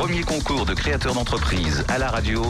Premier 0.00 0.22
concours 0.22 0.64
de 0.64 0.72
créateurs 0.72 1.12
d'entreprise 1.12 1.84
à 1.88 1.98
la 1.98 2.08
radio. 2.08 2.40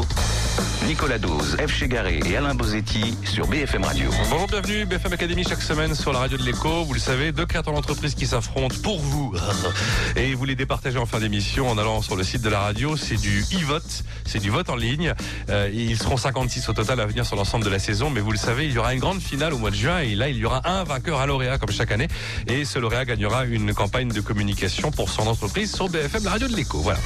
Nicolas 0.87 1.19
Dose, 1.19 1.57
F. 1.57 1.73
Chegaré 1.73 2.21
et 2.27 2.37
Alain 2.37 2.55
Bozetti 2.55 3.17
sur 3.25 3.47
BFM 3.47 3.85
Radio. 3.85 4.11
Bonjour, 4.11 4.47
bienvenue 4.47 4.85
BFM 4.85 5.13
Academy 5.13 5.45
chaque 5.45 5.63
semaine 5.63 5.95
sur 5.95 6.13
la 6.13 6.21
radio 6.21 6.37
de 6.37 6.43
l'écho. 6.43 6.85
Vous 6.85 6.95
le 6.95 7.01
savez, 7.01 7.33
deux 7.33 7.47
créateurs 7.47 7.75
d'entreprise 7.75 8.15
qui 8.15 8.27
s'affrontent 8.27 8.75
pour 8.83 8.99
vous. 9.01 9.35
Et 10.17 10.35
vous 10.35 10.45
les 10.45 10.57
départagez 10.57 10.99
en 10.99 11.07
fin 11.07 11.19
d'émission 11.19 11.69
en 11.69 11.79
allant 11.79 12.03
sur 12.03 12.17
le 12.17 12.25
site 12.25 12.43
de 12.43 12.49
la 12.49 12.61
radio. 12.61 12.97
C'est 12.97 13.17
du 13.17 13.45
e-vote, 13.53 14.05
c'est 14.27 14.39
du 14.39 14.51
vote 14.51 14.69
en 14.71 14.77
ligne. 14.77 15.15
Euh, 15.49 15.71
ils 15.73 15.99
seront 15.99 16.17
56 16.17 16.69
au 16.69 16.73
total 16.73 17.01
à 17.01 17.07
venir 17.07 17.25
sur 17.25 17.37
l'ensemble 17.37 17.65
de 17.65 17.71
la 17.71 17.79
saison. 17.79 18.11
Mais 18.11 18.21
vous 18.21 18.33
le 18.33 18.39
savez, 18.39 18.67
il 18.67 18.73
y 18.73 18.79
aura 18.79 18.93
une 18.95 19.01
grande 19.01 19.21
finale 19.21 19.55
au 19.55 19.59
mois 19.59 19.71
de 19.71 19.77
juin. 19.77 20.01
Et 20.01 20.15
là, 20.15 20.29
il 20.29 20.37
y 20.37 20.45
aura 20.45 20.69
un 20.69 20.85
vainqueur 20.85 21.21
à 21.21 21.27
lauréat 21.27 21.59
comme 21.59 21.73
chaque 21.73 21.93
année. 21.93 22.09
Et 22.47 22.65
ce 22.65 22.79
lauréat 22.79 23.05
gagnera 23.05 23.45
une 23.45 23.75
campagne 23.75 24.09
de 24.09 24.21
communication 24.21 24.91
pour 24.91 25.11
son 25.11 25.27
entreprise 25.27 25.75
sur 25.75 25.89
BFM, 25.89 26.27
radio 26.27 26.49
de 26.49 26.57
l'écho. 26.57 26.79
Voilà. 26.79 26.99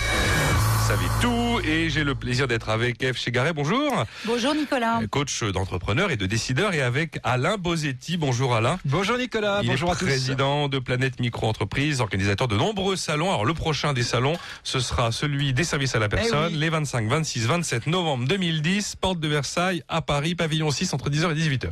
Vous 0.84 0.90
savez 0.90 1.06
tout 1.22 1.60
et 1.66 1.88
j'ai 1.88 2.04
le 2.04 2.14
plaisir 2.14 2.46
d'être 2.46 2.68
avec 2.68 3.02
Eve 3.02 3.16
Chegaret. 3.16 3.54
Bonjour. 3.54 4.04
Bonjour 4.26 4.54
Nicolas. 4.54 5.00
Coach 5.10 5.42
d'entrepreneurs 5.42 6.10
et 6.10 6.18
de 6.18 6.26
décideurs 6.26 6.74
et 6.74 6.82
avec 6.82 7.18
Alain 7.24 7.56
Bozetti. 7.56 8.18
Bonjour 8.18 8.54
Alain. 8.54 8.78
Bonjour 8.84 9.16
Nicolas. 9.16 9.60
Il 9.62 9.70
bonjour 9.70 9.88
est 9.88 9.92
à 9.92 9.96
tous. 9.96 10.04
Président 10.04 10.68
de 10.68 10.78
Planète 10.78 11.20
Micro 11.20 11.46
Entreprise, 11.46 12.02
organisateur 12.02 12.48
de 12.48 12.58
nombreux 12.58 12.96
salons. 12.96 13.30
Alors 13.30 13.46
le 13.46 13.54
prochain 13.54 13.94
des 13.94 14.02
salons, 14.02 14.36
ce 14.62 14.78
sera 14.78 15.10
celui 15.10 15.54
des 15.54 15.64
services 15.64 15.94
à 15.94 16.00
la 16.00 16.10
personne, 16.10 16.52
oui. 16.52 16.58
les 16.58 16.68
25, 16.68 17.08
26, 17.08 17.46
27 17.46 17.86
novembre 17.86 18.28
2010, 18.28 18.96
porte 18.96 19.20
de 19.20 19.28
Versailles 19.28 19.82
à 19.88 20.02
Paris, 20.02 20.34
pavillon 20.34 20.70
6 20.70 20.92
entre 20.92 21.08
10h 21.08 21.30
et 21.30 21.56
18h. 21.56 21.70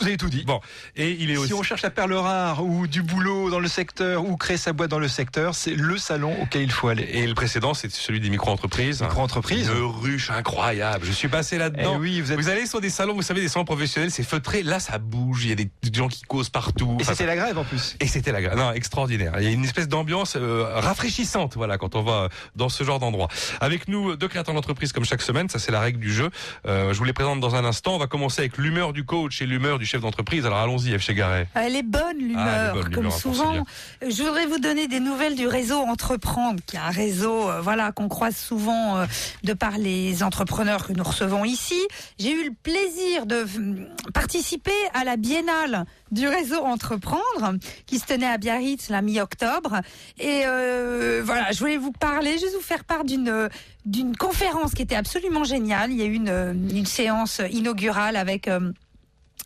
Vous 0.00 0.06
avez 0.06 0.16
tout 0.16 0.28
dit. 0.28 0.44
Bon, 0.44 0.60
et 0.96 1.10
il 1.12 1.30
est 1.30 1.34
Si 1.34 1.40
aussi 1.40 1.54
on 1.54 1.62
cherche 1.62 1.82
la 1.82 1.90
perle 1.90 2.12
rare 2.14 2.64
ou 2.64 2.86
du 2.86 3.02
boulot 3.02 3.50
dans 3.50 3.60
le 3.60 3.68
secteur 3.68 4.24
ou 4.24 4.36
créer 4.36 4.56
sa 4.56 4.72
boîte 4.72 4.90
dans 4.90 4.98
le 4.98 5.08
secteur, 5.08 5.54
c'est 5.54 5.74
le 5.74 5.96
salon 5.98 6.34
auquel 6.42 6.62
il 6.62 6.72
faut 6.72 6.88
aller. 6.88 7.04
et 7.12 7.26
le 7.26 7.34
précédent, 7.34 7.74
c'est 7.74 7.90
celui 7.90 8.20
des 8.20 8.30
micro-entreprises. 8.30 9.02
Micro-entreprise. 9.02 9.68
Une 9.68 9.84
ruche 9.84 10.30
incroyable. 10.30 11.06
Je 11.06 11.12
suis 11.12 11.28
passé 11.28 11.58
là-dedans. 11.58 11.94
Eh 11.96 11.98
oui, 12.00 12.20
vous 12.20 12.32
êtes- 12.32 12.48
allez 12.48 12.66
sur 12.66 12.80
des 12.80 12.90
salons, 12.90 13.14
vous 13.14 13.22
savez, 13.22 13.40
des 13.40 13.48
salons 13.48 13.64
professionnels, 13.64 14.10
c'est 14.10 14.22
feutré. 14.24 14.62
Là, 14.62 14.80
ça 14.80 14.98
bouge. 14.98 15.44
Il 15.44 15.48
y 15.50 15.52
a 15.52 15.56
des 15.56 15.70
gens 15.92 16.08
qui 16.08 16.22
causent 16.22 16.50
partout. 16.50 16.96
Et 16.98 17.02
Enfin, 17.02 17.12
c'était 17.12 17.26
la 17.26 17.36
grève 17.36 17.56
en 17.58 17.64
plus. 17.64 17.96
Et 18.00 18.06
c'était 18.06 18.32
la 18.32 18.40
gra- 18.42 18.56
non 18.56 18.72
extraordinaire. 18.72 19.32
Il 19.38 19.44
y 19.44 19.48
a 19.48 19.50
une 19.50 19.64
espèce 19.64 19.88
d'ambiance 19.88 20.36
euh, 20.36 20.64
rafraîchissante, 20.80 21.54
voilà, 21.56 21.78
quand 21.78 21.94
on 21.94 22.02
va 22.02 22.28
dans 22.56 22.68
ce 22.68 22.82
genre 22.84 22.98
d'endroit. 22.98 23.28
Avec 23.60 23.88
nous 23.88 24.16
deux 24.16 24.28
créateurs 24.28 24.54
d'entreprise 24.54 24.92
comme 24.92 25.04
chaque 25.04 25.22
semaine, 25.22 25.48
ça 25.48 25.58
c'est 25.58 25.72
la 25.72 25.80
règle 25.80 25.98
du 26.00 26.12
jeu. 26.12 26.30
Euh, 26.66 26.92
je 26.92 26.98
vous 26.98 27.04
les 27.04 27.12
présente 27.12 27.40
dans 27.40 27.54
un 27.54 27.64
instant. 27.64 27.94
On 27.94 27.98
va 27.98 28.06
commencer 28.06 28.40
avec 28.40 28.58
l'humeur 28.58 28.92
du 28.92 29.04
coach 29.04 29.40
et 29.42 29.46
l'humeur 29.46 29.78
du 29.78 29.83
chef 29.86 30.00
d'entreprise. 30.00 30.46
Alors 30.46 30.58
allons-y, 30.58 30.98
F. 30.98 31.02
Chegaret. 31.02 31.48
Elle 31.54 31.76
est 31.76 31.82
bonne 31.82 32.02
Ah, 32.04 32.10
elle 32.12 32.22
est 32.22 32.28
l'humeur, 32.28 32.74
bonne, 32.74 32.82
comme 32.84 32.92
l'humeur, 32.94 33.10
pour 33.12 33.20
souvent. 33.20 33.64
Je 34.06 34.22
voudrais 34.22 34.46
vous 34.46 34.58
donner 34.58 34.88
des 34.88 35.00
nouvelles 35.00 35.34
du 35.36 35.46
réseau 35.46 35.78
Entreprendre, 35.78 36.60
qui 36.66 36.76
est 36.76 36.80
un 36.80 36.90
réseau, 36.90 37.50
euh, 37.50 37.60
voilà, 37.60 37.92
qu'on 37.92 38.08
croise 38.08 38.36
souvent 38.36 38.98
euh, 38.98 39.06
de 39.42 39.52
par 39.52 39.78
les 39.78 40.22
entrepreneurs 40.22 40.86
que 40.86 40.92
nous 40.92 41.04
recevons 41.04 41.44
ici. 41.44 41.80
J'ai 42.18 42.32
eu 42.32 42.44
le 42.44 42.54
plaisir 42.62 43.26
de 43.26 43.44
hum, 43.56 43.86
participer 44.12 44.72
à 44.92 45.04
la 45.04 45.16
biennale 45.16 45.84
du 46.10 46.28
réseau 46.28 46.62
Entreprendre, 46.64 47.54
qui 47.86 47.98
se 47.98 48.06
tenait 48.06 48.26
à 48.26 48.38
Biarritz 48.38 48.88
la 48.88 49.02
mi-octobre. 49.02 49.80
Et 50.18 50.42
euh, 50.46 51.22
voilà, 51.24 51.52
je 51.52 51.58
voulais 51.58 51.76
vous 51.76 51.92
parler, 51.92 52.32
juste 52.32 52.54
vous 52.54 52.60
faire 52.60 52.84
part 52.84 53.04
d'une 53.04 53.48
d'une 53.84 54.16
conférence 54.16 54.72
qui 54.72 54.82
était 54.82 54.94
absolument 54.94 55.44
géniale. 55.44 55.90
Il 55.90 55.98
y 55.98 56.02
a 56.02 56.06
eu 56.06 56.14
une, 56.14 56.70
une 56.74 56.86
séance 56.86 57.42
inaugurale 57.50 58.16
avec 58.16 58.48
euh, 58.48 58.72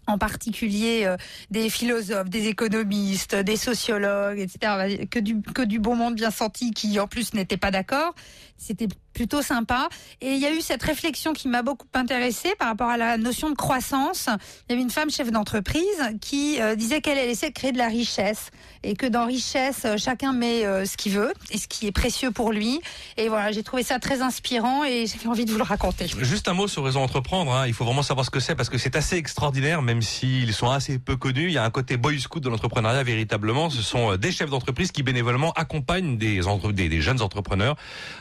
en 0.09 0.19
particulier 0.19 1.05
euh, 1.05 1.17
des 1.51 1.71
philosophes, 1.71 2.29
des 2.31 2.49
économistes, 2.49 3.37
des 3.37 3.57
sociologues, 3.57 4.41
etc. 4.41 5.07
Que 5.11 5.19
du, 5.19 5.41
que 5.43 5.63
du 5.63 5.79
bon 5.79 5.95
monde 5.95 6.15
bien 6.15 6.31
senti 6.31 6.73
qui 6.73 6.99
en 6.99 7.07
plus 7.07 7.35
n'était 7.35 7.57
pas 7.57 7.71
d'accord. 7.71 8.15
C'était 8.57 8.89
plutôt 9.19 9.43
sympa. 9.43 9.89
Et 10.21 10.31
il 10.35 10.39
y 10.39 10.47
a 10.47 10.53
eu 10.53 10.61
cette 10.61 10.83
réflexion 10.83 11.33
qui 11.33 11.49
m'a 11.49 11.63
beaucoup 11.63 11.89
intéressée 11.93 12.55
par 12.57 12.69
rapport 12.69 12.89
à 12.89 12.97
la 12.97 13.17
notion 13.19 13.51
de 13.51 13.57
croissance. 13.57 14.29
Il 14.69 14.73
y 14.73 14.73
avait 14.75 14.83
une 14.83 14.91
femme 14.93 15.11
chef 15.11 15.33
d'entreprise 15.33 15.83
qui 16.21 16.61
euh, 16.61 16.77
disait 16.77 17.01
qu'elle 17.01 17.19
elle 17.19 17.29
essaie 17.29 17.49
de 17.49 17.55
créer 17.55 17.73
de 17.73 17.79
la 17.79 17.89
richesse 17.89 18.51
et 18.85 18.95
que 18.95 19.07
dans 19.07 19.27
richesse, 19.27 19.83
euh, 19.87 19.97
chacun 19.99 20.33
met 20.33 20.65
euh, 20.65 20.85
ce 20.85 20.97
qu'il 20.97 21.13
veut 21.15 21.33
et 21.51 21.59
ce 21.59 21.67
qui 21.67 21.89
est 21.89 21.93
précieux 21.93 22.31
pour 22.31 22.53
lui. 22.53 22.81
Et 23.17 23.29
voilà, 23.29 23.51
j'ai 23.51 23.65
trouvé 23.65 23.83
ça 23.83 23.99
très 23.99 24.23
inspirant 24.23 24.85
et 24.85 25.07
j'avais 25.09 25.27
envie 25.27 25.45
de 25.45 25.51
vous 25.51 25.59
le 25.59 25.65
raconter. 25.65 26.07
Juste 26.21 26.47
un 26.47 26.55
mot 26.55 26.69
sur 26.69 26.85
Réseau 26.85 27.01
Entreprendre. 27.01 27.53
Hein. 27.53 27.67
Il 27.67 27.75
faut 27.75 27.85
vraiment 27.85 28.05
savoir 28.05 28.25
ce 28.25 28.31
que 28.31 28.39
c'est 28.39 28.55
parce 28.55 28.69
que 28.69 28.79
c'est 28.79 28.95
assez 28.95 29.17
extraordinaire, 29.17 29.83
même 29.83 30.01
s'ils 30.01 30.53
sont 30.53 30.71
assez 30.71 31.01
peu 31.01 31.17
connus. 31.17 31.47
Il 31.49 31.53
y 31.55 31.59
a 31.59 31.65
un 31.65 31.71
côté 31.71 31.97
boy 31.97 32.21
scout 32.21 32.41
de 32.41 32.49
l'entrepreneuriat 32.49 33.03
véritablement. 33.03 33.69
Ce 33.69 33.83
sont 33.83 34.13
euh, 34.13 34.17
des 34.17 34.31
chefs 34.31 34.51
d'entreprise 34.51 34.93
qui 34.93 35.03
bénévolement 35.03 35.53
accompagnent 35.55 36.17
des, 36.17 36.47
entre- 36.47 36.71
des, 36.71 36.89
des 36.89 37.01
jeunes 37.01 37.21
entrepreneurs 37.21 37.75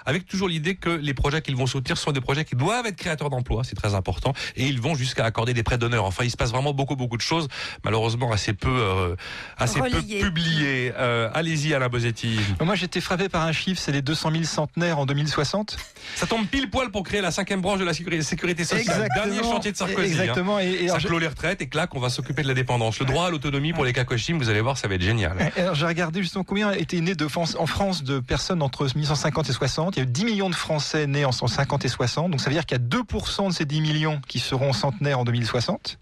avec 0.08 0.26
toujours 0.26 0.48
l'idée 0.48 0.76
que 0.76 0.87
les 0.90 1.14
projets 1.14 1.42
qu'ils 1.42 1.56
vont 1.56 1.68
soutenir 1.68 1.98
sont 1.98 2.12
des 2.12 2.22
projets 2.22 2.46
qui 2.46 2.56
doivent 2.56 2.86
être 2.86 2.96
créateurs 2.96 3.30
d'emplois. 3.30 3.64
C'est 3.64 3.76
très 3.76 3.94
important. 3.96 4.34
Et 4.56 4.66
ils 4.66 4.80
vont 4.82 4.96
jusqu'à 4.96 5.26
accorder 5.26 5.54
des 5.54 5.64
prêts 5.64 5.78
d'honneur. 5.78 6.06
Enfin, 6.06 6.24
il 6.24 6.32
se 6.32 6.38
passe 6.38 6.52
vraiment 6.52 6.74
beaucoup, 6.74 6.96
beaucoup 6.96 7.18
de 7.18 7.22
choses. 7.22 7.48
Malheureusement, 7.84 8.32
assez 8.32 8.54
peu, 8.54 8.70
euh, 8.70 9.16
assez 9.58 9.80
peu 9.82 9.90
publiées. 10.22 10.94
Euh, 10.98 11.30
Allez-y, 11.34 11.74
Alain 11.74 11.90
Bozetti. 11.90 12.40
Moi 12.62 12.76
j'étais 12.76 13.02
frappé 13.02 13.30
par 13.30 13.44
un 13.44 13.52
chiffre, 13.52 13.80
c'est 13.82 13.92
les 13.92 14.02
200 14.02 14.32
000 14.32 14.44
centenaires 14.44 15.00
en 15.00 15.06
2060. 15.06 15.78
Ça 16.16 16.26
tombe 16.28 16.46
pile 16.48 16.70
poil 16.70 16.90
pour 16.92 17.04
créer 17.04 17.22
la 17.22 17.32
cinquième 17.32 17.62
branche 17.62 17.80
de 17.80 17.86
la 17.86 17.94
sécurité, 17.94 18.64
sociale. 18.64 19.08
Dernier 19.14 19.42
chantier 19.44 19.72
de 19.72 19.78
Sarkozy. 19.78 20.00
hein. 20.18 20.22
Exactement. 20.22 20.60
Et, 20.60 20.68
et 20.68 20.88
Ça 20.90 21.00
je- 21.00 21.08
clôt 21.08 21.20
les 21.20 21.28
retraites 21.28 21.62
et 21.62 21.68
clac, 21.68 21.94
on 21.96 22.00
va 22.00 22.10
s'occuper 22.10 22.42
de 22.44 22.48
la 22.48 22.54
dépendance. 22.54 23.00
Le 23.00 23.06
droit 23.06 23.28
à 23.28 23.30
l'autonomie 23.30 23.74
pour 23.74 23.86
les 23.86 23.94
Kakoshim, 23.94 24.38
vous 24.38 24.50
allez 24.50 24.62
voir, 24.62 24.78
ça 24.78 24.88
va 24.88 24.96
être 24.96 25.02
génial. 25.02 25.38
Alors 25.58 25.76
j'ai 25.76 25.86
regardé 25.86 26.22
justement 26.22 26.44
combien 26.44 26.72
étaient 26.72 27.00
nés 27.02 27.16
de 27.16 27.28
France, 27.28 27.56
en 27.60 27.66
France 27.68 28.04
de 28.04 28.20
personnes 28.20 28.62
entre 28.62 28.86
1950 28.86 29.50
et 29.50 29.54
60. 29.54 29.96
Il 29.96 30.00
y 30.00 30.02
a 30.02 30.04
eu 30.04 30.12
10 30.12 30.26
millions 30.26 30.50
de 30.50 30.56
Français 30.56 30.67
Français 30.68 31.08
nés 31.08 31.24
en 31.24 31.32
150 31.32 31.86
et 31.86 31.88
60. 31.88 32.30
Donc 32.30 32.42
ça 32.42 32.50
veut 32.50 32.54
dire 32.54 32.66
qu'il 32.66 32.78
y 32.78 32.82
a 32.82 32.84
2% 32.84 33.48
de 33.48 33.54
ces 33.54 33.64
10 33.64 33.80
millions 33.80 34.20
qui 34.28 34.40
seront 34.40 34.74
centenaires 34.74 35.20
en 35.20 35.24
2060. 35.24 35.98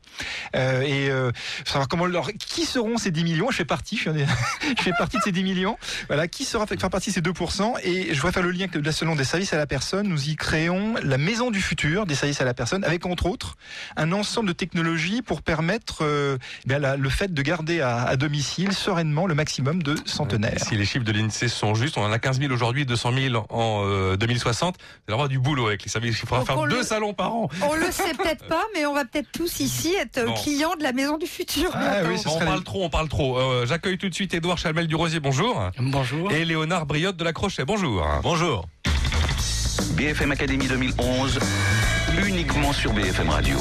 Euh, 0.56 0.82
et 0.82 1.12
euh, 1.12 1.32
savoir 1.66 1.88
comment 1.88 2.08
qui 2.40 2.66
seront 2.66 2.98
ces 2.98 3.12
10 3.12 3.24
millions? 3.24 3.52
Je 3.52 3.58
fais 3.58 3.66
partie, 3.66 3.96
je, 3.96 4.10
fais 4.80 4.92
partie 4.98 5.18
de 5.18 5.22
ces 5.22 5.32
10 5.32 5.44
millions. 5.44 5.78
Voilà, 6.08 6.28
qui 6.28 6.46
sera 6.46 6.66
faire 6.66 6.90
partie 6.90 7.12
de 7.12 7.14
ces 7.14 7.22
2% 7.22 7.76
Et 7.84 8.08
je 8.10 8.16
voudrais 8.16 8.32
faire 8.32 8.42
le 8.42 8.50
lien 8.50 8.66
avec 8.66 8.74
le 8.74 8.92
salon 8.92 9.16
des 9.16 9.24
services 9.24 9.54
à 9.54 9.58
la 9.58 9.68
personne. 9.68 10.08
Nous 10.08 10.30
y 10.30 10.36
créons 10.36 10.96
la 11.04 11.20
maison 11.20 11.52
du 11.52 11.62
futur 11.62 12.08
des 12.08 12.16
services 12.16 12.42
à 12.42 12.46
la 12.46 12.56
personne, 12.56 12.84
avec 12.86 13.06
entre 13.06 13.28
autres 13.28 13.58
un 13.98 14.12
ensemble 14.14 14.48
de 14.48 14.54
technologies 14.54 15.22
pour 15.22 15.44
permettre 15.44 16.04
euh, 16.04 16.40
ben 16.66 16.96
le 16.96 17.10
fait 17.10 17.32
de 17.32 17.42
garder 17.44 17.82
à, 17.82 18.02
à, 18.02 18.16
domicile 18.16 18.74
sereinement 18.74 19.28
le 19.28 19.36
maximum 19.36 19.84
de 19.84 19.96
centenaires. 20.06 20.58
Si 20.58 20.76
les 20.76 20.86
chiffres 20.86 21.06
de 21.06 21.12
l'INSEE 21.12 21.50
sont 21.50 21.76
justes, 21.76 22.00
on 22.00 22.04
en 22.04 22.12
a 22.12 22.18
15 22.18 22.40
000 22.40 22.52
aujourd'hui, 22.52 22.88
200 22.88 23.12
000 23.14 23.46
en 23.50 23.84
euh, 23.86 24.18
2060. 24.18 24.55
60, 24.56 24.78
vous 25.08 25.28
du 25.28 25.40
boulot 25.40 25.68
avec 25.68 25.84
les 25.84 25.90
services. 25.90 26.20
Il 26.22 26.28
faudra 26.28 26.46
faire 26.46 26.68
deux 26.68 26.84
salons 26.84 27.14
par 27.14 27.34
an. 27.34 27.50
On 27.62 27.76
le 27.76 27.92
sait 27.92 28.14
peut-être 28.14 28.46
pas, 28.48 28.64
mais 28.74 28.86
on 28.86 28.94
va 28.94 29.06
peut-être 29.06 29.32
tous 29.32 29.60
ici 29.60 29.94
être 29.96 30.24
clients 30.42 30.76
de 30.78 30.84
la 30.84 30.94
maison 30.94 31.18
du 31.18 31.28
futur. 31.28 31.70
Ah 31.74 32.02
on 32.26 32.40
parle 32.40 32.64
trop, 32.64 32.86
on 32.86 32.90
parle 32.90 33.10
trop. 33.10 33.38
Euh, 33.38 33.66
j'accueille 33.66 33.98
tout 33.98 34.10
de 34.10 34.14
suite 34.14 34.34
Édouard 34.34 34.58
Chalmel 34.58 34.88
du 34.88 34.96
Rosier, 34.96 35.20
bonjour. 35.20 35.62
Bonjour. 35.80 36.32
Et 36.32 36.46
Léonard 36.46 36.86
Briotte 36.86 37.18
de 37.18 37.24
la 37.24 37.34
Crochet, 37.34 37.66
bonjour. 37.66 38.06
Bonjour. 38.24 38.68
BFM 39.96 40.32
Académie 40.32 40.68
2011 40.68 41.40
uniquement 42.24 42.72
sur 42.72 42.94
BFM 42.94 43.30
Radio. 43.30 43.58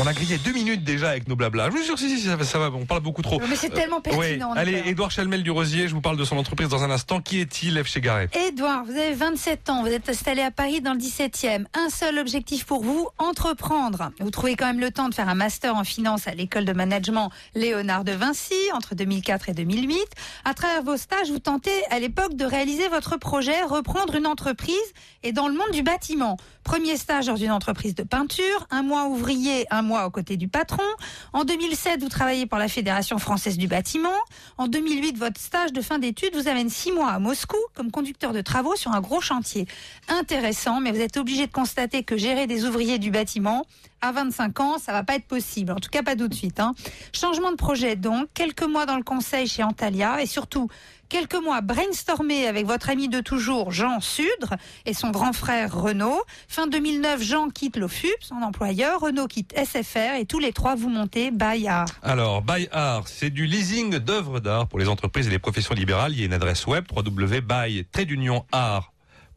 On 0.00 0.06
a 0.06 0.12
grillé 0.12 0.38
deux 0.38 0.52
minutes 0.52 0.84
déjà 0.84 1.10
avec 1.10 1.28
nos 1.28 1.36
blabla. 1.36 1.66
Je 1.66 1.76
vous 1.76 1.82
jure, 1.82 1.98
si, 1.98 2.08
si, 2.08 2.26
ça, 2.26 2.36
va, 2.36 2.44
ça 2.44 2.58
va, 2.58 2.70
on 2.74 2.86
parle 2.86 3.02
beaucoup 3.02 3.20
trop. 3.22 3.40
Mais 3.48 3.56
c'est 3.56 3.68
tellement 3.68 4.00
pertinent. 4.00 4.52
Ouais. 4.52 4.58
Allez. 4.58 4.82
Édouard 4.86 5.10
Chalmel 5.10 5.42
du 5.42 5.50
Rosier, 5.50 5.88
je 5.88 5.94
vous 5.94 6.00
parle 6.00 6.16
de 6.16 6.24
son 6.24 6.38
entreprise 6.38 6.68
dans 6.68 6.82
un 6.82 6.90
instant. 6.90 7.20
Qui 7.20 7.40
est-il, 7.40 7.82
F. 7.82 7.88
Chegaret 7.88 8.30
Édouard, 8.48 8.84
vous 8.84 8.92
avez 8.92 9.12
27 9.12 9.68
ans, 9.68 9.82
vous 9.82 9.90
êtes 9.90 10.08
installé 10.08 10.40
à 10.42 10.50
Paris 10.50 10.80
dans 10.80 10.94
le 10.94 10.98
17e. 10.98 11.66
Un 11.74 11.90
seul 11.90 12.18
objectif 12.18 12.64
pour 12.64 12.82
vous, 12.82 13.08
entreprendre. 13.18 14.10
Vous 14.20 14.30
trouvez 14.30 14.56
quand 14.56 14.66
même 14.66 14.80
le 14.80 14.90
temps 14.90 15.08
de 15.08 15.14
faire 15.14 15.28
un 15.28 15.34
master 15.34 15.76
en 15.76 15.84
finance 15.84 16.26
à 16.26 16.32
l'école 16.32 16.64
de 16.64 16.72
management 16.72 17.30
Léonard 17.54 18.04
de 18.04 18.12
Vinci 18.12 18.54
entre 18.72 18.94
2004 18.94 19.50
et 19.50 19.54
2008. 19.54 19.98
À 20.44 20.54
travers 20.54 20.82
vos 20.82 20.96
stages, 20.96 21.30
vous 21.30 21.38
tentez 21.38 21.72
à 21.90 21.98
l'époque 21.98 22.34
de 22.36 22.44
réaliser 22.44 22.88
votre 22.88 23.18
projet, 23.18 23.62
reprendre 23.62 24.14
une 24.14 24.26
entreprise 24.26 24.76
et 25.22 25.32
dans 25.32 25.48
le 25.48 25.54
monde 25.54 25.70
du 25.72 25.82
bâtiment. 25.82 26.38
Premier 26.64 26.96
stage 26.96 27.26
dans 27.26 27.36
une 27.36 27.50
entreprise 27.50 27.94
de 27.94 28.02
peinture, 28.02 28.66
un 28.70 28.82
mois 28.82 29.06
ouvrier, 29.06 29.66
un 29.70 29.82
mois 29.82 30.06
aux 30.06 30.10
côtés 30.10 30.36
du 30.36 30.48
patron. 30.48 30.84
En 31.32 31.44
2007, 31.44 32.00
vous 32.00 32.08
travaillez 32.08 32.46
pour 32.46 32.58
la 32.58 32.68
Fédération 32.68 33.18
française 33.18 33.58
du 33.58 33.66
bâtiment. 33.66 34.14
En 34.58 34.68
2008, 34.68 35.18
votre 35.18 35.40
stage 35.40 35.72
de 35.72 35.80
fin 35.80 35.98
d'études 35.98 36.34
vous 36.34 36.48
amène 36.48 36.70
six 36.70 36.92
mois 36.92 37.10
à 37.10 37.18
Moscou 37.18 37.56
comme 37.74 37.90
conducteur 37.90 38.32
de 38.32 38.40
travaux 38.40 38.76
sur 38.76 38.92
un 38.92 39.00
gros 39.00 39.20
chantier. 39.20 39.66
Intéressant, 40.08 40.80
mais 40.80 40.92
vous 40.92 41.00
êtes 41.00 41.16
obligé 41.16 41.46
de 41.46 41.52
constater 41.52 42.04
que 42.04 42.16
gérer 42.16 42.46
des 42.46 42.64
ouvriers 42.64 42.98
du 42.98 43.10
bâtiment, 43.10 43.66
à 44.02 44.12
25 44.12 44.60
ans, 44.60 44.78
ça 44.78 44.92
va 44.92 45.04
pas 45.04 45.14
être 45.14 45.26
possible. 45.26 45.72
En 45.72 45.76
tout 45.76 45.88
cas, 45.88 46.02
pas 46.02 46.16
tout 46.16 46.28
de 46.28 46.34
suite. 46.34 46.60
Hein. 46.60 46.74
Changement 47.12 47.52
de 47.52 47.56
projet 47.56 47.96
donc, 47.96 48.28
quelques 48.34 48.64
mois 48.64 48.84
dans 48.84 48.96
le 48.96 49.04
conseil 49.04 49.46
chez 49.46 49.62
Antalya 49.62 50.20
et 50.20 50.26
surtout 50.26 50.68
quelques 51.12 51.44
mois 51.44 51.60
brainstormé 51.60 52.46
avec 52.46 52.64
votre 52.64 52.88
ami 52.88 53.10
de 53.10 53.20
toujours, 53.20 53.70
Jean 53.70 54.00
Sudre, 54.00 54.56
et 54.86 54.94
son 54.94 55.10
grand 55.10 55.34
frère 55.34 55.78
Renaud. 55.78 56.22
Fin 56.48 56.66
2009, 56.66 57.22
Jean 57.22 57.48
quitte 57.50 57.76
l'OFUP, 57.76 58.16
son 58.20 58.36
employeur, 58.36 59.00
Renaud 59.00 59.26
quitte 59.26 59.52
SFR, 59.54 60.14
et 60.18 60.24
tous 60.24 60.38
les 60.38 60.54
trois 60.54 60.74
vous 60.74 60.88
montez 60.88 61.30
Bayard. 61.30 61.90
Alors, 62.02 62.40
Buy 62.40 62.66
Art, 62.72 63.08
c'est 63.08 63.28
du 63.28 63.44
leasing 63.44 63.98
d'œuvres 63.98 64.40
d'art 64.40 64.68
pour 64.68 64.78
les 64.78 64.88
entreprises 64.88 65.26
et 65.26 65.30
les 65.30 65.38
professions 65.38 65.74
libérales. 65.74 66.12
Il 66.12 66.20
y 66.20 66.22
a 66.22 66.26
une 66.26 66.32
adresse 66.32 66.66
web 66.66 66.86
www.buy-art 66.90 68.91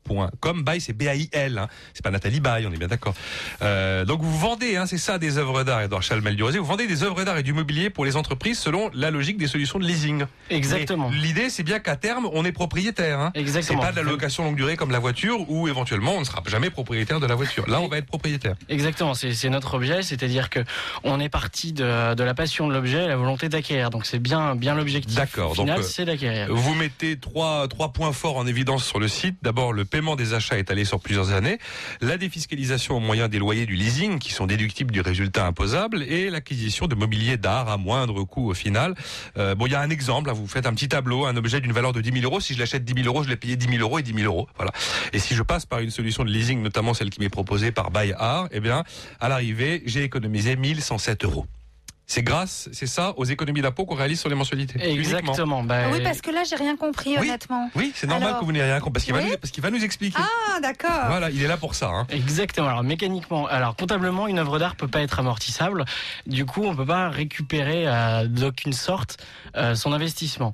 bail.com. 0.07 0.63
Bail, 0.63 0.81
c'est 0.81 0.93
B-A-I-L. 0.93 1.57
Hein. 1.57 1.67
C'est 1.93 2.03
pas 2.03 2.11
Nathalie 2.11 2.39
Bail, 2.39 2.65
on 2.67 2.71
est 2.71 2.77
bien 2.77 2.87
d'accord. 2.87 3.13
Euh, 3.61 4.05
donc 4.05 4.21
vous 4.21 4.37
vendez, 4.37 4.75
hein, 4.75 4.85
c'est 4.85 4.97
ça, 4.97 5.17
des 5.17 5.37
œuvres 5.37 5.63
d'art, 5.63 5.81
Edouard 5.81 6.03
Chalmel 6.03 6.35
du 6.35 6.43
Vous 6.43 6.65
vendez 6.65 6.87
des 6.87 7.03
œuvres 7.03 7.23
d'art 7.23 7.37
et 7.37 7.43
du 7.43 7.53
mobilier 7.53 7.89
pour 7.89 8.05
les 8.05 8.15
entreprises 8.15 8.59
selon 8.59 8.89
la 8.93 9.11
logique 9.11 9.37
des 9.37 9.47
solutions 9.47 9.79
de 9.79 9.85
leasing. 9.85 10.25
Exactement. 10.49 11.09
L'idée, 11.09 11.49
c'est 11.49 11.63
bien 11.63 11.79
qu'à 11.79 11.95
terme, 11.95 12.27
on 12.33 12.45
est 12.45 12.51
propriétaire. 12.51 13.19
Hein. 13.19 13.31
Exactement. 13.35 13.81
C'est 13.81 13.87
pas 13.87 13.91
de 13.91 13.97
la 13.97 14.09
location 14.11 14.43
longue 14.43 14.55
durée 14.55 14.75
comme 14.75 14.91
la 14.91 14.99
voiture, 14.99 15.49
où 15.49 15.67
éventuellement 15.67 16.15
on 16.15 16.19
ne 16.19 16.25
sera 16.25 16.41
jamais 16.47 16.69
propriétaire 16.69 17.19
de 17.19 17.25
la 17.25 17.35
voiture. 17.35 17.67
Là, 17.67 17.81
on 17.81 17.87
va 17.87 17.97
être 17.97 18.05
propriétaire. 18.05 18.55
Exactement. 18.69 19.13
C'est 19.13 19.49
notre 19.49 19.75
objet, 19.75 20.01
c'est-à-dire 20.03 20.49
que 20.49 20.59
on 21.03 21.19
est 21.19 21.29
parti 21.29 21.73
de, 21.73 22.13
de 22.13 22.23
la 22.23 22.33
passion 22.33 22.67
de 22.67 22.73
l'objet, 22.73 23.07
la 23.07 23.15
volonté 23.15 23.49
d'acquérir. 23.49 23.89
Donc 23.89 24.05
c'est 24.05 24.19
bien, 24.19 24.55
bien 24.55 24.75
l'objectif. 24.75 25.15
D'accord. 25.15 25.53
Final, 25.53 25.79
euh, 25.79 25.83
c'est 25.83 26.05
d'acquérir. 26.05 26.47
Vous 26.49 26.75
mettez 26.75 27.17
trois, 27.17 27.67
trois 27.67 27.93
points 27.93 28.13
forts 28.13 28.37
en 28.37 28.47
évidence 28.47 28.85
sur 28.85 28.99
le 28.99 29.07
site. 29.07 29.37
D'abord, 29.41 29.73
le 29.73 29.85
paiement 29.95 30.17
des 30.17 30.33
achats 30.33 30.57
étalé 30.57 30.83
sur 30.83 30.99
plusieurs 30.99 31.31
années, 31.31 31.57
la 32.01 32.17
défiscalisation 32.17 32.97
au 32.97 32.99
moyen 32.99 33.29
des 33.29 33.39
loyers 33.39 33.65
du 33.65 33.75
leasing 33.75 34.19
qui 34.19 34.33
sont 34.33 34.45
déductibles 34.45 34.91
du 34.91 34.99
résultat 34.99 35.45
imposable 35.45 36.03
et 36.03 36.29
l'acquisition 36.29 36.87
de 36.87 36.95
mobilier 36.95 37.37
d'art 37.37 37.69
à 37.69 37.77
moindre 37.77 38.25
coût 38.25 38.49
au 38.49 38.53
final. 38.53 38.93
Euh, 39.37 39.55
bon, 39.55 39.67
il 39.67 39.71
y 39.71 39.75
a 39.75 39.79
un 39.79 39.89
exemple. 39.89 40.29
vous 40.31 40.47
faites 40.47 40.65
un 40.65 40.73
petit 40.73 40.89
tableau, 40.89 41.25
un 41.25 41.37
objet 41.37 41.61
d'une 41.61 41.71
valeur 41.71 41.93
de 41.93 42.01
10 42.01 42.11
000 42.11 42.25
euros. 42.25 42.41
Si 42.41 42.53
je 42.53 42.59
l'achète 42.59 42.83
10 42.83 43.03
000 43.03 43.07
euros, 43.07 43.23
je 43.23 43.29
l'ai 43.29 43.37
payé 43.37 43.55
10 43.55 43.69
000 43.69 43.79
euros 43.79 43.97
et 43.97 44.03
10 44.03 44.13
000 44.13 44.25
euros. 44.25 44.49
Voilà. 44.57 44.73
Et 45.13 45.19
si 45.19 45.33
je 45.33 45.43
passe 45.43 45.65
par 45.65 45.79
une 45.79 45.91
solution 45.91 46.25
de 46.25 46.29
leasing, 46.29 46.61
notamment 46.61 46.93
celle 46.93 47.09
qui 47.09 47.21
m'est 47.21 47.29
proposée 47.29 47.71
par 47.71 47.89
Buy 47.89 48.13
eh 48.51 48.59
bien, 48.59 48.83
à 49.21 49.29
l'arrivée, 49.29 49.81
j'ai 49.85 50.03
économisé 50.03 50.57
1107 50.57 51.23
euros. 51.23 51.45
C'est 52.07 52.21
grâce, 52.21 52.69
c'est 52.71 52.85
ça, 52.85 53.13
aux 53.17 53.25
économies 53.25 53.61
d'impôt 53.61 53.85
qu'on 53.85 53.95
réalise 53.95 54.19
sur 54.19 54.29
les 54.29 54.35
mensualités. 54.35 54.79
Exactement. 54.79 55.63
Bah, 55.63 55.89
oui, 55.91 56.01
parce 56.03 56.21
que 56.21 56.29
là, 56.29 56.43
j'ai 56.47 56.55
rien 56.55 56.75
compris, 56.77 57.17
honnêtement. 57.17 57.69
Oui, 57.75 57.91
c'est 57.95 58.07
normal 58.07 58.37
que 58.39 58.45
vous 58.45 58.51
n'ayez 58.51 58.65
rien 58.65 58.79
compris, 58.79 58.93
parce 58.93 59.05
qu'il 59.05 59.13
va, 59.13 59.23
nous, 59.23 59.37
parce 59.37 59.51
qu'il 59.51 59.63
va 59.63 59.71
nous 59.71 59.83
expliquer. 59.83 60.19
Ah, 60.19 60.59
d'accord. 60.59 61.05
Voilà, 61.07 61.29
il 61.31 61.41
est 61.41 61.47
là 61.47 61.57
pour 61.57 61.73
ça. 61.73 61.89
Hein. 61.89 62.05
Exactement. 62.09 62.67
Alors, 62.67 62.83
mécaniquement, 62.83 63.47
alors 63.47 63.75
comptablement, 63.75 64.27
une 64.27 64.37
œuvre 64.37 64.59
d'art 64.59 64.75
peut 64.75 64.87
pas 64.87 65.01
être 65.01 65.19
amortissable. 65.19 65.85
Du 66.27 66.45
coup, 66.45 66.63
on 66.63 66.75
peut 66.75 66.85
pas 66.85 67.09
récupérer 67.09 67.87
euh, 67.87 68.27
d'aucune 68.27 68.73
sorte 68.73 69.17
euh, 69.55 69.73
son 69.75 69.91
investissement. 69.91 70.51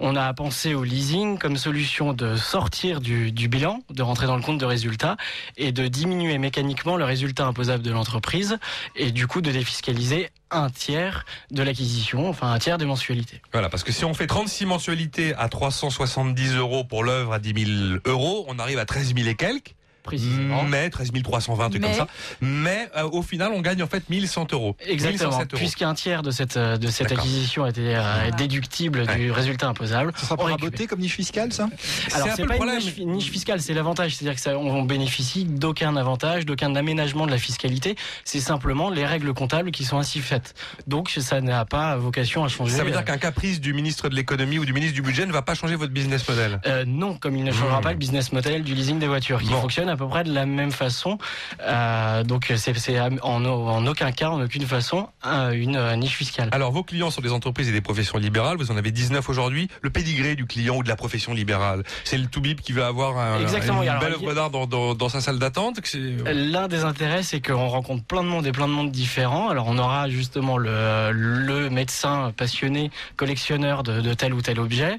On 0.00 0.14
a 0.14 0.32
pensé 0.32 0.74
au 0.74 0.84
leasing 0.84 1.38
comme 1.38 1.56
solution 1.56 2.12
de 2.12 2.36
sortir 2.36 3.00
du, 3.00 3.30
bilan, 3.48 3.80
de 3.90 4.02
rentrer 4.02 4.26
dans 4.26 4.36
le 4.36 4.42
compte 4.42 4.58
de 4.58 4.64
résultat 4.64 5.16
et 5.56 5.72
de 5.72 5.88
diminuer 5.88 6.38
mécaniquement 6.38 6.96
le 6.96 7.04
résultat 7.04 7.46
imposable 7.46 7.82
de 7.82 7.90
l'entreprise 7.90 8.58
et 8.94 9.10
du 9.10 9.26
coup 9.26 9.40
de 9.40 9.50
défiscaliser 9.50 10.30
un 10.50 10.70
tiers 10.70 11.26
de 11.50 11.62
l'acquisition, 11.62 12.28
enfin 12.28 12.52
un 12.52 12.58
tiers 12.58 12.78
des 12.78 12.86
mensualités. 12.86 13.42
Voilà, 13.52 13.68
parce 13.68 13.82
que 13.82 13.92
si 13.92 14.04
on 14.04 14.14
fait 14.14 14.26
36 14.26 14.66
mensualités 14.66 15.34
à 15.34 15.48
370 15.48 16.54
euros 16.54 16.84
pour 16.84 17.02
l'œuvre 17.02 17.32
à 17.32 17.38
10 17.40 17.66
000 17.66 17.98
euros, 18.04 18.44
on 18.48 18.58
arrive 18.58 18.78
à 18.78 18.84
13 18.84 19.14
000 19.14 19.28
et 19.28 19.34
quelques 19.34 19.74
précisément. 20.02 20.64
Mais 20.64 20.90
13 20.90 21.12
320, 21.22 21.70
trucs 21.70 21.82
comme 21.82 21.92
ça. 21.92 22.06
Mais 22.40 22.88
euh, 22.96 23.08
au 23.10 23.22
final, 23.22 23.52
on 23.54 23.60
gagne 23.60 23.82
en 23.82 23.86
fait 23.86 24.08
1100 24.08 24.48
euros. 24.52 24.76
Exactement. 24.86 25.38
Puisqu'un 25.54 25.94
tiers 25.94 26.22
de 26.22 26.30
cette, 26.30 26.56
euh, 26.56 26.76
de 26.76 26.88
cette 26.88 27.12
acquisition 27.12 27.66
était 27.66 27.94
euh, 27.96 28.30
déductible 28.36 29.06
du 29.06 29.30
résultat 29.30 29.68
imposable. 29.68 30.12
Ça 30.16 30.24
sera 30.24 30.36
pas 30.36 30.44
raboté 30.44 30.86
comme 30.86 31.00
niche 31.00 31.14
fiscale, 31.14 31.52
ça? 31.52 31.68
Alors, 32.14 32.28
c'est 32.34 32.46
pas 32.46 32.56
une 32.56 33.12
niche, 33.12 33.30
fiscale, 33.30 33.60
c'est 33.60 33.74
l'avantage. 33.74 34.16
C'est-à-dire 34.16 34.42
qu'on 34.42 34.82
bénéficie 34.82 35.44
d'aucun 35.44 35.96
avantage, 35.96 36.46
d'aucun 36.46 36.74
aménagement 36.74 37.26
de 37.26 37.30
la 37.30 37.38
fiscalité. 37.38 37.96
C'est 38.24 38.40
simplement 38.40 38.90
les 38.90 39.06
règles 39.06 39.32
comptables 39.34 39.70
qui 39.70 39.84
sont 39.84 39.98
ainsi 39.98 40.20
faites. 40.20 40.54
Donc, 40.86 41.10
ça 41.10 41.40
n'a 41.40 41.64
pas 41.64 41.96
vocation 41.96 42.44
à 42.44 42.48
changer. 42.48 42.76
Ça 42.76 42.84
veut 42.84 42.90
dire 42.90 43.04
qu'un 43.04 43.18
caprice 43.18 43.60
du 43.60 43.72
ministre 43.72 44.08
de 44.08 44.14
l'économie 44.14 44.58
ou 44.58 44.64
du 44.64 44.72
ministre 44.72 44.94
du 44.94 45.02
budget 45.02 45.26
ne 45.26 45.32
va 45.32 45.42
pas 45.42 45.54
changer 45.54 45.76
votre 45.76 45.92
business 45.92 46.26
model? 46.28 46.60
Non, 46.86 47.14
comme 47.14 47.36
il 47.36 47.44
ne 47.44 47.52
changera 47.52 47.80
hmm. 47.80 47.82
pas 47.82 47.92
le 47.92 47.98
business 47.98 48.32
model 48.32 48.62
du 48.62 48.74
leasing 48.74 48.98
des 48.98 49.08
voitures, 49.08 49.40
qui 49.40 49.52
fonctionne 49.52 49.87
à 49.88 49.96
peu 49.96 50.06
près 50.08 50.24
de 50.24 50.32
la 50.32 50.46
même 50.46 50.72
façon. 50.72 51.18
Euh, 51.62 52.24
donc 52.24 52.52
c'est 52.56 53.00
en, 53.00 53.44
en, 53.44 53.86
aucun 53.86 54.12
cas, 54.12 54.30
en 54.30 54.42
aucune 54.42 54.66
façon, 54.66 55.08
une 55.52 55.76
euh, 55.76 55.96
niche 55.96 56.16
fiscale. 56.16 56.48
Alors 56.52 56.72
vos 56.72 56.82
clients 56.82 57.10
sont 57.10 57.20
des 57.20 57.32
entreprises 57.32 57.68
et 57.68 57.72
des 57.72 57.80
professions 57.80 58.18
libérales. 58.18 58.56
Vous 58.56 58.70
en 58.70 58.76
avez 58.76 58.90
19 58.90 59.28
aujourd'hui. 59.28 59.68
Le 59.82 59.90
pédigré 59.90 60.36
du 60.36 60.46
client 60.46 60.76
ou 60.76 60.82
de 60.82 60.88
la 60.88 60.96
profession 60.96 61.32
libérale, 61.34 61.82
c'est 62.04 62.18
le 62.18 62.26
Toubib 62.26 62.60
qui 62.60 62.72
va 62.72 62.86
avoir 62.86 63.18
un, 63.18 63.40
une 63.40 63.98
belle 64.00 64.12
œuvre 64.12 64.34
d'art 64.34 64.50
dans, 64.50 64.66
dans, 64.66 64.94
dans, 64.94 65.08
sa 65.08 65.20
salle 65.20 65.38
d'attente. 65.38 65.80
L'un 66.26 66.68
des 66.68 66.84
intérêts, 66.84 67.22
c'est 67.22 67.40
qu'on 67.40 67.68
rencontre 67.68 68.04
plein 68.04 68.22
de 68.22 68.28
monde 68.28 68.46
et 68.46 68.52
plein 68.52 68.68
de 68.68 68.72
monde 68.72 68.90
différents. 68.90 69.48
Alors 69.48 69.66
on 69.68 69.78
aura 69.78 70.08
justement 70.08 70.58
le, 70.58 71.10
le 71.12 71.70
médecin 71.70 72.32
passionné, 72.36 72.90
collectionneur 73.16 73.82
de, 73.82 74.00
de 74.00 74.14
tel 74.14 74.34
ou 74.34 74.42
tel 74.42 74.60
objet. 74.60 74.98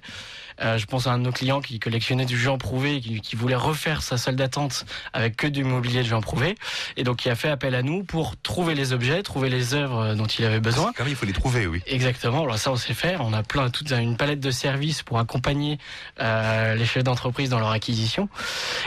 Euh, 0.62 0.78
je 0.78 0.86
pense 0.86 1.08
à 1.08 1.12
un 1.12 1.18
de 1.18 1.24
nos 1.24 1.32
clients 1.32 1.62
qui 1.62 1.80
collectionnait 1.80 2.26
du 2.26 2.38
Jean 2.38 2.58
Prouvé, 2.58 3.02
qui, 3.02 3.22
qui 3.22 3.36
voulait 3.36 3.56
refaire 3.56 4.02
sa 4.02 4.18
salle 4.18 4.36
d'attente 4.36 4.86
avec 5.14 5.36
que 5.38 5.48
du 5.48 5.64
mobilier 5.64 6.04
de 6.04 6.08
Jean 6.08 6.22
Prouvé, 6.22 6.56
et 6.98 7.04
donc 7.04 7.18
qui 7.18 7.30
a 7.30 7.36
fait 7.36 7.50
appel 7.50 7.76
à 7.76 7.82
nous 7.82 8.04
pour 8.04 8.36
trouver 8.38 8.76
les 8.76 8.94
objets, 8.94 9.24
trouver 9.24 9.50
les 9.50 9.74
œuvres 9.74 10.16
dont 10.16 10.26
il 10.26 10.46
avait 10.46 10.60
besoin. 10.60 10.92
Même, 11.00 11.08
il 11.08 11.16
faut 11.16 11.26
les 11.26 11.34
trouver, 11.34 11.68
oui. 11.68 11.82
Exactement. 11.88 12.44
Alors 12.44 12.58
ça, 12.58 12.72
on 12.72 12.76
sait 12.76 12.94
faire. 12.94 13.22
On 13.22 13.34
a 13.34 13.44
plein, 13.44 13.70
toute 13.70 13.92
une 13.92 14.18
palette 14.18 14.40
de 14.40 14.52
services 14.52 15.04
pour 15.04 15.20
accompagner 15.20 15.78
euh, 16.20 16.76
les 16.76 16.86
chefs 16.86 17.04
d'entreprise 17.04 17.50
dans 17.50 17.60
leur 17.60 17.72
acquisition. 17.72 18.30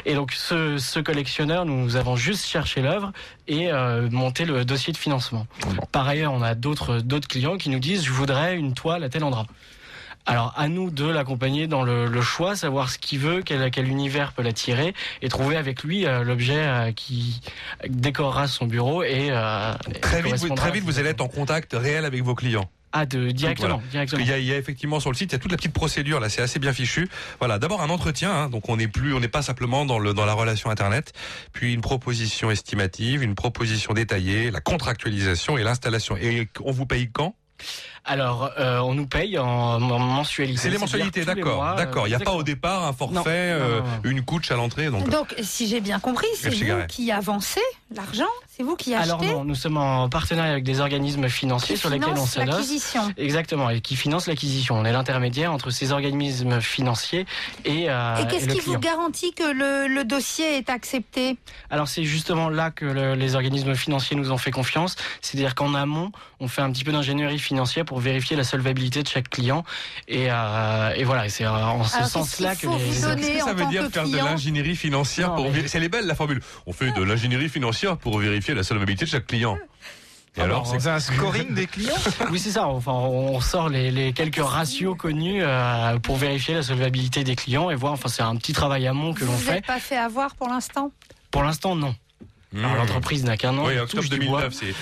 Et 0.04 0.14
donc, 0.14 0.32
ce, 0.32 0.78
ce 0.78 1.00
collectionneur, 1.00 1.64
nous 1.64 1.96
avons 1.96 2.16
juste 2.16 2.46
cherché 2.46 2.80
l'œuvre 2.80 3.12
et 3.48 3.72
euh, 3.72 4.08
monté 4.10 4.44
le 4.44 4.64
dossier 4.64 4.92
de 4.92 4.98
financement. 4.98 5.46
Par 5.90 6.06
ailleurs, 6.06 6.32
on 6.32 6.42
a 6.42 6.54
d'autres 6.54 7.00
d'autres 7.00 7.28
clients 7.28 7.56
qui 7.56 7.70
nous 7.70 7.78
disent 7.78 8.04
je 8.04 8.12
voudrais 8.12 8.56
une 8.56 8.74
toile 8.74 9.04
à 9.04 9.08
tel 9.08 9.24
endroit. 9.24 9.46
Alors 10.26 10.54
à 10.56 10.68
nous 10.68 10.90
de 10.90 11.06
l'accompagner 11.06 11.66
dans 11.66 11.82
le, 11.82 12.20
choix, 12.20 12.54
savoir 12.54 12.90
ce 12.90 12.98
qu'il 12.98 13.18
veut, 13.18 13.42
quel, 13.42 13.70
quel 13.70 13.88
univers 13.88 14.32
peut 14.32 14.42
l'attirer, 14.42 14.94
et 15.20 15.28
trouver 15.28 15.56
avec 15.56 15.82
lui 15.82 16.06
euh, 16.06 16.22
l'objet 16.22 16.64
euh, 16.64 16.92
qui 16.92 17.40
décorera 17.88 18.46
son 18.46 18.66
bureau 18.66 19.02
et 19.02 19.28
euh, 19.30 19.74
très 20.00 20.22
vite, 20.22 20.36
vous, 20.36 20.54
très 20.54 20.70
vite 20.70 20.84
vous 20.84 20.98
allez 20.98 21.10
être 21.10 21.20
en 21.20 21.28
contact 21.28 21.72
réel 21.72 22.04
avec 22.04 22.22
vos 22.22 22.34
clients. 22.34 22.70
Ah, 22.94 23.06
de, 23.06 23.30
directement. 23.30 23.82
directement. 23.90 24.20
Il, 24.22 24.28
y 24.28 24.32
a, 24.32 24.38
il, 24.38 24.44
y 24.44 24.52
a, 24.52 24.58
effectivement 24.58 25.00
sur 25.00 25.10
le 25.10 25.16
site, 25.16 25.32
il 25.32 25.32
y 25.32 25.36
a 25.36 25.38
toute 25.38 25.50
la 25.50 25.56
petite 25.56 25.72
procédure 25.72 26.20
là, 26.20 26.28
c'est 26.28 26.42
assez 26.42 26.58
bien 26.58 26.74
fichu. 26.74 27.08
Voilà, 27.38 27.58
d'abord 27.58 27.80
un 27.80 27.88
entretien, 27.88 28.30
hein, 28.30 28.50
donc 28.50 28.68
on 28.68 28.76
n'est 28.76 28.86
plus, 28.86 29.14
on 29.14 29.20
n'est 29.20 29.28
pas 29.28 29.42
simplement 29.42 29.86
dans 29.86 29.98
le 29.98 30.12
dans 30.12 30.26
la 30.26 30.34
relation 30.34 30.70
internet, 30.70 31.12
puis 31.52 31.72
une 31.72 31.80
proposition 31.80 32.50
estimative, 32.50 33.22
une 33.22 33.34
proposition 33.34 33.94
détaillée, 33.94 34.50
la 34.50 34.60
contractualisation 34.60 35.56
et 35.56 35.64
l'installation. 35.64 36.16
Et 36.18 36.48
on 36.62 36.70
vous 36.70 36.86
paye 36.86 37.10
quand? 37.10 37.34
Alors, 38.04 38.50
euh, 38.58 38.80
on 38.80 38.94
nous 38.94 39.06
paye 39.06 39.38
en, 39.38 39.78
mensualité. 39.78 40.58
C'est 40.58 40.70
les 40.70 40.78
mensualités, 40.78 41.24
d'accord. 41.24 41.76
D'accord. 41.76 42.06
Il 42.08 42.10
n'y 42.10 42.16
a 42.16 42.20
pas 42.20 42.32
au 42.32 42.42
départ 42.42 42.84
un 42.84 42.92
forfait, 42.92 43.30
euh, 43.30 43.80
une 44.02 44.22
couche 44.22 44.50
à 44.50 44.56
l'entrée. 44.56 44.86
Donc, 44.86 45.08
donc 45.08 45.34
si 45.40 45.68
j'ai 45.68 45.80
bien 45.80 46.00
compris, 46.00 46.26
c'est 46.34 46.50
vous 46.50 46.86
qui 46.88 47.12
avancez 47.12 47.60
l'argent 47.94 48.24
C'est 48.48 48.62
vous 48.62 48.74
qui 48.74 48.94
achetez 48.94 49.10
Alors 49.10 49.22
non, 49.22 49.44
nous 49.44 49.54
sommes 49.54 49.76
en 49.76 50.08
partenariat 50.08 50.52
avec 50.52 50.64
des 50.64 50.80
organismes 50.80 51.28
financiers 51.28 51.76
sur 51.76 51.90
lesquels 51.90 52.14
on 52.16 52.26
s'adosse. 52.26 52.96
Exactement, 53.16 53.70
et 53.70 53.80
qui 53.80 53.96
financent 53.96 54.26
l'acquisition. 54.26 54.76
On 54.76 54.84
est 54.84 54.92
l'intermédiaire 54.92 55.52
entre 55.52 55.70
ces 55.70 55.92
organismes 55.92 56.60
financiers 56.60 57.26
et 57.64 57.88
euh, 57.88 58.16
Et 58.16 58.26
qu'est-ce 58.26 58.48
qui 58.48 58.60
vous 58.60 58.78
garantit 58.78 59.32
que 59.32 59.44
le, 59.44 60.02
dossier 60.04 60.56
est 60.56 60.70
accepté? 60.70 61.36
Alors 61.70 61.86
c'est 61.86 62.04
justement 62.04 62.48
là 62.48 62.70
que 62.72 62.84
les 63.14 63.34
organismes 63.36 63.74
financiers 63.76 64.16
nous 64.16 64.32
ont 64.32 64.38
fait 64.38 64.50
confiance. 64.50 64.96
C'est-à-dire 65.20 65.54
qu'en 65.54 65.74
amont, 65.74 66.10
on 66.40 66.48
fait 66.48 66.62
un 66.62 66.72
petit 66.72 66.82
peu 66.82 66.90
d'ingénierie 66.90 67.38
financière 67.38 67.84
pour 67.84 67.91
vérifier 68.00 68.36
la 68.36 68.44
solvabilité 68.44 69.02
de 69.02 69.08
chaque 69.08 69.28
client. 69.28 69.64
Et, 70.08 70.26
euh, 70.30 70.94
et 70.94 71.04
voilà, 71.04 71.28
c'est 71.28 71.46
en 71.46 71.84
ce 71.84 72.04
sens-là 72.04 72.56
que 72.56 72.66
les... 72.66 72.76
Qu'est-ce 72.76 73.38
que 73.38 73.44
ça 73.44 73.54
veut 73.54 73.66
dire 73.66 73.88
faire 73.90 74.08
de 74.08 74.16
l'ingénierie 74.16 74.76
financière 74.76 75.34
pour... 75.34 75.50
C'est 75.66 75.80
les 75.80 75.88
belles 75.88 76.06
la 76.06 76.14
formule. 76.14 76.40
On 76.66 76.72
fait 76.72 76.92
de 76.92 77.02
l'ingénierie 77.02 77.48
financière 77.48 77.96
pour 77.96 78.18
vérifier 78.18 78.54
la 78.54 78.62
solvabilité 78.62 79.04
de 79.04 79.10
chaque 79.10 79.26
client. 79.26 79.58
Et 80.36 80.40
alors, 80.40 80.66
c'est 80.66 80.88
un 80.88 80.98
scoring 80.98 81.52
des 81.52 81.66
clients? 81.66 81.94
Oui, 82.30 82.38
c'est 82.38 82.52
ça. 82.52 82.66
Enfin, 82.66 82.92
on 82.92 83.38
sort 83.42 83.68
les, 83.68 84.14
quelques 84.14 84.42
ratios 84.42 84.96
connus 84.96 85.42
euh, 85.42 85.98
pour 85.98 86.16
vérifier 86.16 86.54
la 86.54 86.62
solvabilité 86.62 87.22
des 87.22 87.36
clients 87.36 87.68
et 87.68 87.74
voir. 87.74 87.92
Enfin, 87.92 88.08
c'est 88.08 88.22
un 88.22 88.36
petit 88.36 88.54
travail 88.54 88.86
amont 88.86 89.12
que 89.12 89.26
l'on 89.26 89.36
fait. 89.36 89.44
Vous 89.44 89.50
n'êtes 89.52 89.66
pas 89.66 89.78
fait 89.78 89.98
avoir 89.98 90.34
pour 90.34 90.48
l'instant? 90.48 90.90
Pour 91.30 91.42
l'instant, 91.42 91.76
non. 91.76 91.94
Alors 92.58 92.74
l'entreprise 92.76 93.24
n'a 93.24 93.36
qu'un 93.36 93.56
an. 93.56 93.66
Oui, 93.66 93.78
octobre 93.78 94.08
2009. 94.08 94.52
C'est 94.52 94.74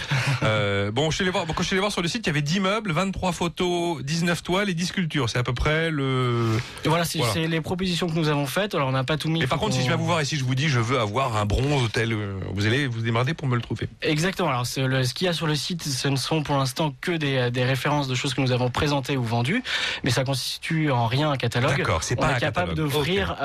euh, 0.42 0.90
bon. 0.90 1.10
Je 1.10 1.22
allé 1.22 1.30
voir. 1.30 1.46
quand 1.46 1.62
je 1.62 1.66
suis 1.66 1.74
allé 1.74 1.80
voir 1.80 1.92
sur 1.92 2.02
le 2.02 2.08
site, 2.08 2.26
il 2.26 2.28
y 2.28 2.30
avait 2.30 2.42
10 2.42 2.60
meubles, 2.60 2.92
23 2.92 3.32
photos, 3.32 4.02
19 4.02 4.42
toiles 4.42 4.70
et 4.70 4.74
10 4.74 4.86
sculptures. 4.86 5.28
C'est 5.28 5.38
à 5.38 5.42
peu 5.42 5.54
près 5.54 5.90
le. 5.90 6.58
Et 6.84 6.88
voilà, 6.88 7.04
c'est 7.04 7.46
les 7.46 7.60
propositions 7.60 8.08
que 8.08 8.14
nous 8.14 8.28
avons 8.28 8.46
faites. 8.46 8.74
Alors 8.74 8.88
on 8.88 8.92
n'a 8.92 9.04
pas 9.04 9.16
tout 9.16 9.28
mis. 9.28 9.40
Mais 9.40 9.46
par 9.46 9.58
contre, 9.58 9.74
si 9.74 9.82
je 9.82 9.86
viens 9.86 9.96
vous 9.96 10.06
voir 10.06 10.20
et 10.20 10.24
si 10.24 10.36
je 10.36 10.44
vous 10.44 10.54
dis, 10.54 10.68
je 10.68 10.80
veux 10.80 10.98
avoir 10.98 11.36
un 11.36 11.46
bronze 11.46 11.88
tel, 11.92 12.12
euh, 12.12 12.38
vous 12.52 12.66
allez 12.66 12.86
vous 12.86 13.02
démerder 13.02 13.34
pour 13.34 13.48
me 13.48 13.56
le 13.56 13.62
trouver. 13.62 13.88
Exactement. 14.02 14.48
Alors 14.48 14.64
le, 14.76 15.04
ce 15.04 15.14
qu'il 15.14 15.26
y 15.26 15.28
a 15.28 15.32
sur 15.32 15.46
le 15.46 15.54
site, 15.54 15.84
ce 15.84 16.08
ne 16.08 16.16
sont 16.16 16.42
pour 16.42 16.56
l'instant 16.56 16.94
que 17.00 17.12
des, 17.12 17.50
des, 17.50 17.64
références 17.64 18.08
de 18.08 18.14
choses 18.14 18.34
que 18.34 18.40
nous 18.40 18.52
avons 18.52 18.70
présentées 18.70 19.16
ou 19.16 19.22
vendues, 19.22 19.62
mais 20.02 20.10
ça 20.10 20.24
constitue 20.24 20.90
en 20.90 21.06
rien 21.06 21.30
un 21.30 21.36
catalogue. 21.36 21.76
D'accord, 21.76 22.02
c'est 22.02 22.16
pas 22.16 22.32
on 22.32 22.36
est 22.36 22.40
capable 22.40 22.74
d'offrir 22.74 23.36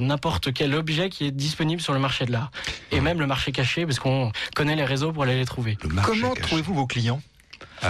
n'importe 0.00 0.52
quel 0.52 0.74
objet 0.74 1.08
qui 1.08 1.26
est 1.26 1.30
disponible 1.30 1.80
sur 1.80 1.92
le 1.92 1.98
marché 1.98 2.24
de 2.24 2.32
l'art 2.32 2.50
et 2.90 3.00
même 3.00 3.18
le 3.18 3.26
marché 3.26 3.52
caché, 3.52 3.71
parce 3.80 3.98
qu'on 3.98 4.30
connaît 4.54 4.76
les 4.76 4.84
réseaux 4.84 5.12
pour 5.12 5.22
aller 5.24 5.36
les 5.36 5.44
trouver. 5.44 5.76
Comment 6.04 6.34
trouvez-vous 6.34 6.74
vos 6.74 6.86
clients 6.86 7.20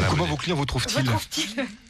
Comment 0.08 0.24
vos 0.24 0.36
clients 0.36 0.56
vous 0.56 0.64
trouvent-ils 0.64 1.04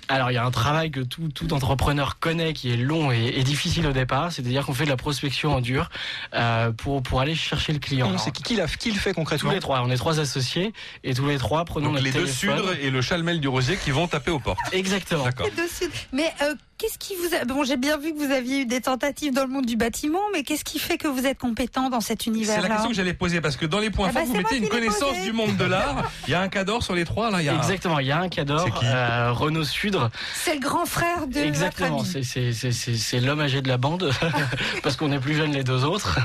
Alors 0.09 0.31
il 0.33 0.35
y 0.35 0.37
a 0.37 0.45
un 0.45 0.51
travail 0.51 0.91
que 0.91 1.01
tout, 1.01 1.29
tout 1.33 1.53
entrepreneur 1.53 2.19
connaît 2.19 2.53
qui 2.53 2.73
est 2.73 2.77
long 2.77 3.13
et, 3.13 3.27
et 3.37 3.45
difficile 3.45 3.87
au 3.87 3.93
départ, 3.93 4.33
c'est-à-dire 4.33 4.67
qu'on 4.67 4.75
fait 4.75 4.85
de 4.85 4.89
la 4.91 4.97
prospection 4.97 5.55
en 5.55 5.61
dur 5.61 5.89
euh, 6.35 6.73
pour, 6.73 7.03
pour 7.05 7.21
aller 7.21 7.37
chercher 7.37 7.73
le 7.73 7.79
client. 7.79 8.11
Non, 8.11 8.19
C'est 8.19 8.33
qui, 8.33 8.43
qui, 8.43 8.57
l'a- 8.57 8.67
qui 8.67 8.91
le 8.91 8.99
fait 8.99 9.11
tous 9.11 9.15
concrètement 9.21 9.53
les 9.53 9.61
trois, 9.61 9.81
on 9.83 9.91
est 9.91 9.97
trois 9.97 10.19
associés 10.19 10.73
et 11.05 11.15
tous 11.15 11.27
les 11.29 11.39
trois 11.39 11.65
prenons 11.65 11.87
Donc 11.93 11.95
notre 12.01 12.05
les 12.07 12.13
deux. 12.13 12.27
Sudres 12.27 12.73
et 12.81 12.91
le 12.91 13.01
Chalmel 13.01 13.41
du 13.41 13.47
Rosier 13.49 13.77
qui 13.77 13.93
vont 13.93 14.09
taper 14.09 14.33
aux 14.33 14.41
portes. 14.41 14.59
Exactement. 14.73 15.25
D'accord. 15.25 15.47
Dessus. 15.57 15.91
Mais 16.13 16.35
euh, 16.43 16.55
qu'est-ce 16.79 16.99
qui 16.99 17.15
vous 17.17 17.35
a... 17.35 17.45
Bon, 17.45 17.65
j'ai 17.65 17.77
bien 17.77 17.97
vu 17.99 18.13
que 18.13 18.19
vous 18.19 18.33
aviez 18.33 18.61
eu 18.63 18.67
des 18.67 18.81
tentatives 18.81 19.33
dans 19.33 19.43
le 19.43 19.49
monde 19.49 19.67
du 19.67 19.77
bâtiment, 19.77 20.21
mais 20.33 20.43
qu'est-ce 20.43 20.65
qui 20.65 20.79
fait 20.79 20.99
que 20.99 21.07
vous 21.09 21.27
êtes 21.27 21.39
compétent 21.39 21.91
dans 21.91 22.01
cet 22.01 22.23
C'est 22.23 22.61
la 22.61 22.69
question 22.69 22.89
que 22.91 22.95
j'allais 22.95 23.15
poser 23.15 23.41
parce 23.41 23.57
que 23.57 23.67
dans 23.67 23.79
les 23.79 23.91
points 23.91 24.09
Ah 24.11 24.13
bah, 24.13 24.21
forts, 24.21 24.29
vous 24.29 24.33
c'est 24.35 24.39
mettez 24.39 24.61
moi 24.61 24.65
une 24.65 24.69
connaissance 24.69 25.11
posé. 25.17 25.23
du 25.23 25.33
monde 25.33 25.57
de 25.57 25.65
l'art. 25.65 26.11
Il 26.27 26.31
y 26.31 26.35
a 26.35 26.41
un 26.41 26.49
cadre 26.49 26.83
sur 26.83 26.95
les 26.95 27.05
trois 27.05 27.31
là. 27.31 27.41
Il 27.41 27.45
y 27.47 27.49
a 27.49 27.55
un- 27.55 27.59
Exactement, 27.59 27.99
il 27.99 28.07
y 28.07 28.13
a 28.13 28.19
un 28.21 28.29
qui 28.29 28.41
euh, 28.41 29.33
Renaud 29.33 29.65
Sudre, 29.65 30.11
C'est 30.35 30.55
le 30.55 30.61
grand 30.61 30.87
frère 30.87 31.27
de 31.27 31.39
Exactement, 31.39 32.05
c'est 32.05 32.23
c'est 32.23 32.53
c'est 32.53 32.73
c'est 32.73 32.97
c'est 32.97 33.21
l'homme 33.21 33.41
âgé 33.41 33.63
de 33.63 33.69
la 33.69 33.77
bande 33.79 34.11
parce 34.83 34.97
qu'on 34.97 35.13
est 35.13 35.19
plus 35.19 35.35
jeunes 35.35 35.53
les 35.53 35.65
deux 35.65 35.85
autres. 35.85 36.19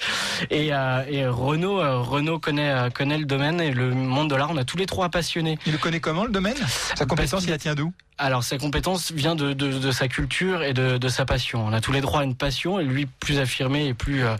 et 0.50 0.72
euh, 0.72 1.02
et 1.08 1.26
Renaud 1.26 1.80
euh, 1.80 1.98
Renaud 2.00 2.38
connaît 2.38 2.70
euh, 2.70 2.90
connaît 2.90 3.18
le 3.18 3.24
domaine 3.24 3.60
et 3.60 3.70
le 3.70 3.92
monde 3.94 4.30
de 4.30 4.34
l'art. 4.36 4.50
On 4.50 4.56
a 4.56 4.64
tous 4.64 4.76
les 4.76 4.86
trois 4.86 5.08
passionnés. 5.08 5.58
Il 5.66 5.72
le 5.72 5.78
connaît 5.78 6.00
comment 6.00 6.24
le 6.24 6.30
domaine? 6.30 6.56
Sa 6.96 7.06
compétence, 7.06 7.44
il 7.44 7.50
la 7.50 7.58
tient 7.58 7.74
d'où? 7.74 7.92
Alors 8.20 8.42
sa 8.42 8.58
compétence 8.58 9.12
vient 9.12 9.36
de, 9.36 9.52
de, 9.52 9.78
de 9.78 9.90
sa 9.98 10.08
culture 10.08 10.62
et 10.62 10.72
de, 10.72 10.96
de 10.96 11.08
sa 11.08 11.24
passion. 11.24 11.64
On 11.66 11.72
a 11.72 11.80
tous 11.80 11.92
les 11.92 12.00
trois 12.00 12.22
une 12.22 12.36
passion 12.36 12.78
et 12.78 12.84
lui 12.84 13.06
plus 13.06 13.38
affirmé 13.38 13.86
et 13.86 13.94
plus 13.94 14.24
euh, 14.24 14.36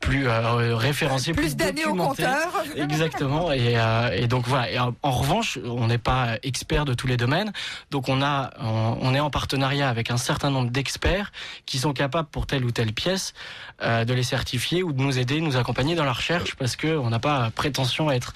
plus 0.00 0.28
euh, 0.28 0.74
référencié, 0.74 1.32
Plus 1.32 1.56
d'années 1.56 1.84
au 1.84 1.94
compteur. 1.94 2.48
Exactement. 2.76 3.52
Et, 3.52 3.78
euh, 3.78 4.10
et 4.12 4.26
donc 4.26 4.46
voilà. 4.46 4.70
Et 4.70 4.78
en, 4.78 4.94
en 5.02 5.10
revanche, 5.12 5.58
on 5.64 5.86
n'est 5.86 5.98
pas 5.98 6.36
expert 6.42 6.84
de 6.84 6.94
tous 6.94 7.06
les 7.06 7.16
domaines. 7.16 7.52
Donc 7.90 8.08
on 8.08 8.22
a, 8.22 8.50
on, 8.60 8.98
on 9.00 9.14
est 9.14 9.20
en 9.20 9.30
partenariat 9.30 9.88
avec 9.88 10.10
un 10.10 10.16
certain 10.16 10.50
nombre 10.50 10.70
d'experts 10.70 11.30
qui 11.64 11.78
sont 11.78 11.92
capables 11.92 12.28
pour 12.28 12.46
telle 12.46 12.64
ou 12.64 12.72
telle 12.72 12.92
pièce 12.92 13.34
euh, 13.82 14.04
de 14.04 14.12
les 14.14 14.22
certifier 14.22 14.82
ou 14.82 14.92
de 14.92 15.00
nous 15.00 15.18
aider, 15.18 15.40
nous 15.40 15.56
accompagner 15.56 15.94
dans 15.94 16.04
la 16.04 16.12
recherche 16.12 16.54
parce 16.56 16.74
que 16.76 16.88
on 16.98 17.10
n'a 17.10 17.18
pas 17.18 17.50
prétention 17.54 18.08
à 18.08 18.14
être 18.14 18.34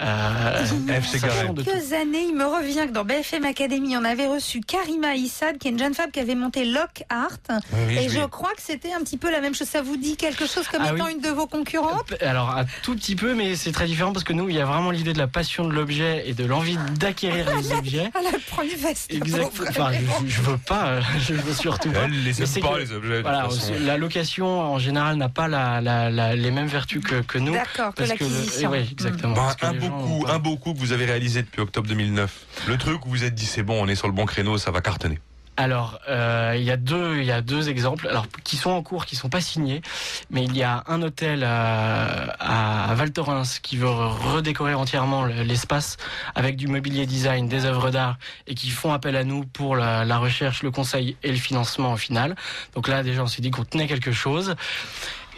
euh, 0.00 0.64
FC 0.88 1.20
quelques 1.20 1.92
années, 1.92 2.26
il 2.28 2.34
me 2.36 2.44
revient 2.46 2.86
que 2.86 2.92
dans 2.92 3.04
BFM 3.04 3.44
Academy, 3.44 3.96
on 3.96 4.04
avait 4.04 4.26
reçu 4.26 4.60
Karima 4.60 5.14
Issad, 5.14 5.58
qui 5.58 5.68
est 5.68 5.70
une 5.70 5.78
jeune 5.78 5.94
femme 5.94 6.10
qui 6.10 6.20
avait 6.20 6.34
monté 6.34 6.64
Lock 6.64 7.04
Art. 7.08 7.28
Oui, 7.50 7.78
oui, 7.88 7.98
et 7.98 8.08
je 8.08 8.20
crois 8.26 8.50
que 8.54 8.62
c'était 8.62 8.92
un 8.92 9.00
petit 9.00 9.16
peu 9.18 9.30
la 9.30 9.40
même 9.40 9.54
chose. 9.54 9.68
Ça 9.68 9.82
vous 9.82 9.96
dit 9.96 10.16
quelque 10.16 10.46
chose 10.46 10.66
comme 10.68 10.82
Ah 10.84 10.92
étant 10.94 11.06
oui. 11.06 11.12
une 11.14 11.20
de 11.20 11.28
vos 11.28 11.46
concurrentes? 11.46 12.14
Alors 12.20 12.50
un 12.50 12.64
tout 12.82 12.94
petit 12.94 13.16
peu, 13.16 13.34
mais 13.34 13.54
c'est 13.56 13.72
très 13.72 13.86
différent 13.86 14.12
parce 14.12 14.24
que 14.24 14.32
nous, 14.32 14.48
il 14.48 14.54
y 14.56 14.60
a 14.60 14.64
vraiment 14.64 14.90
l'idée 14.90 15.12
de 15.12 15.18
la 15.18 15.26
passion 15.28 15.66
de 15.66 15.72
l'objet 15.72 16.24
et 16.26 16.34
de 16.34 16.44
l'envie 16.44 16.76
d'acquérir 16.98 17.46
les 17.56 17.72
objets. 17.78 18.10
Elle 18.14 18.26
elle 18.34 18.40
prend 18.40 18.62
une 18.62 18.70
veste. 18.70 19.12
Exact. 19.12 19.50
Enfin, 19.68 19.90
je, 19.92 20.30
je 20.30 20.40
veux 20.42 20.58
pas, 20.58 20.86
euh, 20.86 21.00
je 21.20 21.34
veux 21.34 21.54
surtout 21.54 21.90
pas. 21.90 22.04
Elle 22.04 22.24
les 22.24 22.42
aime 22.42 22.62
pas 22.62 22.74
que- 22.74 22.78
les 22.80 22.92
objets. 22.92 23.22
Voilà, 23.22 23.48
la 23.80 23.96
location 23.96 24.60
en 24.60 24.78
général 24.82 25.16
n'a 25.16 25.28
pas 25.30 25.48
la, 25.48 25.80
la- 25.80 26.10
la- 26.10 26.36
les 26.36 26.50
mêmes 26.50 26.66
vertus 26.66 27.02
que, 27.02 27.22
que 27.22 27.38
nous. 27.38 27.52
D'accord, 27.54 27.94
que 27.94 28.02
l'acquisition. 28.04 28.70
oui, 28.70 28.86
exactement. 28.92 29.34
Que 29.58 29.64
un 29.66 29.72
beau 29.72 29.88
coup, 29.88 30.24
un 30.28 30.38
beau 30.38 30.56
coup 30.56 30.74
que 30.74 30.78
vous 30.78 30.92
avez 30.92 31.06
réalisé 31.06 31.42
depuis 31.42 31.60
octobre 31.62 31.88
2009. 31.88 32.40
Le 32.68 32.76
truc 32.76 33.06
où 33.06 33.08
vous 33.08 33.24
êtes 33.24 33.34
dit 33.34 33.46
c'est 33.46 33.62
bon, 33.62 33.82
on 33.82 33.88
est 33.88 33.94
sur 33.94 34.06
le 34.08 34.12
bon 34.12 34.26
créneau, 34.26 34.58
ça 34.58 34.70
va 34.70 34.80
cartonner. 34.82 35.18
Alors, 35.58 36.00
euh, 36.08 36.54
il 36.56 36.62
y 36.64 36.70
a 36.70 36.78
deux, 36.78 37.18
il 37.18 37.26
y 37.26 37.30
a 37.30 37.42
deux 37.42 37.68
exemples, 37.68 38.08
alors 38.08 38.26
qui 38.42 38.56
sont 38.56 38.70
en 38.70 38.82
cours, 38.82 39.04
qui 39.04 39.16
sont 39.16 39.28
pas 39.28 39.42
signés, 39.42 39.82
mais 40.30 40.44
il 40.44 40.56
y 40.56 40.62
a 40.62 40.82
un 40.86 41.02
hôtel 41.02 41.42
euh, 41.44 42.26
à, 42.40 42.90
à 42.90 42.94
Val 42.94 43.12
Thorens 43.12 43.58
qui 43.62 43.76
veut 43.76 43.86
redécorer 43.88 44.72
entièrement 44.72 45.24
le- 45.24 45.42
l'espace 45.42 45.98
avec 46.34 46.56
du 46.56 46.68
mobilier 46.68 47.04
design, 47.04 47.48
des 47.48 47.66
œuvres 47.66 47.90
d'art, 47.90 48.16
et 48.46 48.54
qui 48.54 48.70
font 48.70 48.94
appel 48.94 49.14
à 49.14 49.24
nous 49.24 49.44
pour 49.44 49.76
la, 49.76 50.06
la 50.06 50.16
recherche, 50.16 50.62
le 50.62 50.70
conseil 50.70 51.16
et 51.22 51.28
le 51.30 51.36
financement 51.36 51.92
au 51.92 51.96
final. 51.98 52.34
Donc 52.74 52.88
là, 52.88 53.02
déjà, 53.02 53.22
on 53.22 53.26
s'est 53.26 53.42
dit 53.42 53.50
qu'on 53.50 53.64
tenait 53.64 53.86
quelque 53.86 54.12
chose. 54.12 54.54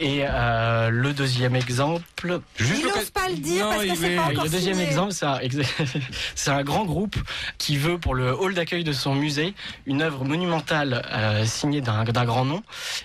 Et 0.01 0.25
euh, 0.29 0.91
le 0.91 1.13
deuxième 1.13 1.55
exemple, 1.55 2.03
Juste 2.57 2.81
Il 2.81 2.87
n'ose 2.89 3.11
pas 3.11 3.29
le 3.29 3.37
dire 3.37 3.65
Non, 3.67 3.71
parce 3.71 3.83
que 3.85 3.89
il 3.89 3.97
c'est 3.97 4.13
est- 4.13 4.17
pas 4.17 4.23
encore 4.25 4.45
le 4.45 4.51
deuxième 4.51 4.75
signé. 4.75 4.89
exemple, 4.89 5.13
c'est 5.13 5.25
un, 5.27 5.39
c'est 6.35 6.51
un 6.51 6.63
grand 6.65 6.85
groupe 6.85 7.17
qui 7.59 7.77
veut 7.77 7.99
pour 7.99 8.15
le 8.15 8.35
hall 8.37 8.55
d'accueil 8.55 8.83
de 8.83 8.93
son 8.93 9.15
musée 9.15 9.55
une 9.87 10.03
œuvre 10.03 10.25
monumentale 10.25 11.07
euh, 11.13 11.45
signée 11.45 11.81
d'un 11.81 12.03
d'un 12.05 12.25
grand 12.25 12.45
nom 12.45 12.63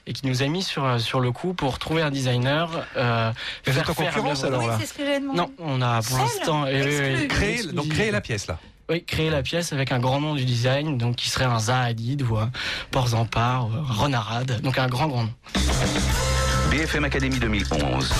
et 0.07 0.13
qui 0.13 0.25
nous 0.25 0.41
a 0.41 0.47
mis 0.47 0.63
sur 0.63 0.99
sur 0.99 1.19
le 1.19 1.31
coup 1.31 1.53
pour 1.53 1.77
trouver 1.79 2.01
un 2.01 2.09
designer. 2.11 2.69
Euh, 2.97 3.31
Mais 3.67 3.73
faire 3.73 3.89
en 3.89 3.93
faire 3.93 4.13
concurrence, 4.13 4.43
alors, 4.43 4.61
Oui, 4.61 4.67
là 4.67 4.77
c'est 4.79 4.87
ce 4.87 4.93
que 4.93 5.05
j'ai 5.05 5.19
demandé. 5.19 5.37
Non, 5.37 5.51
on 5.59 5.81
a 5.81 6.01
pour 6.01 6.17
Seul 6.17 6.19
l'instant 6.25 6.63
oui, 6.63 6.71
oui, 6.73 6.81
Exclu. 7.23 7.27
Créer, 7.27 7.63
donc 7.71 7.89
créer 7.89 8.09
la 8.11 8.21
pièce 8.21 8.47
là. 8.47 8.57
oui, 8.89 9.03
créer 9.03 9.29
la 9.29 9.43
pièce 9.43 9.73
avec 9.73 9.91
un 9.91 9.99
grand 9.99 10.19
nom 10.21 10.33
du 10.33 10.43
design, 10.45 10.97
donc 10.97 11.17
qui 11.17 11.29
serait 11.29 11.45
un 11.45 11.59
Zaha 11.59 11.83
Hadid 11.83 12.23
ou 12.23 12.37
un 12.37 12.49
Port 12.89 13.09
Zampar, 13.09 13.67
ou 13.67 13.73
un 13.73 13.83
Renarade, 13.93 14.61
donc 14.61 14.77
un 14.79 14.87
grand 14.87 15.07
grand 15.07 15.23
nom. 15.23 15.33
BFM 16.71 17.03
Académie 17.03 17.39
2011. 17.39 18.13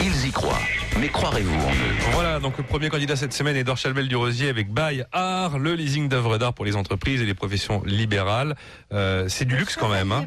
Ils 0.00 0.26
y 0.26 0.30
croient. 0.30 0.58
Mais 1.00 1.08
croirez-vous 1.08 1.54
en 1.54 1.70
eux? 1.70 2.12
Voilà, 2.12 2.38
donc 2.38 2.58
le 2.58 2.64
premier 2.64 2.90
candidat 2.90 3.16
cette 3.16 3.32
semaine 3.32 3.56
est 3.56 3.76
Chalmel 3.76 4.08
du 4.08 4.16
Rosier 4.16 4.48
avec 4.48 4.70
Bail 4.70 5.06
Art, 5.12 5.58
le 5.58 5.74
leasing 5.74 6.08
d'œuvres 6.08 6.36
d'art 6.36 6.52
pour 6.52 6.64
les 6.64 6.76
entreprises 6.76 7.22
et 7.22 7.24
les 7.24 7.34
professions 7.34 7.82
libérales. 7.86 8.56
Euh, 8.92 9.26
c'est 9.28 9.46
du 9.46 9.56
luxe 9.56 9.76
quand 9.76 9.88
même. 9.88 10.12
Hein. 10.12 10.26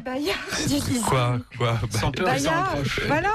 Quoi, 1.06 1.38
quoi 1.56 1.78
Sans 1.90 2.10
voilà. 3.06 3.32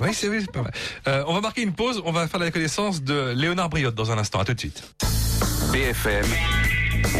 Oui, 0.00 0.10
c'est 0.12 0.28
oui, 0.28 0.38
c'est 0.40 0.52
pas 0.52 0.62
mal. 0.62 0.72
Euh, 1.06 1.24
on 1.28 1.34
va 1.34 1.40
marquer 1.40 1.62
une 1.62 1.74
pause. 1.74 2.02
On 2.04 2.12
va 2.12 2.26
faire 2.26 2.40
la 2.40 2.50
connaissance 2.50 3.02
de 3.02 3.32
Léonard 3.36 3.68
Briotte 3.68 3.94
dans 3.94 4.10
un 4.10 4.18
instant. 4.18 4.40
À 4.40 4.44
tout 4.44 4.54
de 4.54 4.60
suite. 4.60 4.82
BFM 5.72 6.26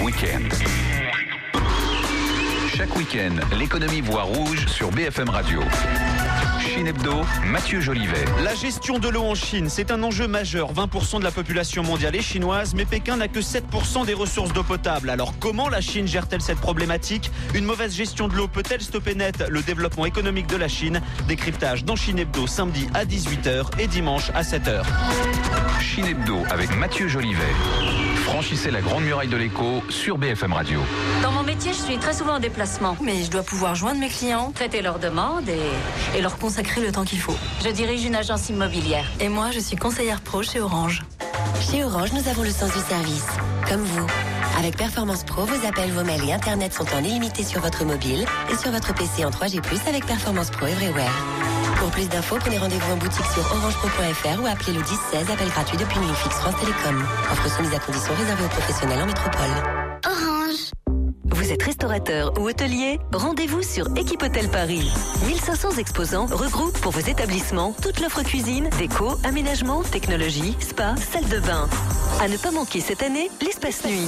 Week-end. 0.02 0.48
Chaque 2.78 2.94
week-end, 2.94 3.34
l'économie 3.58 4.00
voit 4.00 4.22
rouge 4.22 4.66
sur 4.68 4.92
BFM 4.92 5.30
Radio. 5.30 5.60
Chine 6.78 6.86
Hebdo, 6.86 7.22
Mathieu 7.44 7.80
Jolivet. 7.80 8.24
La 8.44 8.54
gestion 8.54 9.00
de 9.00 9.08
l'eau 9.08 9.24
en 9.24 9.34
Chine, 9.34 9.68
c'est 9.68 9.90
un 9.90 10.00
enjeu 10.04 10.28
majeur. 10.28 10.72
20% 10.72 11.18
de 11.18 11.24
la 11.24 11.32
population 11.32 11.82
mondiale 11.82 12.14
est 12.14 12.22
chinoise, 12.22 12.72
mais 12.72 12.84
Pékin 12.84 13.16
n'a 13.16 13.26
que 13.26 13.40
7% 13.40 14.06
des 14.06 14.14
ressources 14.14 14.52
d'eau 14.52 14.62
potable. 14.62 15.10
Alors 15.10 15.36
comment 15.40 15.68
la 15.68 15.80
Chine 15.80 16.06
gère-t-elle 16.06 16.40
cette 16.40 16.60
problématique? 16.60 17.32
Une 17.52 17.64
mauvaise 17.64 17.96
gestion 17.96 18.28
de 18.28 18.36
l'eau 18.36 18.46
peut-elle 18.46 18.80
stopper 18.80 19.16
net 19.16 19.42
le 19.48 19.60
développement 19.62 20.06
économique 20.06 20.46
de 20.46 20.56
la 20.56 20.68
Chine? 20.68 21.02
Décryptage 21.26 21.84
dans 21.84 21.96
Chine 21.96 22.20
Hebdo 22.20 22.46
samedi 22.46 22.86
à 22.94 23.04
18h 23.04 23.80
et 23.80 23.88
dimanche 23.88 24.30
à 24.36 24.42
7h. 24.42 24.84
Chine 25.80 26.06
Hebdo 26.06 26.44
avec 26.48 26.76
Mathieu 26.76 27.08
Jolivet. 27.08 27.42
Franchissez 28.28 28.70
la 28.70 28.82
grande 28.82 29.04
muraille 29.04 29.28
de 29.28 29.36
l'écho 29.36 29.82
sur 29.88 30.18
BFM 30.18 30.52
Radio. 30.52 30.80
Dans 31.22 31.32
mon 31.32 31.42
métier, 31.42 31.72
je 31.72 31.78
suis 31.78 31.96
très 31.96 32.12
souvent 32.12 32.34
en 32.34 32.38
déplacement. 32.38 32.94
Mais 33.02 33.24
je 33.24 33.30
dois 33.30 33.42
pouvoir 33.42 33.74
joindre 33.74 33.98
mes 34.00 34.08
clients 34.08 34.52
Traiter 34.54 34.82
leurs 34.82 34.98
demandes 34.98 35.48
et 35.48 36.16
et 36.16 36.20
leur 36.20 36.38
consacrer 36.38 36.82
le 36.82 36.92
temps 36.92 37.04
qu'il 37.04 37.20
faut. 37.20 37.36
je 37.64 37.70
dirige 37.70 38.04
une 38.04 38.14
agence 38.14 38.48
immobilière. 38.50 39.06
Et 39.20 39.28
moi, 39.28 39.50
je 39.50 39.60
suis 39.60 39.76
conseillère 39.76 40.20
pro 40.20 40.42
chez 40.42 40.60
Orange. 40.60 41.02
Chez 41.60 41.82
Orange, 41.84 42.12
nous 42.12 42.28
avons 42.28 42.42
le 42.42 42.50
sens 42.50 42.70
du 42.72 42.80
service. 42.80 43.26
Comme 43.68 43.82
vous. 43.82 44.06
Avec 44.58 44.76
Performance 44.76 45.24
Pro, 45.24 45.44
vos 45.44 45.66
appels, 45.66 45.90
vos 45.92 46.04
mails 46.04 46.28
et 46.28 46.32
Internet 46.32 46.74
sont 46.74 46.86
en 46.94 47.02
illimité 47.02 47.42
sur 47.44 47.60
votre 47.60 47.84
mobile 47.84 48.26
et 48.52 48.56
sur 48.56 48.70
votre 48.70 48.92
PC 48.94 49.24
en 49.24 49.30
3G+, 49.30 49.60
avec 49.88 50.04
Performance 50.06 50.50
Pro 50.50 50.66
Everywhere. 50.66 51.12
Pour 51.78 51.90
plus 51.90 52.08
d'infos, 52.08 52.36
prenez 52.40 52.58
rendez-vous 52.58 52.92
en 52.92 52.96
boutique 52.96 53.24
sur 53.26 53.42
orangepro.fr 53.52 54.42
ou 54.42 54.46
appelez 54.46 54.72
le 54.72 54.82
10 54.82 54.98
16, 55.12 55.30
appel 55.30 55.48
gratuit 55.48 55.76
depuis 55.76 56.00
ligne 56.00 56.14
fixe 56.14 56.36
France 56.36 56.56
Télécom. 56.58 57.04
Offre 57.30 57.48
soumise 57.48 57.72
à 57.72 57.78
conditions 57.78 58.14
réservée 58.14 58.44
aux 58.44 58.48
professionnels 58.48 59.00
en 59.00 59.06
métropole. 59.06 60.07
Vous 61.48 61.54
êtes 61.54 61.62
restaurateur 61.62 62.34
ou 62.38 62.46
hôtelier 62.46 63.00
Rendez-vous 63.10 63.62
sur 63.62 63.86
Équipe 63.96 64.22
Paris. 64.52 64.92
1500 65.28 65.78
exposants 65.78 66.26
regroupent 66.26 66.78
pour 66.78 66.92
vos 66.92 67.00
établissements 67.00 67.74
toute 67.80 68.00
l'offre 68.00 68.22
cuisine, 68.22 68.68
déco, 68.76 69.16
aménagement, 69.24 69.82
technologie, 69.82 70.54
spa, 70.60 70.94
salle 70.96 71.26
de 71.26 71.38
bain. 71.38 71.66
À 72.20 72.28
ne 72.28 72.36
pas 72.36 72.50
manquer 72.50 72.80
cette 72.80 73.02
année, 73.02 73.30
l'espace 73.40 73.82
nuit. 73.86 74.06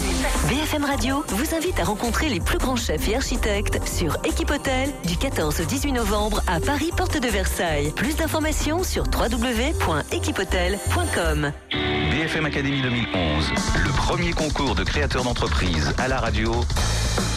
BFM 0.51 0.85
Radio 0.85 1.25
vous 1.29 1.55
invite 1.55 1.81
à 1.81 1.85
rencontrer 1.85 2.29
les 2.29 2.41
plus 2.41 2.59
grands 2.59 2.77
chefs 2.77 3.09
et 3.09 3.17
architectes 3.17 3.81
sur 3.89 4.19
Équipe 4.27 4.51
Hôtel 4.51 4.91
du 5.07 5.17
14 5.17 5.63
au 5.63 5.65
18 5.65 5.93
novembre 5.93 6.43
à 6.47 6.61
Paris, 6.61 6.91
porte 6.95 7.19
de 7.19 7.29
Versailles. 7.29 7.91
Plus 7.97 8.17
d'informations 8.17 8.85
sur 8.85 9.05
www.équipehotel.com. 9.05 11.53
BFM 12.11 12.45
Académie 12.45 12.83
2011. 12.83 13.51
Le 13.83 13.97
premier 13.97 14.33
concours 14.33 14.75
de 14.75 14.85
créateurs 14.85 15.25
d'entreprise 15.25 15.95
à 15.97 16.07
la 16.07 16.21
radio. 16.21 16.53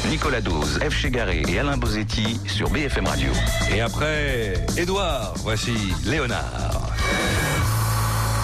Nicolas 0.10 0.42
Dose, 0.42 0.80
F. 0.80 0.94
Chegaré 0.94 1.44
et 1.48 1.60
Alain 1.60 1.78
Bozetti 1.78 2.40
sur 2.48 2.70
BFM 2.70 3.08
Radio. 3.08 3.30
Et 3.74 3.82
après, 3.82 4.54
Édouard, 4.78 5.34
voici 5.38 5.74
Léonard. 6.06 6.90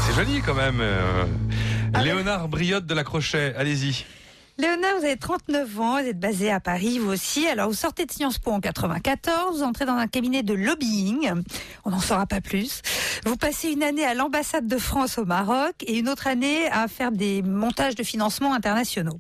C'est 0.06 0.16
joli 0.16 0.42
quand 0.42 0.56
même. 0.56 0.80
euh, 0.82 1.26
Léonard 2.04 2.48
Briotte 2.48 2.86
de 2.86 2.94
la 2.94 3.04
Crochet, 3.04 3.54
allez-y. 3.58 4.06
Léonard, 4.60 4.98
vous 4.98 5.06
avez 5.06 5.16
39 5.16 5.80
ans, 5.80 6.02
vous 6.02 6.10
êtes 6.10 6.20
basé 6.20 6.52
à 6.52 6.60
Paris, 6.60 7.00
vous 7.00 7.12
aussi. 7.12 7.48
Alors, 7.48 7.70
vous 7.70 7.76
sortez 7.76 8.06
de 8.06 8.12
Sciences 8.12 8.40
Po 8.40 8.52
en 8.52 8.60
94, 8.60 9.58
vous 9.58 9.64
entrez 9.64 9.86
dans 9.86 9.94
un 9.94 10.08
cabinet 10.08 10.44
de 10.44 10.54
lobbying. 10.54 11.32
On 11.86 11.92
n'en 11.92 12.02
saura 12.02 12.26
pas 12.26 12.42
plus. 12.42 12.82
Vous 13.26 13.38
passez 13.38 13.72
une 13.72 13.84
année 13.84 14.04
à 14.04 14.14
l'ambassade 14.14 14.68
de 14.68 14.78
France 14.78 15.18
au 15.18 15.24
Maroc 15.24 15.76
et 15.88 15.98
une 15.98 16.10
autre 16.10 16.28
année 16.28 16.68
à 16.74 16.90
faire 16.90 17.14
des 17.14 17.42
montages 17.42 17.96
de 17.96 18.04
financement 18.04 18.54
internationaux. 18.54 19.18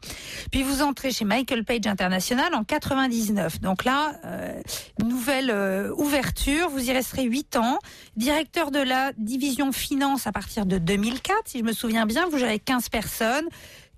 Puis 0.51 0.63
vous 0.63 0.81
entrez 0.81 1.11
chez 1.11 1.23
Michael 1.23 1.63
Page 1.63 1.87
International 1.87 2.53
en 2.53 2.65
99. 2.65 3.61
Donc 3.61 3.85
là, 3.85 4.19
euh, 4.25 4.61
nouvelle 5.01 5.51
euh, 5.51 5.93
ouverture. 5.95 6.69
Vous 6.69 6.89
y 6.89 6.91
resterez 6.91 7.23
8 7.23 7.55
ans. 7.55 7.79
Directeur 8.17 8.71
de 8.71 8.79
la 8.79 9.13
division 9.17 9.71
finance 9.71 10.27
à 10.27 10.33
partir 10.33 10.65
de 10.65 10.79
2004, 10.79 11.43
si 11.45 11.59
je 11.59 11.63
me 11.63 11.71
souviens 11.71 12.05
bien. 12.05 12.27
Vous 12.27 12.39
gérez 12.39 12.59
15 12.59 12.89
personnes. 12.89 13.47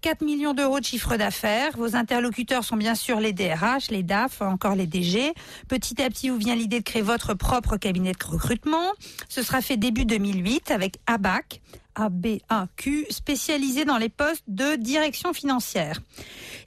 4 0.02 0.24
millions 0.24 0.54
d'euros 0.54 0.80
de 0.80 0.86
chiffre 0.86 1.16
d'affaires. 1.16 1.78
Vos 1.78 1.96
interlocuteurs 1.96 2.64
sont 2.64 2.76
bien 2.76 2.96
sûr 2.96 3.20
les 3.20 3.34
DRH, 3.34 3.92
les 3.92 4.02
DAF, 4.02 4.42
encore 4.42 4.76
les 4.76 4.88
DG. 4.88 5.34
Petit 5.68 6.02
à 6.02 6.10
petit, 6.10 6.30
vous 6.30 6.38
vient 6.38 6.56
l'idée 6.56 6.80
de 6.80 6.84
créer 6.84 7.04
votre 7.04 7.36
propre 7.36 7.78
cabinet 7.78 8.12
de 8.12 8.26
recrutement. 8.26 8.94
Ce 9.30 9.44
sera 9.44 9.62
fait 9.62 9.78
début 9.78 10.06
2008 10.06 10.72
avec 10.72 10.98
ABAC, 11.06 11.62
ABAQ, 11.94 13.06
spécialisé 13.12 13.86
dans 13.86 13.98
les 13.98 14.10
postes 14.10 14.44
de 14.48 14.76
direction 14.76 15.34
financière. 15.34 16.02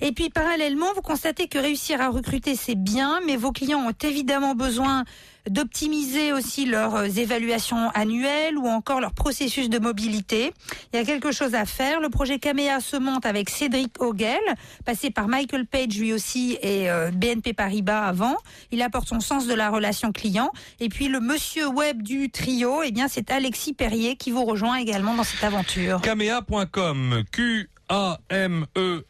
Et 0.00 0.12
puis 0.12 0.30
parallèlement, 0.30 0.92
vous 0.94 1.02
constatez 1.02 1.48
que 1.48 1.58
réussir 1.58 2.00
à 2.00 2.10
recruter, 2.10 2.54
c'est 2.54 2.76
bien, 2.76 3.20
mais 3.26 3.36
vos 3.36 3.50
clients 3.50 3.80
ont 3.80 4.06
évidemment 4.06 4.54
besoin 4.54 5.04
d'optimiser 5.48 6.32
aussi 6.32 6.66
leurs 6.66 6.94
euh, 6.96 7.04
évaluations 7.04 7.90
annuelles 7.90 8.56
ou 8.56 8.66
encore 8.66 9.00
leur 9.00 9.12
processus 9.12 9.68
de 9.68 9.78
mobilité. 9.78 10.52
Il 10.92 10.96
y 10.96 11.02
a 11.02 11.04
quelque 11.04 11.32
chose 11.32 11.54
à 11.54 11.64
faire. 11.64 12.00
Le 12.00 12.08
projet 12.08 12.38
Camea 12.38 12.80
se 12.80 12.96
monte 12.96 13.26
avec 13.26 13.50
Cédric 13.50 14.00
Hogel, 14.00 14.40
passé 14.84 15.10
par 15.10 15.28
Michael 15.28 15.66
Page 15.66 15.98
lui 15.98 16.12
aussi 16.12 16.58
et 16.62 16.90
euh, 16.90 17.10
BNP 17.10 17.52
Paribas 17.52 18.06
avant. 18.06 18.36
Il 18.70 18.82
apporte 18.82 19.08
son 19.08 19.20
sens 19.20 19.46
de 19.46 19.54
la 19.54 19.70
relation 19.70 20.12
client. 20.12 20.50
Et 20.80 20.88
puis 20.88 21.08
le 21.08 21.20
monsieur 21.20 21.66
web 21.66 22.02
du 22.02 22.30
trio, 22.30 22.82
eh 22.82 22.90
bien 22.90 23.08
c'est 23.08 23.30
Alexis 23.30 23.74
Perrier 23.74 24.16
qui 24.16 24.30
vous 24.30 24.44
rejoint 24.44 24.76
également 24.76 25.14
dans 25.14 25.24
cette 25.24 25.44
aventure. 25.44 26.00
Camea.com, 26.00 27.24
Q 27.30 27.68
A-M-E-H-A.com. 27.88 29.04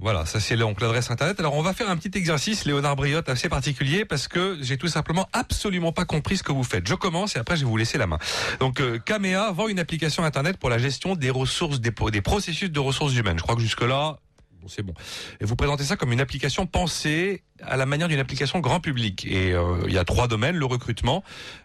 Voilà, 0.00 0.26
ça 0.26 0.40
c'est 0.40 0.56
donc 0.56 0.80
l'adresse 0.80 1.10
internet. 1.10 1.38
Alors 1.40 1.54
on 1.54 1.62
va 1.62 1.72
faire 1.72 1.90
un 1.90 1.96
petit 1.96 2.16
exercice, 2.16 2.64
Léonard 2.64 2.96
Briotte, 2.96 3.28
assez 3.28 3.48
particulier 3.48 4.04
parce 4.04 4.28
que 4.28 4.58
j'ai 4.60 4.76
tout 4.76 4.88
simplement 4.88 5.28
absolument 5.32 5.92
pas 5.92 6.04
compris 6.04 6.36
ce 6.36 6.42
que 6.42 6.52
vous 6.52 6.64
faites. 6.64 6.86
Je 6.88 6.94
commence 6.94 7.36
et 7.36 7.38
après 7.38 7.56
je 7.56 7.62
vais 7.64 7.70
vous 7.70 7.76
laisser 7.76 7.98
la 7.98 8.06
main. 8.06 8.18
Donc 8.60 8.80
euh, 8.80 8.98
Camea 8.98 9.52
vend 9.52 9.68
une 9.68 9.78
application 9.78 10.24
internet 10.24 10.56
pour 10.58 10.70
la 10.70 10.78
gestion 10.78 11.16
des 11.16 11.30
ressources, 11.30 11.80
des, 11.80 11.92
des 12.12 12.22
processus 12.22 12.70
de 12.70 12.80
ressources 12.80 13.14
humaines. 13.14 13.38
Je 13.38 13.42
crois 13.42 13.56
que 13.56 13.62
jusque 13.62 13.82
là, 13.82 14.18
Bon, 14.60 14.68
c'est 14.68 14.82
bon. 14.82 14.94
Et 15.40 15.44
vous 15.44 15.56
présentez 15.56 15.84
ça 15.84 15.96
comme 15.96 16.12
une 16.12 16.20
application 16.20 16.66
pensée 16.66 17.42
à 17.62 17.76
la 17.76 17.86
manière 17.86 18.08
d'une 18.08 18.18
application 18.18 18.60
grand 18.60 18.80
public. 18.80 19.26
Et 19.26 19.52
euh, 19.52 19.82
il 19.86 19.92
y 19.92 19.98
a 19.98 20.04
trois 20.04 20.28
domaines 20.28 20.56
le 20.56 20.64
recrutement, 20.64 21.22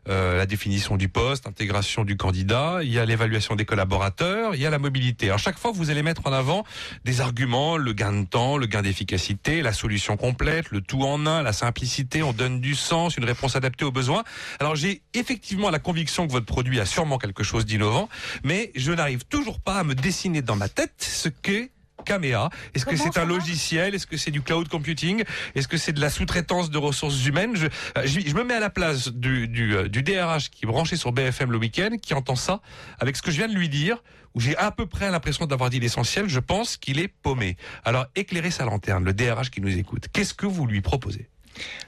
euh, 0.09 0.37
la 0.37 0.45
définition 0.45 0.97
du 0.97 1.09
poste, 1.09 1.45
l'intégration 1.45 2.03
du 2.03 2.17
candidat, 2.17 2.79
il 2.83 2.91
y 2.91 2.99
a 2.99 3.05
l'évaluation 3.05 3.55
des 3.55 3.65
collaborateurs, 3.65 4.55
il 4.55 4.61
y 4.61 4.65
a 4.65 4.69
la 4.69 4.79
mobilité. 4.79 5.27
Alors 5.27 5.39
chaque 5.39 5.57
fois, 5.57 5.71
vous 5.71 5.89
allez 5.89 6.03
mettre 6.03 6.25
en 6.25 6.33
avant 6.33 6.63
des 7.03 7.21
arguments 7.21 7.77
le 7.77 7.93
gain 7.93 8.13
de 8.13 8.25
temps, 8.25 8.57
le 8.57 8.65
gain 8.65 8.81
d'efficacité, 8.81 9.61
la 9.61 9.73
solution 9.73 10.17
complète, 10.17 10.71
le 10.71 10.81
tout 10.81 11.03
en 11.03 11.25
un, 11.25 11.41
la 11.41 11.53
simplicité. 11.53 12.23
On 12.23 12.33
donne 12.33 12.61
du 12.61 12.75
sens, 12.75 13.17
une 13.17 13.25
réponse 13.25 13.55
adaptée 13.55 13.85
aux 13.85 13.91
besoins. 13.91 14.23
Alors 14.59 14.75
j'ai 14.75 15.01
effectivement 15.13 15.69
la 15.69 15.79
conviction 15.79 16.27
que 16.27 16.31
votre 16.31 16.45
produit 16.45 16.79
a 16.79 16.85
sûrement 16.85 17.17
quelque 17.17 17.43
chose 17.43 17.65
d'innovant, 17.65 18.09
mais 18.43 18.71
je 18.75 18.91
n'arrive 18.91 19.25
toujours 19.25 19.59
pas 19.59 19.79
à 19.79 19.83
me 19.83 19.95
dessiner 19.95 20.41
dans 20.41 20.55
ma 20.55 20.69
tête 20.69 20.93
ce 20.97 21.29
qu'est 21.29 21.71
Camea 22.03 22.49
Est-ce 22.73 22.85
que 22.85 22.95
c'est 22.95 23.17
un 23.17 23.25
logiciel? 23.25 23.95
Est-ce 23.95 24.07
que 24.07 24.17
c'est 24.17 24.31
du 24.31 24.41
cloud 24.41 24.67
computing? 24.67 25.23
Est-ce 25.55 25.67
que 25.67 25.77
c'est 25.77 25.93
de 25.93 26.01
la 26.01 26.09
sous-traitance 26.09 26.69
de 26.69 26.77
ressources 26.77 27.25
humaines? 27.25 27.55
Je, 27.55 27.67
euh, 27.67 28.03
je, 28.05 28.19
je, 28.19 28.35
me 28.35 28.43
mets 28.43 28.55
à 28.55 28.59
la 28.59 28.69
place 28.69 29.09
du, 29.09 29.47
du, 29.47 29.75
euh, 29.75 29.87
du 29.87 30.03
DRH 30.03 30.49
qui 30.49 30.65
est 30.65 30.67
branché 30.67 30.95
sur 30.95 31.11
BFM 31.11 31.51
le 31.51 31.57
week-end, 31.57 31.97
qui 32.01 32.13
entend 32.13 32.35
ça, 32.35 32.61
avec 32.99 33.15
ce 33.15 33.21
que 33.21 33.31
je 33.31 33.37
viens 33.37 33.47
de 33.47 33.55
lui 33.55 33.69
dire, 33.69 34.03
où 34.35 34.39
j'ai 34.39 34.57
à 34.57 34.71
peu 34.71 34.85
près 34.85 35.11
l'impression 35.11 35.45
d'avoir 35.45 35.69
dit 35.69 35.79
l'essentiel, 35.79 36.27
je 36.27 36.39
pense 36.39 36.77
qu'il 36.77 36.99
est 36.99 37.07
paumé. 37.07 37.57
Alors 37.83 38.07
éclairez 38.15 38.51
sa 38.51 38.65
lanterne, 38.65 39.03
le 39.03 39.13
DRH 39.13 39.49
qui 39.51 39.61
nous 39.61 39.77
écoute. 39.77 40.07
Qu'est-ce 40.11 40.33
que 40.33 40.45
vous 40.45 40.65
lui 40.65 40.81
proposez? 40.81 41.29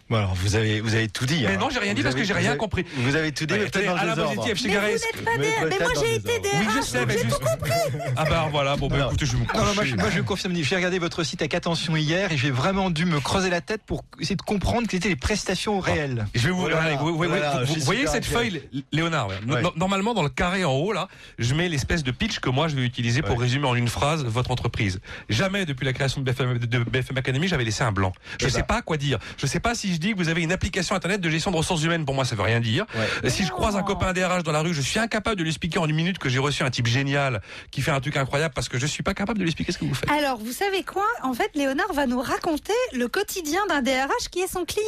Bon 0.09 0.17
alors 0.17 0.35
vous 0.35 0.55
avez 0.55 0.81
vous 0.81 0.93
avez 0.93 1.07
tout 1.07 1.25
dit. 1.25 1.41
Mais 1.47 1.55
hein. 1.55 1.57
non, 1.59 1.69
j'ai 1.71 1.79
rien 1.79 1.93
dit 1.95 2.01
Vous 2.01 2.03
parce 2.03 2.13
avez- 2.15 2.21
que 2.21 2.27
j'ai 2.27 2.33
rien 2.33 2.49
avez- 2.51 2.57
compris. 2.59 2.85
Vous 2.97 3.15
avez 3.15 3.31
tout 3.31 3.45
dit, 3.47 3.53
Ouais, 3.55 3.59
mais 3.61 3.65
peut-être 3.71 3.85
dans 3.87 3.95
Alain. 3.95 4.15
Bosetti, 4.15 4.49
FC 4.51 4.67
Mais 4.67 4.75
vous 4.77 4.81
n'êtes 4.91 5.25
pas 5.25 5.31
Mais 5.37 5.37
des... 5.39 5.77
Mais 5.79 5.79
moi 5.83 5.91
j'ai 5.99 6.15
été. 6.15 6.39
DRH, 6.39 6.53
Oui, 6.59 6.65
je 6.77 6.81
sais, 6.81 7.05
mais 7.07 7.13
j'ai 7.17 7.23
juste- 7.23 7.39
tout 7.39 7.45
compris. 7.45 7.71
Ah 8.15 8.25
bah 8.25 8.47
voilà, 8.51 8.75
bon 8.75 8.87
bah 8.87 8.97
Alors, 8.97 9.07
écoutez, 9.09 9.25
je 9.25 9.31
vais 9.33 9.39
me 9.39 9.45
Non, 9.57 9.65
non, 9.65 9.73
moi, 9.73 9.83
je, 9.83 9.95
moi, 9.95 10.09
je 10.11 10.21
confirme, 10.21 10.53
j'ai 10.55 10.75
regardé 10.75 10.99
votre 10.99 11.23
site 11.23 11.41
avec 11.41 11.55
attention 11.55 11.95
hier 11.95 12.31
et 12.31 12.37
j'ai 12.37 12.51
vraiment 12.51 12.91
dû 12.91 13.05
me 13.05 13.19
creuser 13.19 13.49
la 13.49 13.61
tête 13.61 13.81
pour 13.85 14.03
essayer 14.19 14.35
de 14.35 14.41
comprendre 14.43 14.87
quelles 14.87 14.99
étaient 14.99 15.09
les 15.09 15.15
prestations 15.15 15.79
réelles. 15.79 16.27
Je 16.35 16.47
vais 16.47 16.53
vous, 16.53 16.59
Voilà, 16.61 16.95
vous, 16.97 17.07
vous- 17.07 17.15
voilà, 17.23 17.63
vous- 17.63 17.75
voyez 17.81 18.05
cette 18.05 18.25
feuille, 18.25 18.61
Léonard 18.91 19.27
ouais. 19.29 19.35
Ouais. 19.47 19.61
No- 19.63 19.73
Normalement, 19.75 20.13
dans 20.13 20.23
le 20.23 20.29
carré 20.29 20.63
en 20.65 20.73
haut, 20.73 20.93
là, 20.93 21.07
je 21.39 21.53
mets 21.55 21.67
l'espèce 21.67 22.03
de 22.03 22.11
pitch 22.11 22.39
que 22.39 22.49
moi 22.51 22.67
je 22.67 22.75
vais 22.75 22.83
utiliser 22.85 23.23
pour 23.23 23.39
résumer 23.41 23.67
en 23.67 23.73
une 23.75 23.87
phrase 23.87 24.23
votre 24.23 24.51
entreprise. 24.51 24.99
Jamais 25.29 25.65
depuis 25.65 25.85
la 25.85 25.93
création 25.93 26.21
de 26.21 26.25
BFM, 26.31 26.59
de 26.59 26.77
BFM 26.83 27.17
Academy, 27.17 27.47
j'avais 27.47 27.63
laissé 27.65 27.83
un 27.83 27.91
blanc. 27.91 28.13
Je 28.39 28.45
Eh 28.45 28.49
sais 28.51 28.59
ben. 28.59 28.65
pas 28.65 28.81
quoi 28.83 28.97
dire. 28.97 29.17
Je 29.37 29.47
sais 29.55 29.61
pas 29.61 29.73
si 29.73 29.93
je 29.93 29.99
dis 29.99 30.11
que 30.11 30.17
vous 30.17 30.27
avez 30.27 30.41
une 30.41 30.51
application 30.51 30.95
internet 30.95 31.21
de 31.21 31.29
gestion 31.29 31.49
de 31.49 31.55
ressources 31.55 31.83
humaines. 31.83 32.03
Pour 32.05 32.13
moi, 32.13 32.25
ça 32.25 32.35
veut 32.35 32.41
rien 32.41 32.59
dire. 32.59 32.85
Ouais. 32.93 33.07
Euh, 33.23 33.29
Si 33.29 33.45
je 33.45 33.51
croise 33.51 33.75
un 33.77 33.83
copain 33.83 34.11
DRH 34.11 34.43
dans 34.43 34.51
la 34.51 34.59
rue, 34.61 34.73
je 34.73 34.81
suis 34.81 34.99
incapable 34.99 35.37
de 35.37 35.43
lui 35.43 35.49
expliquer 35.49 35.79
en 35.79 35.87
une 35.87 35.95
minute 35.95 36.17
que 36.17 36.27
j'ai 36.27 36.39
reçu 36.39 36.63
un 36.63 36.69
type 36.69 36.87
génial 36.87 37.41
qui 37.71 37.81
fait 37.81 37.91
un 37.91 38.01
truc 38.01 38.17
incroyable 38.17 38.53
parce 38.53 38.67
que 38.67 38.77
je 38.77 38.85
suis 38.85 39.01
pas 39.03 39.13
capable 39.13 39.39
de 39.39 39.43
lui 39.43 39.49
expliquer 39.49 39.71
ce 39.71 39.77
que 39.77 39.85
vous 39.85 39.93
faites. 39.93 40.11
Alors, 40.11 40.37
vous 40.39 40.51
savez 40.51 40.83
quoi? 40.83 41.05
En 41.23 41.33
fait, 41.33 41.51
Léonard 41.55 41.93
va 41.93 42.05
nous 42.05 42.19
raconter 42.19 42.73
le 42.93 43.07
quotidien 43.07 43.61
d'un 43.69 43.81
DRH 43.81 44.29
qui 44.29 44.39
est 44.41 44.51
son 44.51 44.65
client. 44.65 44.83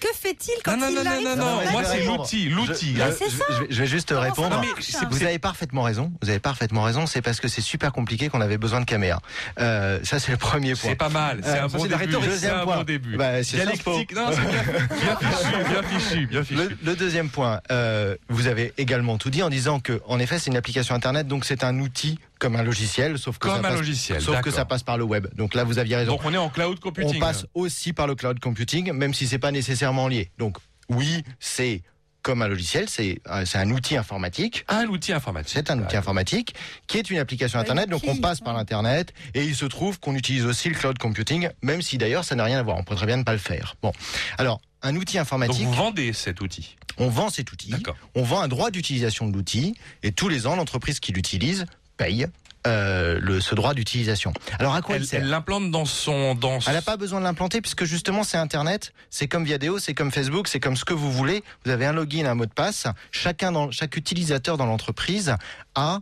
Que 0.00 0.08
fait-il 0.14 0.54
quand 0.64 0.76
Non, 0.76 0.86
non, 0.86 0.88
il 0.90 0.94
non, 0.96 1.02
non, 1.04 1.10
arrive 1.10 1.24
non, 1.28 1.36
non, 1.36 1.60
le 1.60 1.66
mais 1.66 1.72
moi 1.72 1.84
c'est 1.84 2.02
l'outil, 2.04 2.48
l'outil. 2.48 2.96
Je- 2.96 3.12
c'est 3.12 3.24
je- 3.26 3.30
je 3.30 3.60
vais- 3.60 3.66
je 3.70 3.80
vais 3.82 3.86
juste 3.86 4.08
Comment 4.08 4.20
répondre. 4.22 4.62
Non, 4.62 5.08
Vous 5.10 5.22
avez 5.24 5.38
parfaitement 5.38 5.82
raison. 5.82 6.10
Vous 6.22 6.30
avez 6.30 6.38
parfaitement 6.38 6.82
raison. 6.82 7.06
C'est 7.06 7.20
parce 7.22 7.38
que 7.40 7.48
c'est 7.48 7.60
super 7.60 7.92
compliqué 7.92 8.28
qu'on 8.30 8.40
avait 8.40 8.56
besoin 8.58 8.80
de 8.80 8.86
caméra. 8.86 9.20
Euh, 9.58 9.98
ça, 10.02 10.18
c'est 10.18 10.32
le 10.32 10.38
premier 10.38 10.74
point. 10.74 10.90
C'est 10.90 10.96
pas 10.96 11.08
mal, 11.10 11.40
c'est 11.42 11.50
Euh, 11.50 11.64
un 11.64 11.68
bon 11.68 11.84
début. 11.86 12.16
un 12.46 12.64
bon 12.64 12.82
début. 12.82 13.16
Bah, 13.16 13.42
c'est 13.44 13.56
Dialectique, 13.56 14.14
non, 14.16 14.30
c'est 14.32 14.40
bien, 14.40 15.18
bien 15.18 15.18
fichu, 15.20 15.64
bien 15.68 15.82
fichu, 15.82 16.26
bien 16.30 16.44
fichu. 16.44 16.54
Le, 16.62 16.78
le 16.82 16.96
deuxième 16.96 17.28
point, 17.28 17.60
euh, 17.70 18.16
vous 18.28 18.46
avez 18.46 18.72
également 18.78 19.18
tout 19.18 19.30
dit 19.30 19.42
en 19.42 19.50
disant 19.50 19.80
que, 19.80 20.00
en 20.06 20.18
effet, 20.18 20.38
c'est 20.38 20.50
une 20.50 20.56
application 20.56 20.94
internet, 20.94 21.26
donc 21.26 21.44
c'est 21.44 21.62
un 21.64 21.78
outil 21.78 22.18
comme 22.40 22.56
un 22.56 22.62
logiciel, 22.64 23.16
sauf 23.18 23.38
que 23.38 23.46
Comme 23.46 23.52
ça 23.52 23.58
un 23.60 23.62
passe, 23.62 23.78
logiciel, 23.78 24.20
sauf 24.20 24.28
que 24.38 24.48
d'accord. 24.48 24.52
ça 24.54 24.64
passe 24.64 24.82
par 24.82 24.98
le 24.98 25.04
web. 25.04 25.28
Donc 25.36 25.54
là, 25.54 25.62
vous 25.62 25.78
aviez 25.78 25.94
raison. 25.94 26.12
Donc 26.12 26.24
on 26.24 26.32
est 26.34 26.38
en 26.38 26.48
cloud 26.48 26.78
On 26.78 26.80
computing. 26.80 27.20
passe 27.20 27.46
aussi 27.54 27.92
par 27.92 28.08
le 28.08 28.16
cloud 28.16 28.40
computing, 28.40 28.90
même 28.92 29.14
si 29.14 29.28
c'est 29.28 29.38
pas 29.38 29.52
nécessairement 29.52 30.08
lié. 30.08 30.30
Donc 30.38 30.56
oui, 30.88 31.22
c'est 31.38 31.82
comme 32.22 32.42
un 32.42 32.48
logiciel, 32.48 32.86
c'est 32.88 33.20
euh, 33.28 33.44
c'est 33.46 33.56
un 33.58 33.70
outil 33.70 33.96
informatique. 33.96 34.64
un 34.68 34.86
outil 34.86 35.12
informatique. 35.12 35.52
C'est 35.54 35.70
un 35.70 35.78
outil 35.82 35.96
informatique 35.96 36.54
qui 36.86 36.98
est 36.98 37.08
une 37.10 37.18
application 37.18 37.58
internet, 37.58 37.88
donc 37.88 38.02
on 38.06 38.16
passe 38.16 38.40
par 38.40 38.52
ouais. 38.54 38.58
l'internet 38.60 39.14
et 39.34 39.44
il 39.44 39.54
se 39.54 39.64
trouve 39.64 39.98
qu'on 40.00 40.14
utilise 40.14 40.44
aussi 40.44 40.68
le 40.68 40.74
cloud 40.74 40.98
computing, 40.98 41.48
même 41.62 41.80
si 41.82 41.96
d'ailleurs 41.98 42.24
ça 42.24 42.34
n'a 42.34 42.44
rien 42.44 42.58
à 42.58 42.62
voir. 42.62 42.76
On 42.76 42.84
peut 42.84 42.94
très 42.94 43.06
bien 43.06 43.16
ne 43.16 43.22
pas 43.22 43.32
le 43.32 43.38
faire. 43.38 43.76
Bon, 43.80 43.92
alors 44.36 44.60
un 44.82 44.96
outil 44.96 45.14
Donc 45.16 45.22
informatique, 45.22 45.64
vous 45.66 45.72
vendez 45.72 46.12
cet 46.12 46.40
outil. 46.42 46.76
on 46.98 47.08
vend 47.08 47.30
cet 47.30 47.52
outil, 47.52 47.70
D'accord. 47.70 47.96
on 48.14 48.22
vend 48.22 48.40
un 48.40 48.48
droit 48.48 48.70
d'utilisation 48.70 49.26
de 49.26 49.32
l'outil 49.34 49.74
et 50.02 50.12
tous 50.12 50.28
les 50.28 50.46
ans 50.46 50.56
l'entreprise 50.56 51.00
qui 51.00 51.12
l'utilise 51.12 51.64
paye 52.00 52.26
euh, 52.66 53.18
le, 53.22 53.40
ce 53.40 53.54
droit 53.54 53.72
d'utilisation. 53.72 54.32
Alors 54.58 54.74
à 54.74 54.82
quoi 54.82 54.96
elle 54.96 55.28
l'implante 55.28 55.70
dans 55.70 55.86
son 55.86 56.34
dans. 56.34 56.58
elle 56.66 56.74
n'a 56.74 56.82
pas 56.82 56.98
besoin 56.98 57.20
de 57.20 57.24
l'implanter 57.24 57.60
puisque 57.60 57.84
justement 57.84 58.22
c'est 58.22 58.36
Internet, 58.36 58.92
c'est 59.08 59.28
comme 59.28 59.44
Viadeo, 59.44 59.78
c'est 59.78 59.94
comme 59.94 60.10
Facebook, 60.10 60.46
c'est 60.48 60.60
comme 60.60 60.76
ce 60.76 60.84
que 60.84 60.92
vous 60.92 61.10
voulez. 61.10 61.42
Vous 61.64 61.70
avez 61.70 61.86
un 61.86 61.92
login, 61.92 62.26
un 62.26 62.34
mot 62.34 62.44
de 62.44 62.52
passe. 62.52 62.86
Chacun 63.12 63.52
dans, 63.52 63.70
chaque 63.70 63.96
utilisateur 63.96 64.58
dans 64.58 64.66
l'entreprise 64.66 65.34
a 65.74 66.00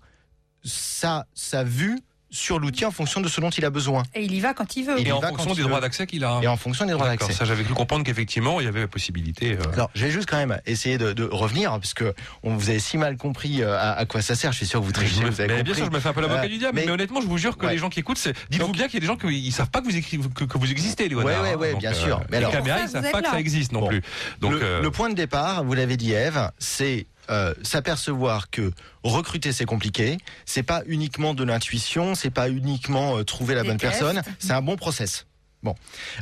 sa, 0.65 1.27
sa 1.35 1.63
vue 1.63 2.01
sur 2.31 2.59
l'outil 2.59 2.85
en 2.85 2.91
fonction 2.91 3.21
de 3.21 3.29
ce 3.29 3.41
dont 3.41 3.51
il 3.51 3.64
a 3.64 3.71
besoin 3.71 4.03
Et 4.14 4.23
il 4.23 4.35
y 4.35 4.41
va 4.41 4.53
quand 4.55 4.77
il 4.77 4.85
veut. 4.85 4.95
Il 4.99 5.07
Et 5.07 5.11
y 5.11 5.12
en 5.12 5.21
va 5.21 5.29
fonction 5.29 5.55
des 5.55 5.61
il 5.62 5.67
droits 5.67 5.81
d'accès 5.81 6.07
qu'il 6.07 6.25
a. 6.25 6.41
et 6.43 6.47
en 6.49 6.57
fonction 6.57 6.85
des 6.85 6.93
droits 6.93 7.07
D'accord, 7.09 7.29
d'accès. 7.29 7.38
ça 7.38 7.45
j'avais 7.45 7.64
cru 7.64 7.75
comprendre 7.75 8.05
qu'effectivement 8.05 8.61
il 8.61 8.64
y 8.64 8.69
avait 8.69 8.81
la 8.83 8.88
possibilité. 8.88 9.53
euh, 9.59 9.73
Alors, 9.73 9.91
je 9.95 10.05
vais 10.05 10.11
juste 10.11 10.29
quand 10.29 10.37
même 10.37 10.61
essayer 10.67 10.99
de, 10.99 11.12
de 11.12 11.25
revenir, 11.25 11.79
puisque 11.81 12.05
on 12.43 12.55
vous 12.57 12.71
avez 12.71 12.79
si 12.81 12.99
mal 12.99 13.17
compris 13.17 13.62
euh, 13.62 13.77
à, 13.79 13.93
à 13.93 14.05
quoi 14.07 14.21
ça 14.23 14.35
sert. 14.35 14.53
Je 14.53 14.59
suis 14.59 14.67
sûr 14.67 14.81
que 14.81 14.85
vous 14.85 14.93
trichez, 14.93 15.23
me- 15.25 15.31
vous 15.31 15.41
avez 15.41 15.55
mais 15.55 15.62
bien 15.62 15.75
sûr, 15.75 15.87
je 15.87 15.91
me 15.91 16.01
fais 16.01 16.09
un 16.09 16.12
peu 16.12 16.21
l'avocat 16.21 16.43
Euh, 16.45 16.49
du 16.49 16.59
diable, 16.59 16.75
mais, 16.77 16.85
mais- 16.87 16.93
honnêtement, 16.93 17.21
je 17.21 17.27
vous 17.27 17.38
jure 17.38 17.57
que 17.57 17.67
Ouais. 17.67 17.73
les 17.73 17.79
gens 17.79 17.88
qui 17.88 18.01
écoutent, 18.01 18.19
c'est- 18.19 18.35
dites-vous 18.51 18.67
Donc- 18.69 18.77
bien 18.77 18.87
qu'il 18.87 18.95
y 18.95 18.99
a 18.99 19.01
des 19.01 19.07
gens 19.07 19.17
qui 19.17 19.27
ils 19.29 19.53
savent 19.53 19.71
pas 19.71 19.81
que 19.81 19.87
vous, 19.87 19.97
écri- 19.97 20.21
que, 20.35 20.45
que 20.45 20.59
vous 20.59 20.71
existez, 20.71 21.09
Léonard. 21.09 21.27
Ouais, 21.43 21.51
ouais, 21.51 21.55
ouais, 21.57 21.71
Donc, 21.73 21.81
bien 21.81 21.95
sûr. 21.95 22.21
Mais 22.31 22.38
les 22.38 22.45
alors- 22.45 22.53
caméras, 22.53 22.81
ils 22.83 22.88
ça, 22.88 22.99
vous 22.99 23.05
savent 23.05 23.12
pas 23.12 23.23
que 23.23 23.31
ça 23.31 23.41
existe 23.41 23.73
non 23.73 23.81
Bon. 23.81 23.88
plus. 23.88 24.03
Donc, 24.41 24.53
le, 24.53 24.62
euh, 24.62 24.83
le 24.83 24.91
point 24.91 25.09
de 25.09 25.14
départ, 25.14 25.64
vous 25.64 25.75
l'avez 25.75 25.97
dit 25.97 26.12
Eve, 26.12 26.51
c'est 26.59 27.07
euh, 27.31 27.55
s'apercevoir 27.62 28.51
que 28.51 28.73
recruter 29.03 29.53
c'est 29.53 29.64
compliqué, 29.64 30.19
c'est 30.47 30.62
pas 30.62 30.83
uniquement 30.87 31.35
de 31.35 31.45
l'intuition, 31.45 32.14
c'est 32.14 32.31
pas 32.31 32.49
uniquement 32.49 33.19
euh, 33.19 33.25
trouver 33.25 33.55
la 33.55 33.62
Des 33.62 33.69
bonne 33.69 33.79
tests. 33.79 33.99
personne, 33.99 34.23
c'est 34.38 34.53
un 34.53 34.62
bon 34.62 34.77
process. 34.77 35.27
Bon, 35.62 35.75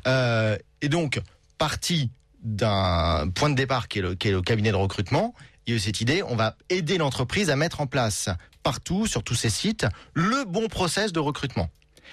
Euh, 0.06 0.56
et 0.80 0.88
donc 0.88 1.20
parti 1.58 2.10
d'un 2.42 3.28
point 3.34 3.50
de 3.50 3.54
départ 3.54 3.88
qui 3.88 3.98
est, 3.98 4.02
le, 4.02 4.14
qui 4.14 4.28
est 4.28 4.32
le 4.32 4.42
cabinet 4.42 4.70
de 4.70 4.76
recrutement, 4.76 5.34
il 5.66 5.70
y 5.70 5.72
a 5.74 5.76
eu 5.76 5.80
cette 5.80 6.00
idée, 6.00 6.22
on 6.22 6.36
va 6.36 6.56
aider 6.70 6.98
l'entreprise 6.98 7.50
à 7.50 7.56
mettre 7.56 7.80
en 7.80 7.86
place 7.86 8.28
partout 8.62 9.06
sur 9.06 9.22
tous 9.22 9.34
ces 9.34 9.50
sites 9.50 9.86
le 10.14 10.44
bon 10.44 10.68
process 10.68 11.12
de 11.12 11.20
recrutement. 11.20 11.70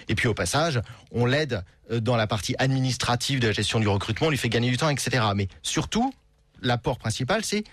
Et 0.07 0.15
puis 0.15 0.27
au 0.27 0.33
passage, 0.33 0.81
on 1.11 1.25
l'aide 1.25 1.63
dans 1.89 2.15
la 2.15 2.27
partie 2.27 2.55
administrative 2.57 3.39
de 3.39 3.47
la 3.47 3.53
gestion 3.53 3.79
du 3.79 3.87
recrutement, 3.87 4.27
on 4.27 4.29
lui 4.31 4.37
fait 4.37 4.49
gagner 4.49 4.69
du 4.69 4.77
temps, 4.77 4.89
etc. 4.89 5.23
Mais 5.35 5.47
surtout, 5.61 6.13
l'apport 6.61 6.97
principal, 6.97 7.43
c'est 7.45 7.63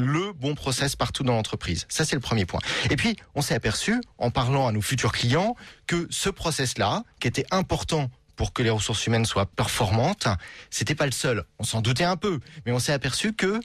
le 0.00 0.32
bon 0.32 0.54
process 0.54 0.96
partout 0.96 1.22
dans 1.22 1.34
l'entreprise. 1.34 1.86
Ça, 1.88 2.04
c'est 2.04 2.16
le 2.16 2.20
premier 2.20 2.46
point. 2.46 2.60
Et 2.90 2.96
puis, 2.96 3.16
on 3.34 3.42
s'est 3.42 3.54
aperçu, 3.54 4.00
en 4.18 4.30
parlant 4.30 4.66
à 4.66 4.72
nos 4.72 4.80
futurs 4.80 5.12
clients, 5.12 5.54
que 5.86 6.06
ce 6.10 6.28
process-là, 6.28 7.04
qui 7.20 7.28
était 7.28 7.46
important 7.50 8.10
pour 8.36 8.52
que 8.52 8.62
les 8.62 8.70
ressources 8.70 9.06
humaines 9.06 9.26
soient 9.26 9.46
performantes, 9.46 10.26
c'était 10.70 10.94
pas 10.94 11.06
le 11.06 11.12
seul. 11.12 11.44
On 11.58 11.64
s'en 11.64 11.82
doutait 11.82 12.04
un 12.04 12.16
peu, 12.16 12.40
mais 12.64 12.72
on 12.72 12.78
s'est 12.78 12.92
aperçu 12.92 13.34
que 13.34 13.60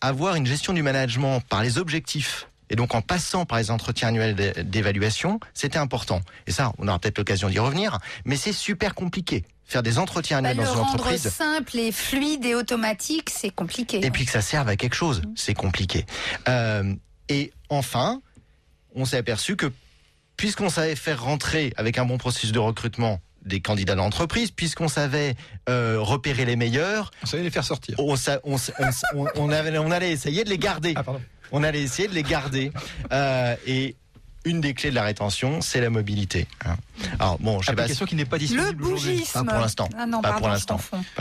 avoir 0.00 0.34
une 0.34 0.46
gestion 0.46 0.72
du 0.72 0.82
management 0.82 1.40
par 1.40 1.62
les 1.62 1.76
objectifs 1.76 2.49
et 2.70 2.76
donc 2.76 2.94
en 2.94 3.02
passant 3.02 3.44
par 3.44 3.58
les 3.58 3.70
entretiens 3.70 4.08
annuels 4.08 4.34
d'é- 4.34 4.52
d'évaluation, 4.64 5.40
c'était 5.54 5.78
important. 5.78 6.20
Et 6.46 6.52
ça, 6.52 6.72
on 6.78 6.88
aura 6.88 6.98
peut-être 6.98 7.18
l'occasion 7.18 7.48
d'y 7.48 7.58
revenir, 7.58 7.98
mais 8.24 8.36
c'est 8.36 8.52
super 8.52 8.94
compliqué. 8.94 9.44
Faire 9.66 9.82
des 9.82 9.98
entretiens 9.98 10.40
Bah, 10.42 10.48
annuels 10.50 10.64
le 10.66 10.70
dans 10.70 10.78
une 10.78 10.80
rendre 10.84 10.94
entreprise. 10.94 11.28
simple 11.28 11.76
et 11.78 11.92
fluide 11.92 12.44
et 12.44 12.54
automatique, 12.54 13.30
c'est 13.30 13.50
compliqué. 13.50 14.04
Et 14.04 14.10
puis 14.10 14.24
que 14.24 14.32
ça 14.32 14.40
serve 14.40 14.68
à 14.68 14.76
quelque 14.76 14.94
chose, 14.94 15.22
c'est 15.36 15.54
compliqué. 15.54 16.06
Euh, 16.48 16.94
et 17.28 17.52
enfin, 17.68 18.20
on 18.94 19.04
s'est 19.04 19.18
aperçu 19.18 19.56
que 19.56 19.70
puisqu'on 20.36 20.70
savait 20.70 20.96
faire 20.96 21.22
rentrer 21.22 21.72
avec 21.76 21.98
un 21.98 22.04
bon 22.04 22.18
processus 22.18 22.50
de 22.52 22.58
recrutement 22.58 23.20
des 23.44 23.60
candidats 23.60 23.94
d'entreprise, 23.94 24.50
puisqu'on 24.50 24.88
savait 24.88 25.34
euh, 25.68 25.98
repérer 26.00 26.44
les 26.44 26.56
meilleurs, 26.56 27.10
On 27.22 27.26
savait 27.26 27.42
les 27.42 27.50
faire 27.50 27.64
sortir. 27.64 27.94
on, 27.98 28.14
on, 28.14 28.16
on 28.44 28.56
s- 28.56 28.72
on- 29.14 29.26
on 29.36 29.50
avait- 29.50 29.78
on 29.78 29.90
allait 29.90 30.10
essayer 30.12 30.44
de 30.44 30.50
les 30.50 30.58
garder. 30.58 30.92
Ah, 30.96 31.02
pardon. 31.04 31.20
On 31.52 31.62
allait 31.62 31.82
essayer 31.82 32.08
de 32.08 32.14
les 32.14 32.22
garder. 32.22 32.72
Euh, 33.12 33.54
et 33.66 33.96
une 34.46 34.60
des 34.62 34.72
clés 34.72 34.88
de 34.90 34.94
la 34.94 35.02
rétention, 35.02 35.60
c'est 35.60 35.80
la 35.82 35.90
mobilité. 35.90 36.46
hein. 36.64 36.76
Alors 37.18 37.38
bon, 37.40 37.60
je 37.60 37.66
sais 37.66 37.74
pas. 37.76 37.86
si- 37.88 38.04
qui 38.06 38.14
n'est 38.14 38.24
pas 38.24 38.36
le 38.36 38.46
disponible 38.46 38.82
aujourd'hui. 38.84 39.12
bougisme. 39.16 39.44
Pas 39.44 39.52
pour 39.52 39.60
l'instant. 39.60 39.88
Ah 39.98 40.06
non, 40.06 40.22
Pas 40.22 40.28
pardon, 40.30 40.38
pour 40.40 40.48
l'instant. 40.48 40.80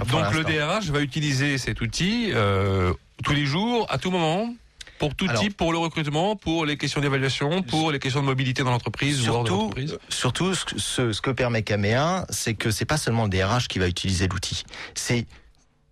Donc 0.09 0.33
le. 0.33 0.43
DRH 0.45 0.89
va 0.89 1.01
utiliser 1.01 1.57
cet 1.57 1.81
outil 1.81 2.31
euh, 2.33 2.93
tous 3.23 3.33
les 3.33 3.45
jours, 3.45 3.85
à 3.89 3.97
tout 3.97 4.09
moment, 4.09 4.53
pour 4.99 5.15
tout 5.15 5.25
Alors- 5.29 5.41
type, 5.43 5.57
pour 5.57 5.73
le 5.73 5.77
recrutement, 5.79 6.37
pour 6.37 6.65
les 6.65 6.77
questions 6.77 7.01
d'évaluation, 7.01 7.61
pour 7.61 7.91
les 7.91 7.99
questions 7.99 8.21
de 8.21 8.25
mobilité 8.25 8.63
dans 8.63 8.71
l'entreprise 8.71 9.27
ou 9.27 9.31
hors 9.33 9.43
de 9.43 9.49
Surtout, 9.49 9.61
l'entreprise. 9.63 9.97
surtout 10.07 10.53
ce, 10.55 10.63
que- 10.65 10.79
ce, 10.79 11.11
ce 11.11 11.21
que 11.21 11.31
permet 11.31 11.61
Caméa, 11.63 12.25
c'est 12.29 12.53
que 12.53 12.71
c'est 12.71 12.85
pas 12.85 12.97
seulement 12.97 13.23
le 13.25 13.29
DRH 13.29 13.67
qui 13.67 13.79
va 13.79 13.87
utiliser 13.89 14.27
l'outil, 14.29 14.63
c'est 14.95 15.25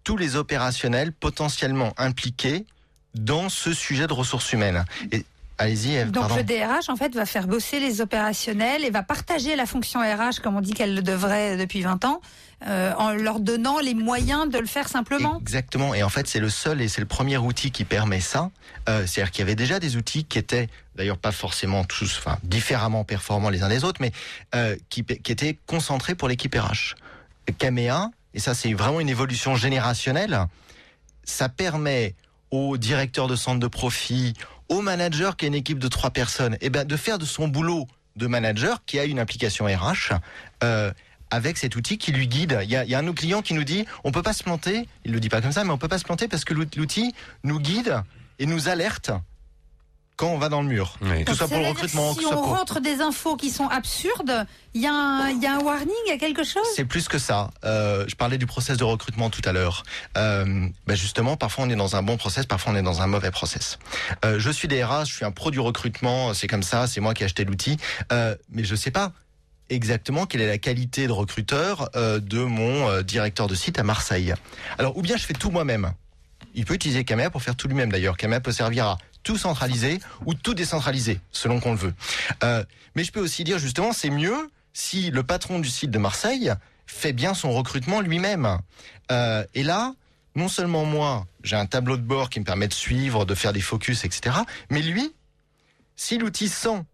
tous 0.05 0.15
les 0.15 0.37
opérationnels 0.37 1.11
potentiellement 1.11 1.93
impliqués 1.97 2.65
dans 3.15 3.49
ce 3.49 3.73
sujet 3.73 4.07
de 4.07 4.13
ressources 4.13 4.51
humaines. 4.53 4.85
Et 5.11 5.25
allez-y, 5.57 5.95
Eve, 5.95 6.11
Donc 6.11 6.27
pardon. 6.27 6.35
le 6.35 6.43
DRH 6.43 6.89
en 6.89 6.95
fait 6.95 7.15
va 7.15 7.25
faire 7.25 7.47
bosser 7.47 7.79
les 7.79 8.01
opérationnels 8.01 8.83
et 8.85 8.89
va 8.89 9.03
partager 9.03 9.55
la 9.55 9.65
fonction 9.65 9.99
RH 10.01 10.41
comme 10.43 10.55
on 10.55 10.61
dit 10.61 10.73
qu'elle 10.73 10.93
le 10.95 11.01
devrait 11.01 11.57
depuis 11.57 11.81
20 11.81 12.05
ans 12.05 12.21
euh, 12.67 12.93
en 12.97 13.11
leur 13.11 13.39
donnant 13.39 13.79
les 13.79 13.93
moyens 13.93 14.49
de 14.49 14.57
le 14.57 14.65
faire 14.65 14.87
simplement. 14.87 15.39
Exactement. 15.39 15.93
Et 15.93 16.01
en 16.01 16.09
fait, 16.09 16.27
c'est 16.27 16.39
le 16.39 16.49
seul 16.49 16.81
et 16.81 16.87
c'est 16.87 17.01
le 17.01 17.07
premier 17.07 17.37
outil 17.37 17.69
qui 17.71 17.85
permet 17.85 18.19
ça. 18.19 18.49
Euh, 18.89 19.05
C'est-à-dire 19.05 19.31
qu'il 19.31 19.41
y 19.41 19.43
avait 19.43 19.55
déjà 19.55 19.79
des 19.79 19.95
outils 19.95 20.25
qui 20.25 20.39
étaient, 20.39 20.67
d'ailleurs 20.95 21.19
pas 21.19 21.31
forcément 21.31 21.83
tous, 21.83 22.17
enfin 22.17 22.37
différemment 22.43 23.03
performants 23.03 23.49
les 23.51 23.61
uns 23.61 23.69
des 23.69 23.83
autres, 23.83 24.01
mais 24.01 24.11
euh, 24.55 24.75
qui, 24.89 25.03
qui 25.03 25.31
étaient 25.31 25.57
concentrés 25.67 26.15
pour 26.15 26.27
l'équipe 26.27 26.55
RH. 26.55 26.95
Caméa, 27.59 28.09
et 28.33 28.39
ça 28.39 28.53
c'est 28.53 28.73
vraiment 28.73 28.99
une 28.99 29.09
évolution 29.09 29.55
générationnelle, 29.55 30.39
ça 31.23 31.49
permet 31.49 32.15
aux 32.51 32.77
directeurs 32.77 33.27
de 33.27 33.35
centre 33.35 33.59
de 33.59 33.67
profit, 33.67 34.33
au 34.69 34.81
manager 34.81 35.35
qui 35.37 35.45
a 35.45 35.47
une 35.47 35.55
équipe 35.55 35.79
de 35.79 35.87
trois 35.87 36.11
personnes, 36.11 36.57
et 36.61 36.69
ben 36.69 36.85
de 36.85 36.97
faire 36.97 37.17
de 37.19 37.25
son 37.25 37.47
boulot 37.47 37.87
de 38.15 38.27
manager 38.27 38.83
qui 38.85 38.99
a 38.99 39.05
une 39.05 39.19
application 39.19 39.65
RH. 39.65 40.13
Euh, 40.63 40.91
avec 41.29 41.57
cet 41.57 41.75
outil 41.75 41.97
qui 41.97 42.13
lui 42.13 42.25
guide. 42.29 42.57
Il 42.63 42.69
y 42.69 42.77
a, 42.77 42.85
y 42.85 42.95
a 42.95 42.99
un 42.99 43.01
de 43.01 43.07
nos 43.07 43.13
clients 43.13 43.41
qui 43.41 43.53
nous 43.53 43.65
dit 43.65 43.85
on 44.05 44.13
peut 44.13 44.23
pas 44.23 44.31
se 44.31 44.43
planter, 44.43 44.87
il 45.03 45.11
le 45.11 45.19
dit 45.19 45.27
pas 45.27 45.41
comme 45.41 45.51
ça, 45.51 45.65
mais 45.65 45.71
on 45.71 45.77
peut 45.77 45.89
pas 45.89 45.97
se 45.99 46.05
planter 46.05 46.29
parce 46.29 46.45
que 46.45 46.53
l'out- 46.53 46.73
l'outil 46.77 47.13
nous 47.43 47.59
guide 47.59 48.01
et 48.39 48.45
nous 48.45 48.69
alerte 48.69 49.11
quand 50.17 50.27
on 50.29 50.37
va 50.39 50.49
dans 50.49 50.61
le 50.61 50.67
mur. 50.67 50.97
Oui. 51.01 51.23
Que 51.23 51.31
ce 51.31 51.37
soit 51.37 51.47
Ça 51.47 51.53
pour 51.55 51.63
le 51.63 51.69
recrutement, 51.69 52.13
si 52.15 52.25
on 52.25 52.31
pour... 52.31 52.47
rentre 52.57 52.79
des 52.81 53.01
infos 53.01 53.37
qui 53.37 53.51
sont 53.51 53.67
absurdes, 53.67 54.45
il 54.73 54.81
y, 54.81 54.87
a 54.87 54.91
un- 54.93 55.29
il 55.29 55.41
y 55.41 55.45
a 55.45 55.55
un 55.55 55.59
warning, 55.59 55.87
il 56.07 56.09
y 56.09 56.11
a 56.11 56.17
quelque 56.17 56.43
chose? 56.43 56.63
C'est 56.75 56.85
plus 56.85 57.07
que 57.07 57.19
ça. 57.19 57.51
Euh, 57.63 58.03
je 58.07 58.15
parlais 58.15 58.39
du 58.39 58.47
process 58.47 58.77
de 58.77 58.83
recrutement 58.83 59.29
tout 59.29 59.41
à 59.45 59.51
l'heure. 59.53 59.83
Euh, 60.17 60.67
ben 60.87 60.95
justement, 60.95 61.37
parfois 61.37 61.65
on 61.65 61.69
est 61.69 61.75
dans 61.75 61.95
un 61.95 62.01
bon 62.03 62.17
process, 62.17 62.45
parfois 62.47 62.73
on 62.73 62.75
est 62.75 62.81
dans 62.81 63.01
un 63.01 63.07
mauvais 63.07 63.29
process. 63.31 63.77
Euh, 64.25 64.39
je 64.39 64.49
suis 64.49 64.67
DRH, 64.67 65.09
je 65.11 65.15
suis 65.17 65.25
un 65.25 65.31
pro 65.31 65.51
du 65.51 65.59
recrutement, 65.59 66.33
c'est 66.33 66.47
comme 66.47 66.63
ça, 66.63 66.87
c'est 66.87 66.99
moi 66.99 67.13
qui 67.13 67.21
ai 67.21 67.25
acheté 67.27 67.45
l'outil, 67.45 67.77
euh, 68.11 68.35
mais 68.49 68.63
je 68.63 68.75
sais 68.75 68.91
pas 68.91 69.11
exactement 69.69 70.25
quelle 70.25 70.41
est 70.41 70.47
la 70.47 70.57
qualité 70.57 71.05
de 71.07 71.11
recruteur 71.11 71.89
euh, 71.95 72.19
de 72.19 72.39
mon 72.39 72.89
euh, 72.89 73.03
directeur 73.03 73.45
de 73.47 73.53
site 73.53 73.77
à 73.77 73.83
Marseille. 73.83 74.33
Alors, 74.79 74.97
ou 74.97 75.01
bien 75.03 75.15
je 75.17 75.25
fais 75.25 75.33
tout 75.33 75.51
moi-même. 75.51 75.91
Il 76.55 76.65
peut 76.65 76.73
utiliser 76.73 77.03
Caméa 77.03 77.29
pour 77.29 77.43
faire 77.43 77.55
tout 77.55 77.67
lui-même 77.67 77.91
d'ailleurs. 77.91 78.17
Caméa 78.17 78.39
peut 78.39 78.51
servir 78.51 78.85
à 78.85 78.97
tout 79.27 79.37
centraliser 79.37 79.99
ou 80.25 80.33
tout 80.33 80.53
décentraliser, 80.53 81.19
selon 81.33 81.59
qu'on 81.59 81.73
le 81.73 81.77
veut. 81.77 81.93
Euh, 82.45 82.63
mais 82.95 83.03
je 83.03 83.11
peux 83.11 83.19
aussi 83.19 83.43
dire 83.43 83.59
justement, 83.59 83.91
c'est 83.91 84.09
mieux 84.09 84.49
si 84.71 85.11
le 85.11 85.21
patron 85.21 85.59
du 85.59 85.69
site 85.69 85.91
de 85.91 85.97
Marseille 85.97 86.53
fait 86.85 87.11
bien 87.11 87.33
son 87.33 87.51
recrutement 87.51 87.99
lui-même. 87.99 88.57
Euh, 89.11 89.43
et 89.53 89.63
là, 89.63 89.93
non 90.35 90.47
seulement 90.47 90.85
moi, 90.85 91.25
j'ai 91.43 91.57
un 91.57 91.65
tableau 91.65 91.97
de 91.97 92.03
bord 92.03 92.29
qui 92.29 92.39
me 92.39 92.45
permet 92.45 92.69
de 92.69 92.73
suivre, 92.73 93.25
de 93.25 93.35
faire 93.35 93.51
des 93.51 93.59
focus, 93.59 94.05
etc. 94.05 94.37
Mais 94.69 94.81
lui, 94.81 95.13
si 95.97 96.17
l'outil 96.17 96.47
sent 96.47 96.85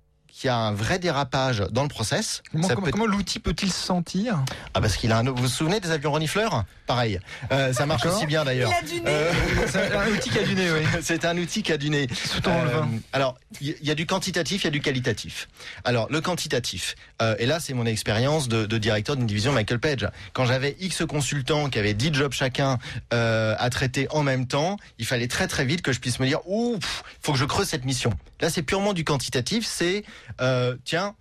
qu'il 0.43 0.49
y 0.49 0.51
a 0.51 0.57
un 0.57 0.73
vrai 0.73 0.99
dérapage 0.99 1.63
dans 1.71 1.83
le 1.83 1.87
process, 1.87 2.43
Comment, 2.51 2.67
ça 2.67 2.75
comment- 2.75 2.85
peut 2.85 2.91
comment 2.91 3.05
l'outil 3.05 3.39
peut-il 3.39 3.71
se 3.71 3.79
sentir? 3.81 4.43
Ah 4.73 4.81
parce 4.81 4.97
qu'il 4.97 5.09
a 5.13 5.19
un. 5.19 5.23
Vous 5.23 5.35
vous 5.43 5.47
souvenez 5.47 5.79
des 5.79 5.89
avions 5.91 6.11
renifleurs 6.11 6.65
Pareil. 6.85 7.17
Euh, 7.53 7.71
ça 7.71 7.85
marche 7.85 8.05
aussi 8.05 8.25
bien 8.25 8.43
d'ailleurs. 8.43 8.69
Il 8.69 8.85
a 8.85 8.87
du 8.89 8.99
nez. 8.99 9.03
Euh, 9.07 9.31
C'est 9.67 9.95
un 9.95 10.07
outil 10.11 10.29
qui 10.29 10.39
a 10.39 10.43
du 10.43 10.55
nez, 10.55 10.69
oui. 10.69 10.81
c'est 11.01 11.23
un 11.23 11.37
outil 11.37 11.63
qui 11.63 11.71
a 11.71 11.77
du 11.77 11.89
nez. 11.89 12.07
En 12.45 12.65
vin. 12.65 12.89
alors, 13.13 13.37
il 13.61 13.69
y, 13.81 13.87
y 13.87 13.91
a 13.91 13.95
du 13.95 14.05
quantitatif, 14.05 14.63
il 14.63 14.65
y 14.65 14.67
a 14.67 14.71
du 14.71 14.81
qualitatif. 14.81 15.47
Alors, 15.85 16.07
le 16.11 16.19
quantitatif, 16.19 16.95
euh, 17.21 17.35
et 17.39 17.45
là, 17.45 17.61
c'est 17.61 17.73
mon 17.73 17.85
expérience 17.85 18.49
de, 18.49 18.65
de 18.65 18.77
directeur 18.77 19.15
d'une 19.15 19.25
division 19.27 19.53
Michael 19.53 19.79
Page. 19.79 20.09
Quand 20.33 20.43
j'avais 20.43 20.75
X 20.81 21.03
consultants 21.07 21.69
qui 21.69 21.79
avaient 21.79 21.93
10 21.93 22.13
jobs 22.13 22.33
chacun 22.33 22.79
euh, 23.13 23.55
à 23.57 23.69
traiter 23.69 24.07
en 24.11 24.23
même 24.23 24.45
temps, 24.45 24.75
il 24.99 25.05
fallait 25.05 25.29
très 25.29 25.47
très 25.47 25.63
vite 25.63 25.81
que 25.83 25.93
je 25.93 26.01
puisse 26.01 26.19
me 26.19 26.27
dire, 26.27 26.39
ouh, 26.47 26.77
pff, 26.79 27.03
faut 27.21 27.31
que 27.31 27.39
je 27.39 27.45
creuse 27.45 27.67
cette 27.69 27.85
mission. 27.85 28.11
Là, 28.41 28.49
c'est 28.49 28.61
purement 28.63 28.91
du 28.91 29.05
quantitatif. 29.05 29.65
C'est, 29.65 30.03
euh, 30.41 30.75
tiens, 30.83 31.15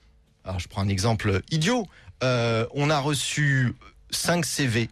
alors 0.44 0.58
je 0.58 0.68
prends 0.68 0.82
un 0.82 0.88
exemple 0.88 1.42
idiot. 1.50 1.86
Euh, 2.22 2.66
on 2.74 2.90
a 2.90 2.98
reçu 2.98 3.74
5 4.10 4.44
CV 4.44 4.90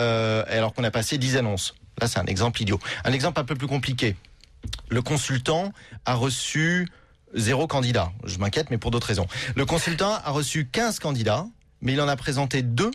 euh, 0.00 0.44
alors 0.48 0.72
qu'on 0.72 0.84
a 0.84 0.90
passé 0.90 1.18
10 1.18 1.36
annonces. 1.36 1.74
Là, 2.00 2.08
c'est 2.08 2.18
un 2.18 2.26
exemple 2.26 2.62
idiot. 2.62 2.80
Un 3.04 3.12
exemple 3.12 3.40
un 3.40 3.44
peu 3.44 3.54
plus 3.54 3.66
compliqué. 3.66 4.16
Le 4.88 5.02
consultant 5.02 5.72
a 6.06 6.14
reçu 6.14 6.88
zéro 7.34 7.66
candidat. 7.66 8.12
Je 8.24 8.38
m'inquiète, 8.38 8.70
mais 8.70 8.78
pour 8.78 8.90
d'autres 8.90 9.06
raisons. 9.06 9.26
Le 9.54 9.66
consultant 9.66 10.14
a 10.24 10.30
reçu 10.30 10.66
15 10.66 10.98
candidats, 10.98 11.46
mais 11.82 11.92
il 11.92 12.00
en 12.00 12.08
a 12.08 12.16
présenté 12.16 12.62
deux 12.62 12.90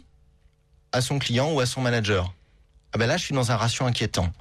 à 0.92 1.02
son 1.02 1.20
client 1.20 1.52
ou 1.52 1.60
à 1.60 1.66
son 1.66 1.82
manager. 1.82 2.34
Ah 2.94 2.98
ben 2.98 3.08
là, 3.08 3.18
je 3.18 3.26
suis 3.26 3.36
dans 3.36 3.52
un 3.52 3.56
ratio 3.56 3.86
inquiétant. 3.86 4.32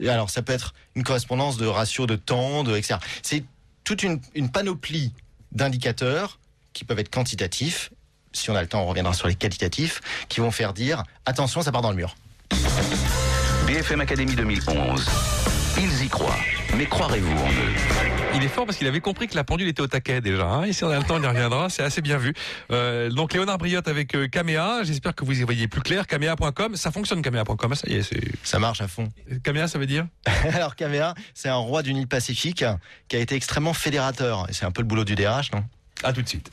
Alors, 0.00 0.30
ça 0.30 0.42
peut 0.42 0.52
être 0.52 0.74
une 0.94 1.02
correspondance 1.02 1.56
de 1.56 1.66
ratio 1.66 2.06
de 2.06 2.16
temps, 2.16 2.62
de 2.62 2.76
etc. 2.76 2.98
C'est 3.22 3.44
toute 3.84 4.02
une 4.02 4.50
panoplie 4.50 5.12
d'indicateurs 5.56 6.38
qui 6.72 6.84
peuvent 6.84 6.98
être 6.98 7.10
quantitatifs. 7.10 7.90
Si 8.32 8.50
on 8.50 8.54
a 8.54 8.60
le 8.60 8.68
temps, 8.68 8.82
on 8.82 8.86
reviendra 8.86 9.14
sur 9.14 9.28
les 9.28 9.34
qualitatifs, 9.34 10.00
qui 10.28 10.40
vont 10.40 10.50
faire 10.50 10.74
dire 10.74 11.02
attention, 11.24 11.62
ça 11.62 11.72
part 11.72 11.82
dans 11.82 11.90
le 11.90 11.96
mur. 11.96 12.14
BFM 13.66 14.00
Académie 14.00 14.36
2011. 14.36 15.06
Ils 15.78 16.04
y 16.04 16.08
croient. 16.08 16.38
Mais 16.76 16.86
croirez-vous 16.86 17.30
en 17.30 17.50
eux? 17.50 17.74
Il 18.34 18.42
est 18.42 18.48
fort 18.48 18.64
parce 18.64 18.78
qu'il 18.78 18.86
avait 18.86 19.00
compris 19.00 19.28
que 19.28 19.34
la 19.34 19.44
pendule 19.44 19.68
était 19.68 19.82
au 19.82 19.86
taquet 19.86 20.20
déjà. 20.20 20.46
Hein. 20.46 20.64
Et 20.64 20.72
si 20.72 20.84
on 20.84 20.90
a 20.90 20.98
le 20.98 21.04
temps, 21.04 21.18
il 21.18 21.24
y 21.24 21.26
reviendra. 21.26 21.68
C'est 21.68 21.82
assez 21.82 22.00
bien 22.00 22.16
vu. 22.16 22.34
Euh, 22.70 23.10
donc 23.10 23.34
Léonard 23.34 23.58
Briotte 23.58 23.86
avec 23.88 24.14
euh, 24.14 24.26
Caméa. 24.26 24.80
J'espère 24.84 25.14
que 25.14 25.24
vous 25.24 25.38
y 25.38 25.42
voyez 25.42 25.68
plus 25.68 25.82
clair. 25.82 26.06
Caméa.com. 26.06 26.76
Ça 26.76 26.90
fonctionne 26.90 27.20
Caméa.com. 27.22 27.74
Ça 27.74 27.88
y 27.88 27.96
est, 27.96 28.02
c'est. 28.02 28.22
Ça 28.42 28.58
marche 28.58 28.80
à 28.80 28.88
fond. 28.88 29.08
Caméa, 29.44 29.68
ça 29.68 29.78
veut 29.78 29.86
dire? 29.86 30.06
Alors 30.54 30.76
Caméa, 30.76 31.14
c'est 31.34 31.48
un 31.48 31.56
roi 31.56 31.82
d'une 31.82 31.98
île 31.98 32.08
pacifique 32.08 32.64
qui 33.08 33.16
a 33.16 33.18
été 33.18 33.34
extrêmement 33.34 33.74
fédérateur. 33.74 34.46
Et 34.48 34.54
c'est 34.54 34.64
un 34.64 34.70
peu 34.70 34.82
le 34.82 34.88
boulot 34.88 35.04
du 35.04 35.14
DRH, 35.14 35.52
non? 35.52 35.64
À 36.02 36.12
tout 36.12 36.22
de 36.22 36.28
suite. 36.28 36.50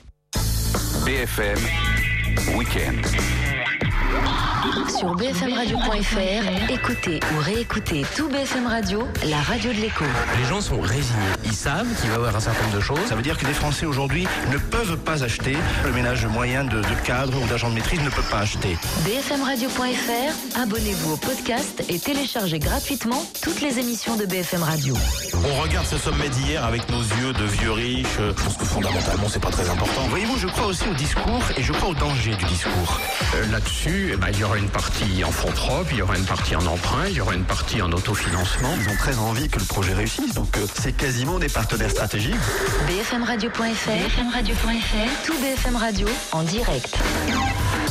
BFM 1.06 1.60
Weekend. 2.56 3.06
Sur 4.98 5.14
bfmradio.fr, 5.16 6.72
écoutez 6.72 7.20
ou 7.36 7.40
réécoutez 7.42 8.04
tout 8.16 8.28
BFM 8.28 8.66
Radio, 8.66 9.08
la 9.30 9.38
radio 9.38 9.72
de 9.72 9.78
l'écho. 9.80 10.04
Les 10.40 10.46
gens 10.46 10.62
sont 10.62 10.80
résignés. 10.82 11.20
Ils 11.46 11.54
savent 11.54 11.88
qu'il 12.02 12.10
va 12.10 12.16
y 12.16 12.18
avoir 12.18 12.36
un 12.36 12.40
certain 12.40 12.64
nombre 12.64 12.76
de 12.78 12.82
choses. 12.82 13.00
Ça 13.08 13.16
veut 13.16 13.22
dire 13.22 13.38
que 13.38 13.46
les 13.46 13.54
Français 13.54 13.86
aujourd'hui 13.86 14.28
ne 14.52 14.58
peuvent 14.58 14.98
pas 14.98 15.24
acheter. 15.24 15.56
Le 15.86 15.92
ménage 15.92 16.26
moyen 16.26 16.64
de, 16.64 16.78
de 16.78 16.96
cadre 17.06 17.40
ou 17.40 17.46
d'agent 17.48 17.70
de 17.70 17.76
maîtrise 17.76 18.00
ne 18.02 18.10
peut 18.10 18.24
pas 18.32 18.40
acheter. 18.40 18.76
bfmradio.fr, 19.06 20.60
abonnez-vous 20.60 21.14
au 21.14 21.18
podcast 21.18 21.84
et 21.90 22.00
téléchargez 22.00 22.58
gratuitement 22.60 23.24
toutes 23.44 23.62
les 23.62 23.78
émissions 23.80 24.16
de 24.16 24.26
BFM 24.26 24.64
Radio. 24.64 24.96
On 25.36 25.62
regarde 25.62 25.86
ce 25.86 25.98
sommet 25.98 26.30
d'hier 26.30 26.64
avec 26.66 26.90
nos 26.90 27.02
yeux 27.02 27.34
de 27.34 27.44
vieux 27.46 27.72
riches. 27.74 28.08
Je 28.18 28.44
pense 28.44 28.58
que 28.58 28.66
fondamentalement, 28.66 29.28
c'est 29.30 29.42
pas 29.42 29.52
très 29.52 29.70
important. 29.70 30.02
Voyez-vous, 30.10 30.38
je 30.40 30.48
crois 30.48 30.66
aussi 30.66 30.88
au 30.90 30.94
discours 30.96 31.44
et 31.58 31.62
je 31.62 31.74
crois 31.74 31.90
au 31.90 31.96
danger 31.96 32.36
du 32.36 32.46
discours. 32.46 33.00
Euh, 33.36 33.52
Là-dessus, 33.52 34.10
eh 34.14 34.18
ben, 34.18 34.28
il 34.34 34.40
y 34.40 34.44
aura 34.44 34.58
une 34.58 34.63
partie 34.70 35.24
en 35.24 35.32
fonds 35.32 35.52
propres, 35.52 35.90
il 35.92 35.98
y 35.98 36.02
aura 36.02 36.18
une 36.18 36.26
partie 36.26 36.56
en 36.56 36.66
emprunt, 36.66 37.08
il 37.08 37.16
y 37.16 37.22
aura 37.22 37.36
une 37.36 37.46
partie 37.46 37.82
en 37.82 37.92
autofinancement. 37.92 38.70
Ils 38.80 38.90
ont 38.90 38.98
très 38.98 39.18
envie 39.18 39.50
que 39.50 39.60
le 39.60 39.66
projet 39.66 39.94
réussisse, 39.94 40.34
donc 40.34 40.58
euh, 40.58 40.66
c'est 40.74 40.96
quasiment 40.96 41.40
des 41.40 41.50
partenaires 41.50 41.92
stratégiques. 41.92 42.36
bfmradio.fr, 42.88 43.60
bfmradio.fr, 43.60 45.26
tout 45.26 45.34
BFM 45.40 45.76
Radio 45.76 46.08
en 46.32 46.44
direct. 46.44 46.98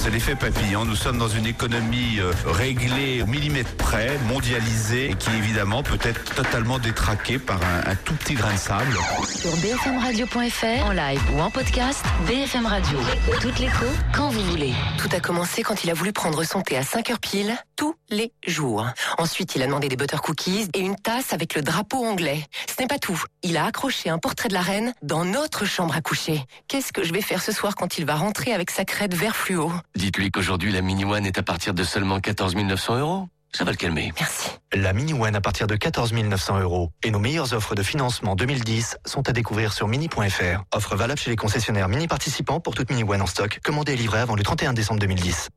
C'est 0.03 0.11
l'effet 0.11 0.35
papillon. 0.35 0.85
Nous 0.85 0.97
sommes 0.97 1.17
dans 1.17 1.29
une 1.29 1.47
économie 1.47 2.19
euh, 2.19 2.33
réglée 2.45 3.23
au 3.23 3.27
millimètre 3.27 3.77
près, 3.77 4.19
mondialisée, 4.27 5.11
et 5.11 5.15
qui 5.15 5.31
évidemment 5.31 5.85
peut 5.85 5.99
être 6.03 6.25
totalement 6.35 6.81
détraquée 6.81 7.39
par 7.39 7.61
un, 7.63 7.93
un 7.93 7.95
tout 7.95 8.15
petit 8.15 8.35
grain 8.35 8.53
de 8.53 8.59
sable. 8.59 8.99
Sur 9.25 9.57
bfmradio.fr, 9.59 10.87
en 10.87 10.91
live 10.91 11.21
ou 11.33 11.41
en 11.41 11.51
podcast, 11.53 12.05
BFM 12.27 12.67
Radio. 12.67 12.99
Toutes 13.41 13.61
l'écho, 13.61 13.87
quand 14.13 14.29
vous 14.31 14.43
voulez. 14.43 14.73
Tout 14.99 15.09
a 15.15 15.21
commencé 15.21 15.63
quand 15.63 15.85
il 15.85 15.91
a 15.91 15.95
voulu 15.95 16.13
prendre 16.13 16.43
son 16.43 16.63
thé 16.63 16.77
à 16.77 16.83
5 16.83 17.11
heures 17.11 17.21
pile, 17.21 17.57
tous 17.77 17.95
les 18.11 18.33
jours. 18.45 18.85
Ensuite, 19.19 19.55
il 19.55 19.63
a 19.63 19.67
demandé 19.67 19.89
des 19.89 19.95
butter 19.97 20.17
cookies 20.21 20.67
et 20.75 20.81
une 20.81 20.97
tasse 20.97 21.33
avec 21.33 21.55
le 21.55 21.63
drapeau 21.63 22.05
anglais. 22.05 22.45
Ce 22.67 22.83
n'est 22.83 22.89
pas 22.89 22.99
tout. 22.99 23.23
Il 23.45 23.57
a 23.57 23.67
accroché 23.67 24.11
un 24.11 24.19
portrait 24.19 24.49
de 24.49 24.55
la 24.55 24.63
reine 24.63 24.95
dans 25.03 25.25
notre 25.25 25.65
chambre 25.65 25.95
à 25.95 26.01
coucher. 26.01 26.45
Qu'est-ce 26.67 26.93
que 26.93 27.05
je 27.05 27.13
vais 27.13 27.23
faire 27.23 27.41
ce 27.41 27.53
soir 27.53 27.77
quand 27.77 27.99
il 27.99 28.05
va 28.05 28.17
rentrer 28.17 28.53
avec 28.53 28.73
sa 28.73 28.85
crête 28.85 29.15
vert 29.15 29.37
fluo? 29.37 29.71
Dites-lui 29.95 30.31
qu'aujourd'hui, 30.31 30.73
la 30.73 30.83
Mini 30.83 31.05
One 31.05 31.27
est 31.27 31.39
à 31.39 31.43
partir 31.43 31.75
de 31.75 31.85
seulement 31.85 32.21
14 32.21 32.57
900 32.57 32.99
euros. 32.99 33.29
Ça 33.55 33.65
va 33.65 33.71
le 33.71 33.77
calmer. 33.77 34.13
Merci. 34.19 34.49
La 34.73 34.95
Mini 34.95 35.13
One 35.13 35.37
à 35.37 35.41
partir 35.43 35.67
de 35.67 35.77
14 35.77 36.15
900 36.15 36.61
euros. 36.61 36.91
Et 37.03 37.11
nos 37.11 37.19
meilleures 37.19 37.53
offres 37.53 37.75
de 37.75 37.83
financement 37.83 38.35
2010 38.35 38.97
sont 39.05 39.29
à 39.29 39.33
découvrir 39.33 39.75
sur 39.75 39.89
mini.fr. 39.89 40.65
Offre 40.73 40.97
valable 40.97 41.21
chez 41.21 41.31
les 41.31 41.37
concessionnaires 41.37 41.89
mini 41.89 42.09
participants 42.09 42.61
pour 42.61 42.75
toute 42.75 42.91
Mini 42.91 43.05
One 43.05 43.21
en 43.21 43.27
stock. 43.27 43.61
Commandée 43.63 43.93
et 43.93 43.97
livrée 43.97 44.21
avant 44.21 44.37
le 44.37 44.43
31 44.43 44.73
décembre 44.73 45.01
2010. 45.01 45.51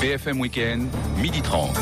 BFM 0.00 0.38
Weekend, 0.38 0.88
midi 1.16 1.40
30. 1.40 1.76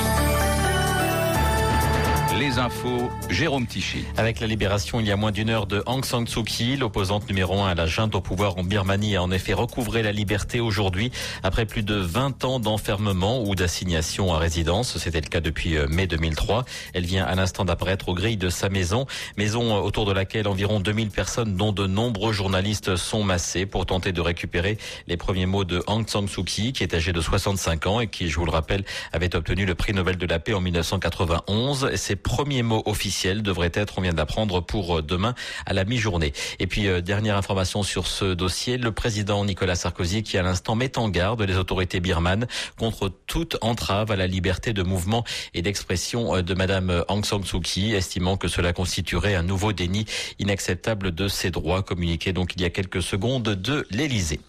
Les 2.38 2.58
infos, 2.58 3.08
Jérôme 3.30 3.66
Tichy. 3.66 4.04
Avec 4.18 4.40
la 4.40 4.46
libération 4.46 5.00
il 5.00 5.06
y 5.06 5.10
a 5.10 5.16
moins 5.16 5.32
d'une 5.32 5.48
heure 5.48 5.66
de 5.66 5.82
Aung 5.86 6.04
San 6.04 6.26
Suu 6.26 6.44
Kyi, 6.44 6.76
l'opposante 6.76 7.26
numéro 7.30 7.62
un 7.62 7.68
à 7.68 7.74
la 7.74 7.86
junte 7.86 8.14
au 8.14 8.20
pouvoir 8.20 8.58
en 8.58 8.62
Birmanie 8.62 9.16
a 9.16 9.22
en 9.22 9.30
effet 9.30 9.54
recouvré 9.54 10.02
la 10.02 10.12
liberté 10.12 10.60
aujourd'hui 10.60 11.10
après 11.42 11.64
plus 11.64 11.82
de 11.82 11.94
20 11.94 12.44
ans 12.44 12.60
d'enfermement 12.60 13.42
ou 13.42 13.54
d'assignation 13.54 14.34
à 14.34 14.38
résidence. 14.38 14.98
C'était 14.98 15.22
le 15.22 15.28
cas 15.28 15.40
depuis 15.40 15.78
euh, 15.78 15.86
mai 15.88 16.06
2003. 16.06 16.66
Elle 16.92 17.06
vient 17.06 17.24
à 17.24 17.34
l'instant 17.36 17.64
d'apparaître 17.64 18.10
aux 18.10 18.14
grilles 18.14 18.36
de 18.36 18.50
sa 18.50 18.68
maison, 18.68 19.06
maison 19.38 19.74
euh, 19.74 19.80
autour 19.80 20.04
de 20.04 20.12
laquelle 20.12 20.46
environ 20.46 20.78
2000 20.78 21.08
personnes 21.08 21.56
dont 21.56 21.72
de 21.72 21.86
nombreux 21.86 22.32
journalistes 22.32 22.96
sont 22.96 23.22
massés 23.22 23.64
pour 23.64 23.86
tenter 23.86 24.12
de 24.12 24.20
récupérer 24.20 24.76
les 25.06 25.16
premiers 25.16 25.46
mots 25.46 25.64
de 25.64 25.82
Aung 25.86 26.06
San 26.06 26.28
Suu 26.28 26.44
Kyi 26.44 26.74
qui 26.74 26.82
est 26.82 26.94
âgée 26.94 27.14
de 27.14 27.20
65 27.22 27.86
ans 27.86 28.00
et 28.00 28.08
qui, 28.08 28.28
je 28.28 28.38
vous 28.38 28.44
le 28.44 28.52
rappelle, 28.52 28.84
avait 29.14 29.34
obtenu 29.34 29.64
le 29.64 29.74
prix 29.74 29.94
Nobel 29.94 30.18
de 30.18 30.26
la 30.26 30.38
paix 30.38 30.52
en 30.52 30.60
1991. 30.60 31.94
Ses 31.94 32.16
premiers 32.26 32.64
mots 32.64 32.82
officiels 32.86 33.40
devraient 33.40 33.70
être, 33.72 33.98
on 33.98 34.00
vient 34.00 34.12
d'apprendre, 34.12 34.60
pour 34.60 34.98
euh, 34.98 35.02
demain 35.02 35.34
à 35.64 35.72
la 35.72 35.84
mi-journée. 35.84 36.32
Et 36.58 36.66
puis, 36.66 36.88
euh, 36.88 37.00
dernière 37.00 37.36
information 37.36 37.84
sur 37.84 38.08
ce 38.08 38.34
dossier, 38.34 38.78
le 38.78 38.90
président 38.90 39.44
Nicolas 39.44 39.76
Sarkozy 39.76 40.24
qui 40.24 40.36
à 40.36 40.42
l'instant 40.42 40.74
met 40.74 40.98
en 40.98 41.08
garde 41.08 41.42
les 41.42 41.56
autorités 41.56 42.00
birmanes 42.00 42.48
contre 42.78 43.12
toute 43.28 43.56
entrave 43.60 44.10
à 44.10 44.16
la 44.16 44.26
liberté 44.26 44.72
de 44.72 44.82
mouvement 44.82 45.22
et 45.54 45.62
d'expression 45.62 46.34
euh, 46.34 46.42
de 46.42 46.52
Madame 46.54 47.04
Aung 47.06 47.24
San 47.24 47.44
Suu 47.44 47.60
Kyi, 47.60 47.94
estimant 47.94 48.36
que 48.36 48.48
cela 48.48 48.72
constituerait 48.72 49.36
un 49.36 49.44
nouveau 49.44 49.72
déni 49.72 50.04
inacceptable 50.40 51.12
de 51.12 51.28
ses 51.28 51.52
droits, 51.52 51.84
communiqué 51.84 52.32
donc 52.32 52.54
il 52.56 52.60
y 52.60 52.64
a 52.64 52.70
quelques 52.70 53.02
secondes 53.02 53.44
de 53.44 53.86
l'Élysée. 53.90 54.40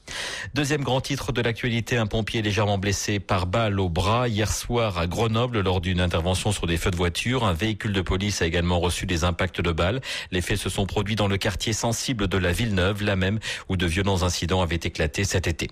Deuxième 0.55 0.83
grand 0.83 1.01
titre 1.01 1.31
de 1.31 1.41
l'actualité, 1.43 1.97
un 1.97 2.07
pompier 2.07 2.41
légèrement 2.41 2.79
blessé 2.79 3.19
par 3.19 3.45
balle 3.45 3.79
au 3.79 3.87
bras 3.87 4.27
hier 4.27 4.51
soir 4.51 4.97
à 4.97 5.05
Grenoble 5.05 5.61
lors 5.61 5.79
d'une 5.79 6.01
intervention 6.01 6.51
sur 6.51 6.65
des 6.65 6.77
feux 6.77 6.89
de 6.89 6.95
voiture. 6.95 7.45
Véhicule 7.67 7.91
de 7.91 8.01
police 8.01 8.41
a 8.41 8.45
également 8.45 8.79
reçu 8.79 9.05
des 9.05 9.25
impacts 9.25 9.59
de 9.59 9.73
balles. 9.73 9.99
Les 10.31 10.39
faits 10.39 10.57
se 10.57 10.69
sont 10.69 10.85
produits 10.85 11.17
dans 11.17 11.27
le 11.27 11.35
quartier 11.35 11.73
sensible 11.73 12.29
de 12.29 12.37
la 12.37 12.53
Villeneuve, 12.53 13.03
là 13.03 13.17
même 13.17 13.39
où 13.67 13.75
de 13.75 13.85
violents 13.85 14.23
incidents 14.23 14.61
avaient 14.61 14.75
éclaté 14.81 15.25
cet 15.25 15.47
été. 15.47 15.69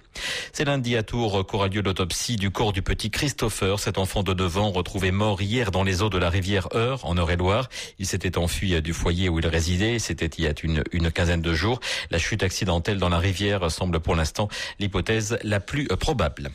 C'est 0.52 0.66
lundi 0.66 0.98
à 0.98 1.04
Tours 1.04 1.48
qu'aura 1.48 1.70
lieu 1.70 1.82
l'autopsie 1.82 2.36
du 2.36 2.52
corps 2.52 2.74
du 2.74 2.82
petit 2.82 3.10
Christopher, 3.12 3.80
cet 3.80 3.98
enfant 3.98 4.24
de 4.24 4.34
9 4.34 4.58
ans 4.58 4.72
retrouvé 4.72 5.12
mort 5.12 5.42
hier 5.42 5.72
dans 5.72 5.84
les 5.84 6.02
eaux 6.02 6.10
de 6.10 6.18
la 6.18 6.30
rivière 6.30 6.68
Eure, 6.76 7.06
en 7.06 7.16
Eure-et-Loire. 7.16 7.70
Il 7.98 8.06
s'était 8.06 8.38
enfui 8.38 8.82
du 8.82 8.92
foyer 8.92 9.30
où 9.30 9.40
il 9.40 9.48
résidait. 9.48 9.98
C'était 10.00 10.26
il 10.26 10.44
y 10.44 10.48
a 10.48 10.54
une, 10.64 10.84
une 10.92 11.12
quinzaine 11.12 11.42
de 11.42 11.54
jours. 11.54 11.80
La 12.12 12.18
chute 12.18 12.44
accidentelle 12.44 12.98
dans 12.98 13.10
la 13.10 13.20
rivière 13.20 13.72
semble 13.72 14.02
pour 14.02 14.16
l'instant 14.16 14.50
l'hypothèse 14.80 15.38
la 15.44 15.62
plus 15.62 15.88
probable. 15.88 16.50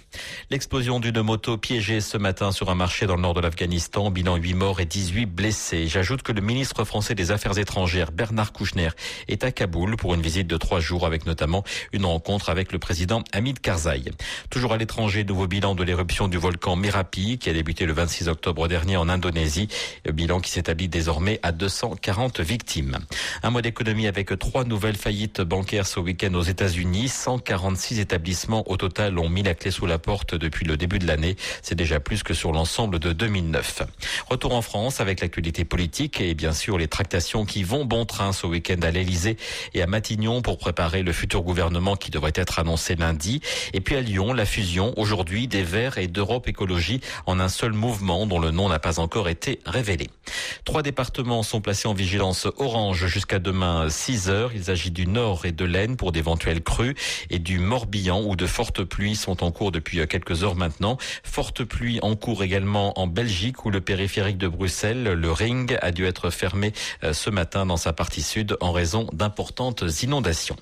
L'explosion 0.50 1.00
d'une 1.00 1.22
moto 1.22 1.57
piégée 1.57 2.03
ce 2.03 2.18
matin 2.18 2.53
sur 2.53 2.68
un 2.68 2.74
marché 2.74 3.07
dans 3.07 3.16
le 3.16 3.22
nord 3.22 3.33
de 3.33 3.40
l'Afghanistan. 3.40 4.11
Bilan 4.11 4.37
8 4.37 4.53
morts 4.53 4.81
et 4.81 4.85
18 4.85 5.29
blessés. 5.30 5.86
J'ajoute 5.86 6.22
que 6.22 6.32
le 6.32 6.40
ministre 6.40 6.84
français 6.84 7.14
des 7.14 7.30
Affaires 7.30 7.58
étrangères, 7.58 8.12
Bernard 8.12 8.52
Kouchner, 8.52 8.90
est 9.28 9.44
à 9.44 9.52
Kaboul 9.52 9.96
pour 9.96 10.14
une 10.14 10.22
visite 10.22 10.46
de 10.46 10.56
trois 10.56 10.80
jours 10.80 11.06
avec 11.06 11.26
notamment 11.26 11.64
une 11.92 12.04
rencontre 12.04 12.50
avec 12.50 12.72
le 12.72 12.78
président 12.78 13.22
Hamid 13.32 13.60
Karzai. 13.60 14.02
Toujours 14.50 14.72
à 14.72 14.76
l'étranger, 14.76 15.24
nouveau 15.24 15.46
bilan 15.46 15.74
de 15.74 15.84
l'éruption 15.84 16.28
du 16.28 16.36
volcan 16.36 16.76
Merapi 16.76 17.38
qui 17.38 17.48
a 17.48 17.52
débuté 17.52 17.86
le 17.86 17.92
26 17.92 18.28
octobre 18.28 18.68
dernier 18.68 18.96
en 18.96 19.08
Indonésie. 19.08 19.68
Bilan 20.12 20.40
qui 20.40 20.50
s'établit 20.50 20.88
désormais 20.88 21.38
à 21.42 21.52
240 21.52 22.40
victimes. 22.40 22.98
Un 23.42 23.50
mois 23.50 23.62
d'économie 23.62 24.06
avec 24.06 24.36
trois 24.38 24.64
nouvelles 24.64 24.96
faillites 24.96 25.40
bancaires 25.40 25.86
ce 25.86 26.00
week-end 26.00 26.34
aux 26.34 26.42
États-Unis. 26.42 27.08
146 27.08 28.00
établissements 28.00 28.68
au 28.70 28.76
total 28.76 29.18
ont 29.18 29.28
mis 29.28 29.42
la 29.42 29.54
clé 29.54 29.70
sous 29.70 29.86
la 29.86 29.98
porte 29.98 30.34
depuis 30.34 30.66
le 30.66 30.76
début 30.76 30.98
de 30.98 31.06
l'année. 31.06 31.36
C'est 31.62 31.74
déjà 31.74 32.00
plus 32.00 32.22
que 32.22 32.34
sur 32.34 32.52
l'ensemble 32.52 32.98
de 32.98 33.12
2009. 33.12 33.82
Retour 34.28 34.54
en 34.54 34.62
France 34.62 35.00
avec 35.00 35.19
l'actualité 35.20 35.64
politique 35.64 36.20
et 36.20 36.35
bien 36.35 36.52
sûr 36.52 36.78
les 36.78 36.88
tractations 36.88 37.44
qui 37.44 37.62
vont 37.62 37.85
bon 37.85 38.04
train 38.04 38.33
ce 38.33 38.46
week-end 38.46 38.80
à 38.83 38.90
l'Elysée 38.90 39.37
et 39.74 39.83
à 39.83 39.87
Matignon 39.87 40.42
pour 40.42 40.59
préparer 40.59 41.02
le 41.02 41.12
futur 41.12 41.42
gouvernement 41.42 41.96
qui 41.96 42.11
devrait 42.11 42.33
être 42.35 42.59
annoncé 42.59 42.96
lundi. 42.96 43.40
Et 43.72 43.80
puis 43.80 43.96
à 43.96 44.00
Lyon, 44.00 44.33
la 44.33 44.46
fusion 44.46 44.92
aujourd'hui 44.96 45.48
des 45.48 45.62
Verts 45.62 45.98
et 45.98 46.06
d'Europe 46.06 46.48
Écologie 46.48 47.00
en 47.26 47.40
un 47.40 47.48
seul 47.48 47.72
mouvement 47.72 48.26
dont 48.26 48.38
le 48.38 48.50
nom 48.50 48.68
n'a 48.68 48.78
pas 48.78 48.98
encore 48.98 49.28
été 49.28 49.61
révélé. 49.66 50.09
Trois 50.64 50.83
départements 50.83 51.42
sont 51.42 51.61
placés 51.61 51.88
en 51.88 51.94
vigilance 51.94 52.46
orange 52.59 53.06
jusqu'à 53.06 53.38
demain 53.38 53.88
6 53.88 54.30
heures. 54.30 54.52
Il 54.54 54.64
s'agit 54.64 54.90
du 54.90 55.06
Nord 55.06 55.44
et 55.44 55.52
de 55.52 55.64
l'Aisne 55.64 55.96
pour 55.96 56.12
d'éventuelles 56.12 56.62
crues 56.62 56.94
et 57.30 57.38
du 57.38 57.59
Morbihan 57.59 58.22
où 58.22 58.37
de 58.37 58.46
fortes 58.46 58.85
pluies 58.85 59.16
sont 59.16 59.44
en 59.44 59.50
cours 59.50 59.72
depuis 59.72 60.06
quelques 60.06 60.44
heures 60.44 60.56
maintenant. 60.56 60.96
Fortes 61.22 61.64
pluies 61.64 61.98
en 62.02 62.16
cours 62.16 62.42
également 62.42 62.98
en 62.98 63.06
Belgique 63.06 63.64
où 63.64 63.70
le 63.70 63.80
périphérique 63.80 64.38
de 64.38 64.48
Bruxelles, 64.48 65.10
le 65.14 65.33
Ring, 65.33 65.79
a 65.83 65.90
dû 65.90 66.07
être 66.07 66.31
fermé 66.31 66.73
euh, 67.05 67.12
ce 67.12 67.31
matin 67.31 67.66
dans 67.66 67.77
sa 67.77 67.92
partie 67.92 68.23
sud 68.23 68.57
en 68.61 68.73
raison 68.73 69.09
d'importantes 69.12 69.85
inondations. 70.03 70.57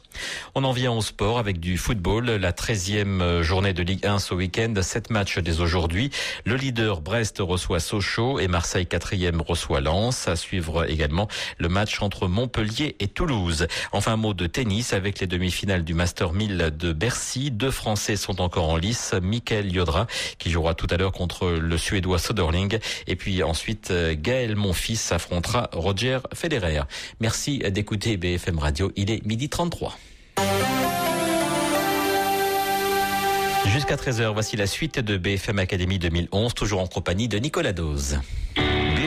On 0.55 0.65
en 0.65 0.73
vient 0.73 0.93
au 0.93 1.03
sport 1.03 1.39
avec 1.39 1.61
du 1.61 1.79
football. 1.79 2.27
La 2.27 2.53
13e 2.53 3.43
journée 3.43 3.73
de 3.73 3.83
Ligue 3.83 4.05
1 4.07 4.19
ce 4.19 4.35
week-end. 4.35 4.75
Sept 4.83 5.11
matchs 5.11 5.39
dès 5.39 5.61
aujourd'hui. 5.61 6.11
Le 6.45 6.57
leader 6.57 7.01
Brest 7.01 7.39
reçoit 7.41 7.81
Sochaux 7.81 8.39
et 8.39 8.49
Marseille 8.49 8.87
4e 8.91 9.41
reçoit 9.41 9.81
Lens. 9.81 10.29
À 10.29 10.37
suivre 10.37 10.89
également 10.91 11.29
le 11.59 11.69
match 11.69 12.01
entre 12.03 12.29
Montpellier 12.29 12.97
et 13.01 13.09
Toulouse. 13.09 13.67
Enfin, 13.93 14.17
mot 14.17 14.35
de 14.35 14.47
tennis 14.47 14.93
avec 14.93 15.21
les 15.21 15.27
demi-finales 15.27 15.85
du 15.85 15.95
Master 15.95 16.33
1000 16.33 16.73
de 16.77 16.93
Bercy. 16.93 17.51
Deux 17.51 17.71
Français 17.71 18.17
sont 18.17 18.41
encore 18.41 18.69
en 18.69 18.77
lice. 18.77 19.15
Michael 19.23 19.73
Yodra 19.73 20.07
qui 20.39 20.51
jouera 20.51 20.75
tout 20.75 20.87
à 20.91 20.97
l'heure 20.97 21.13
contre 21.13 21.51
le 21.51 21.79
Suédois 21.79 22.19
Soderling. 22.19 22.79
Et 23.07 23.17
puis 23.17 23.43
ensuite, 23.43 23.91
Gaël 24.29 24.57
Monfils 24.57 25.01
affrontera 25.11 25.71
Roger 25.73 26.19
Federer. 26.35 26.83
Merci 27.19 27.61
d'écouter 27.61 28.19
BFM 28.19 28.59
Radio. 28.59 28.93
Il 28.95 29.11
est 29.11 29.25
midi 29.25 29.49
33. 29.49 29.99
Jusqu'à 33.69 33.97
13h, 33.97 34.35
voici 34.35 34.59
la 34.59 34.67
suite 34.67 34.99
de 34.99 35.17
BFM 35.17 35.59
Academy 35.59 35.99
2011, 35.99 36.53
toujours 36.53 36.83
en 36.83 36.87
compagnie 36.87 37.27
de 37.29 37.38
Nicolas 37.38 37.73
Dose. 37.73 38.21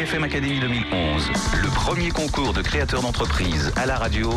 BFM 0.01 0.23
Academy 0.23 0.59
2011, 0.59 1.29
le 1.61 1.69
premier 1.75 2.09
concours 2.09 2.53
de 2.53 2.63
créateurs 2.63 3.03
d'entreprise 3.03 3.71
à 3.75 3.85
la 3.85 3.97
radio 3.99 4.31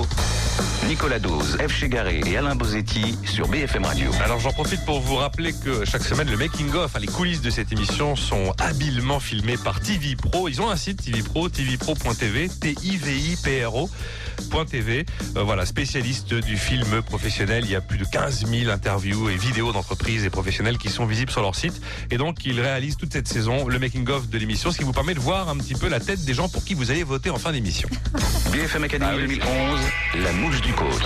Nicolas 0.87 1.19
Dose, 1.19 1.57
F. 1.57 1.73
Chegaré 1.73 2.21
et 2.27 2.37
Alain 2.37 2.55
Bozetti 2.55 3.17
sur 3.25 3.49
BFM 3.49 3.85
Radio. 3.85 4.11
Alors 4.23 4.39
j'en 4.39 4.53
profite 4.53 4.85
pour 4.85 5.01
vous 5.01 5.17
rappeler 5.17 5.55
que 5.55 5.87
chaque 5.87 6.03
semaine 6.03 6.31
le 6.31 6.37
making 6.37 6.69
of, 6.75 6.85
enfin, 6.85 6.99
les 6.99 7.07
coulisses 7.07 7.41
de 7.41 7.49
cette 7.49 7.73
émission 7.73 8.15
sont 8.17 8.53
habilement 8.59 9.21
filmées 9.21 9.57
par 9.57 9.81
TV 9.81 10.17
Pro. 10.17 10.49
Ils 10.49 10.61
ont 10.61 10.69
un 10.69 10.77
site 10.77 11.03
TV 11.03 11.23
Pro, 11.23 11.49
tvpro.tv, 11.49 12.49
t 12.49 12.75
i 12.83 12.97
v 12.99 13.17
i 13.17 13.37
p 13.43 13.65
r 13.65 13.75
o.tv. 13.75 15.07
Euh, 15.37 15.43
voilà, 15.43 15.65
spécialiste 15.65 16.35
du 16.35 16.57
film 16.57 17.03
professionnel. 17.03 17.65
Il 17.65 17.71
y 17.71 17.77
a 17.77 17.81
plus 17.81 17.99
de 17.99 18.05
15 18.05 18.47
000 18.47 18.71
interviews 18.71 19.31
et 19.31 19.37
vidéos 19.37 19.73
d'entreprises 19.73 20.25
et 20.25 20.31
professionnels 20.31 20.77
qui 20.77 20.91
sont 20.91 21.07
visibles 21.07 21.31
sur 21.31 21.41
leur 21.41 21.55
site. 21.55 21.81
Et 22.11 22.19
donc 22.19 22.45
ils 22.45 22.61
réalisent 22.61 22.97
toute 22.97 23.13
cette 23.13 23.29
saison 23.29 23.67
le 23.69 23.79
making 23.79 24.09
of 24.11 24.29
de 24.29 24.39
l'émission, 24.39 24.71
ce 24.71 24.79
qui 24.79 24.85
vous 24.85 24.93
permet 24.93 25.15
de 25.15 25.21
voir 25.21 25.49
un 25.49 25.54
petit 25.59 25.75
peu 25.75 25.89
la 25.89 26.01
tête 26.01 26.25
des 26.25 26.35
gens 26.35 26.49
pour 26.49 26.65
qui 26.65 26.75
vous 26.75 26.91
allez 26.91 27.03
voter 27.05 27.31
en 27.31 27.39
fin 27.39 27.53
d'émission. 27.53 27.89
BFM 28.53 28.85
Academy 28.85 29.11
Ah 29.13 29.17
oui. 29.17 29.39
2011, 29.41 29.81
la 30.25 30.33
mouche 30.33 30.61
du 30.61 30.73
coach. 30.73 31.03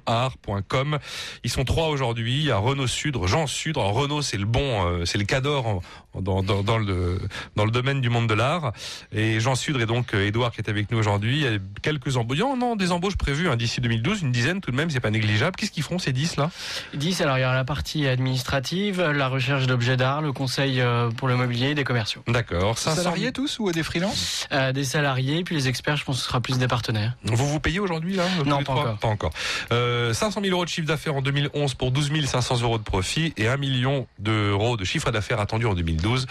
art.com 0.05 0.99
ils 1.43 1.49
sont 1.49 1.63
trois 1.65 1.87
aujourd'hui. 1.89 2.37
Il 2.39 2.43
y 2.45 2.51
a 2.51 2.57
Renaud 2.57 2.87
Sudre 2.87 3.27
Jean 3.27 3.47
Sudre. 3.47 3.81
Alors, 3.81 3.93
Renaud 3.93 4.21
c'est 4.21 4.37
le 4.37 4.45
bon 4.45 4.85
euh, 4.85 5.05
c'est 5.05 5.17
le 5.17 5.25
cador 5.25 5.65
en- 5.67 5.81
dans, 6.21 6.43
dans, 6.43 6.61
dans 6.61 6.77
le 6.77 7.19
dans 7.55 7.65
le 7.65 7.71
domaine 7.71 7.99
du 8.01 8.09
monde 8.09 8.27
de 8.27 8.33
l'art. 8.35 8.71
Et 9.11 9.39
Jean 9.39 9.55
Sudre 9.55 9.81
et 9.81 9.85
donc 9.87 10.13
euh, 10.13 10.27
Édouard 10.27 10.51
qui 10.51 10.61
est 10.61 10.69
avec 10.69 10.91
nous 10.91 10.97
aujourd'hui. 10.99 11.37
Il 11.37 11.43
y 11.43 11.47
a 11.47 11.57
quelques 11.81 12.17
embauches. 12.17 12.37
Non, 12.39 12.55
non 12.55 12.75
des 12.75 12.91
embauches 12.91 13.15
prévues 13.17 13.49
hein, 13.49 13.55
d'ici 13.55 13.81
2012 13.81 14.21
une 14.21 14.31
dizaine 14.31 14.61
tout 14.61 14.69
de 14.71 14.75
même 14.75 14.89
c'est 14.91 14.99
pas 14.99 15.09
négligeable. 15.11 15.55
Qu'est-ce 15.55 15.71
qu'ils 15.71 15.83
font 15.83 15.97
ces 15.99 16.13
10 16.13 16.37
là? 16.37 16.51
10, 16.93 17.21
alors 17.21 17.37
il 17.37 17.41
y 17.41 17.45
aura 17.45 17.55
la 17.55 17.65
partie 17.65 18.07
administrative, 18.07 19.01
la 19.01 19.27
recherche 19.27 19.65
d'objets 19.67 19.97
d'art, 19.97 20.21
le 20.21 20.31
conseil 20.33 20.81
euh, 20.81 21.09
pour 21.11 21.27
le 21.27 21.35
mobilier, 21.35 21.73
des 21.75 21.83
commerciaux. 21.83 22.21
d'accord. 22.27 22.77
500 22.77 23.01
Salariés 23.03 23.31
tous 23.31 23.59
ou 23.59 23.71
des 23.71 23.83
freelances? 23.83 24.47
Euh, 24.51 24.71
des 24.71 24.83
salariés, 24.83 25.22
puis 25.45 25.55
les 25.55 25.67
experts, 25.67 25.97
je 25.97 26.05
pense 26.05 26.17
que 26.17 26.21
ce 26.21 26.27
sera 26.27 26.41
plus 26.41 26.57
des 26.57 26.67
partenaires. 26.67 27.15
Vous 27.23 27.47
vous 27.47 27.59
payez 27.59 27.79
aujourd'hui 27.79 28.15
là 28.15 28.25
Non, 28.45 28.63
pas 28.63 28.73
encore. 28.73 28.97
Pas 28.97 29.07
encore. 29.07 29.31
Euh, 29.71 30.13
500 30.13 30.41
000 30.41 30.53
euros 30.53 30.65
de 30.65 30.69
chiffre 30.69 30.87
d'affaires 30.87 31.15
en 31.15 31.21
2011 31.21 31.73
pour 31.75 31.91
12 31.91 32.11
500 32.25 32.61
euros 32.61 32.77
de 32.77 32.83
profit 32.83 33.33
et 33.37 33.47
1 33.47 33.57
million 33.57 34.07
d'euros 34.19 34.77
de 34.77 34.83
chiffre 34.83 35.11
d'affaires 35.11 35.39
attendu 35.39 35.65
en 35.65 35.73
2012 35.73 36.27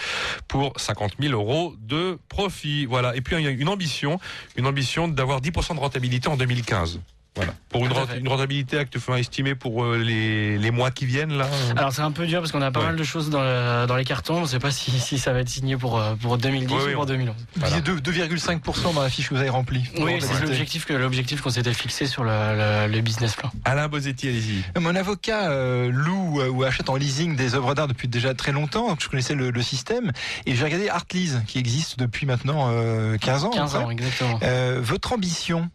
pour 0.49 0.73
50 0.77 1.13
000 1.21 1.33
euros 1.33 1.75
de 1.81 2.19
profit. 2.29 2.87
Voilà. 2.87 3.17
Et 3.17 3.21
puis 3.21 3.37
il 3.37 3.43
y 3.43 3.47
a 3.47 3.51
une 3.51 3.69
ambition, 3.69 4.21
une 4.57 4.67
ambition 4.67 5.09
d'avoir 5.09 5.41
10% 5.41 5.75
de 5.75 5.81
rentabilité 5.81 6.29
en 6.29 6.37
2015. 6.37 7.01
Voilà. 7.35 7.55
Pour 7.71 7.87
une, 7.87 7.92
une 8.18 8.29
rentabilité 8.29 8.79
actuellement 8.79 9.16
estimée 9.16 9.55
pour 9.55 9.85
euh, 9.85 9.97
les, 9.97 10.59
les 10.59 10.71
mois 10.71 10.90
qui 10.90 11.07
viennent 11.07 11.33
là. 11.33 11.47
euh. 11.47 11.73
Alors 11.79 11.90
c'est 11.90 12.03
un 12.03 12.11
peu 12.12 12.27
dur 12.27 12.40
parce 12.40 12.53
qu'on 12.53 12.61
a 12.61 12.71
pas 12.71 12.81
Ouais. 12.81 12.87
mal 12.87 12.97
de 12.97 13.05
choses 13.05 13.31
dans, 13.31 13.40
le- 13.40 13.87
dans 13.87 13.97
les 13.97 14.05
cartons. 14.05 14.37
On 14.37 14.40
ne 14.42 14.47
sait 14.47 14.59
pas 14.59 14.71
si, 14.71 14.90
si 15.01 15.18
ça 15.18 15.33
va 15.33 15.40
être 15.40 15.49
signé 15.49 15.79
pour, 15.79 15.99
euh, 15.99 16.14
pour 16.16 16.37
2010 16.37 16.66
Oui, 16.75 16.81
ou 16.81 16.85
oui, 16.88 16.92
pour 16.92 17.03
on- 17.05 17.07
2011. 17.07 17.35
Vous 17.57 17.64
disiez 17.64 17.81
deux- 17.81 18.01
2,5% 18.01 18.92
dans 18.92 19.03
la 19.03 19.09
fiche 19.09 19.31
que 19.31 19.35
vous 19.35 19.40
avez 19.40 19.49
remplie. 19.49 19.85
Oui, 19.99 20.16
c'est 20.21 20.42
l'objectif 20.45 20.85
que 20.85 20.92
l'objectif 20.92 21.40
qu'on 21.40 21.49
s'était 21.51 21.73
fixé 21.73 22.07
sur 22.07 22.23
le, 22.25 22.31
le- 22.31 22.92
le 22.92 23.01
business 23.01 23.35
plan. 23.35 23.51
Alain 23.64 23.88
Bozetti, 23.88 24.29
allez-y. 24.29 24.64
Mon 24.79 24.95
avocat 24.95 25.51
euh, 25.51 25.90
loue 25.90 26.40
euh, 26.42 26.49
ou 26.51 26.64
achète 26.64 26.90
en 26.90 26.97
leasing 26.97 27.35
des 27.37 27.55
œuvres 27.55 27.75
d'art 27.75 27.88
depuis 27.88 28.09
déjà 28.09 28.35
très 28.35 28.53
longtemps, 28.53 28.88
donc 28.88 29.03
je 29.03 29.09
connaissais 29.09 29.35
le, 29.35 29.51
le 29.51 29.62
système, 29.62 30.12
et 30.45 30.55
j'ai 30.55 30.64
regardé 30.64 30.90
Artlease, 30.90 31.40
qui 31.47 31.59
existe 31.59 31.99
depuis 31.99 32.27
maintenant 32.27 32.68
euh, 32.71 33.16
15 33.16 33.45
ans. 33.45 33.51
15 33.51 33.75
à 33.75 33.79
peu 33.79 33.85
ans, 33.87 33.90
exactement. 33.90 34.38
Euh, 34.42 34.81
votre 34.83 35.14
ambition 35.14 35.71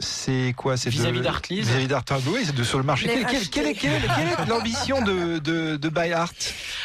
c'est 0.00 0.54
quoi 0.56 0.76
c'est 0.76 0.90
Vis-à-vis 0.90 1.20
d'Artlease 1.22 1.66
Vis-à-vis 1.68 1.88
d'Artlease, 1.88 2.22
oui, 2.28 2.42
c'est 2.44 2.54
de 2.54 2.62
sur 2.62 2.78
le 2.78 2.84
marché. 2.84 3.06
Quelle, 3.08 3.26
quelle- 3.26 3.48
quelle 3.48 3.66
est, 3.66 3.74
quelle 3.74 3.92
est- 3.94 4.00
quelle 4.16 4.28
est 4.28 4.46
l'ambition 4.48 5.02
de, 5.02 5.38
de, 5.38 5.76
de 5.76 5.88
Buy 5.88 6.12
Art 6.12 6.30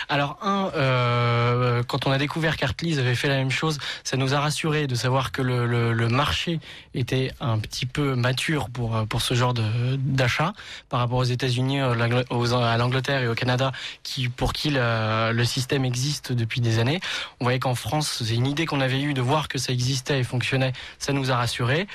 Alors 0.09 0.37
un, 0.41 0.71
euh, 0.75 1.83
quand 1.83 2.07
on 2.07 2.11
a 2.11 2.17
découvert 2.17 2.57
qu'Artlease 2.57 2.97
avait 2.97 3.13
fait 3.13 3.27
la 3.27 3.35
même 3.35 3.51
chose, 3.51 3.77
ça 4.03 4.17
nous 4.17 4.33
a 4.33 4.39
rassuré 4.39 4.87
de 4.87 4.95
savoir 4.95 5.31
que 5.31 5.43
le, 5.43 5.67
le- 5.67 5.93
le 5.93 6.07
marché 6.07 6.59
était 6.95 7.31
un 7.39 7.59
petit 7.59 7.85
peu 7.85 8.15
mature 8.15 8.69
pour 8.69 8.95
euh, 8.95 9.05
pour 9.05 9.21
ce 9.21 9.35
genre 9.35 9.53
de- 9.53 9.95
d'achat 9.97 10.53
par 10.89 10.99
rapport 10.99 11.19
aux 11.19 11.23
États-Unis, 11.23 11.81
euh, 11.81 11.91
à 11.93 12.77
l'Angleterre 12.77 13.21
et 13.21 13.27
au 13.27 13.35
Canada, 13.35 13.71
qui 14.01 14.27
pour 14.29 14.53
qui 14.53 14.71
le, 14.71 15.31
le 15.33 15.45
système 15.45 15.85
existe 15.85 16.31
depuis 16.31 16.61
des 16.61 16.79
années. 16.79 16.99
On 17.39 17.45
voyait 17.45 17.59
qu'en 17.59 17.75
France, 17.75 18.23
c'est 18.25 18.33
une 18.35 18.47
idée 18.47 18.65
qu'on 18.65 18.81
avait 18.81 19.01
eue 19.01 19.13
de 19.13 19.21
voir 19.21 19.47
que 19.49 19.59
ça 19.59 19.71
existait 19.71 20.19
et 20.19 20.23
fonctionnait, 20.23 20.73
ça 20.97 21.13
nous 21.13 21.31
a 21.31 21.35
rassuré. 21.35 21.87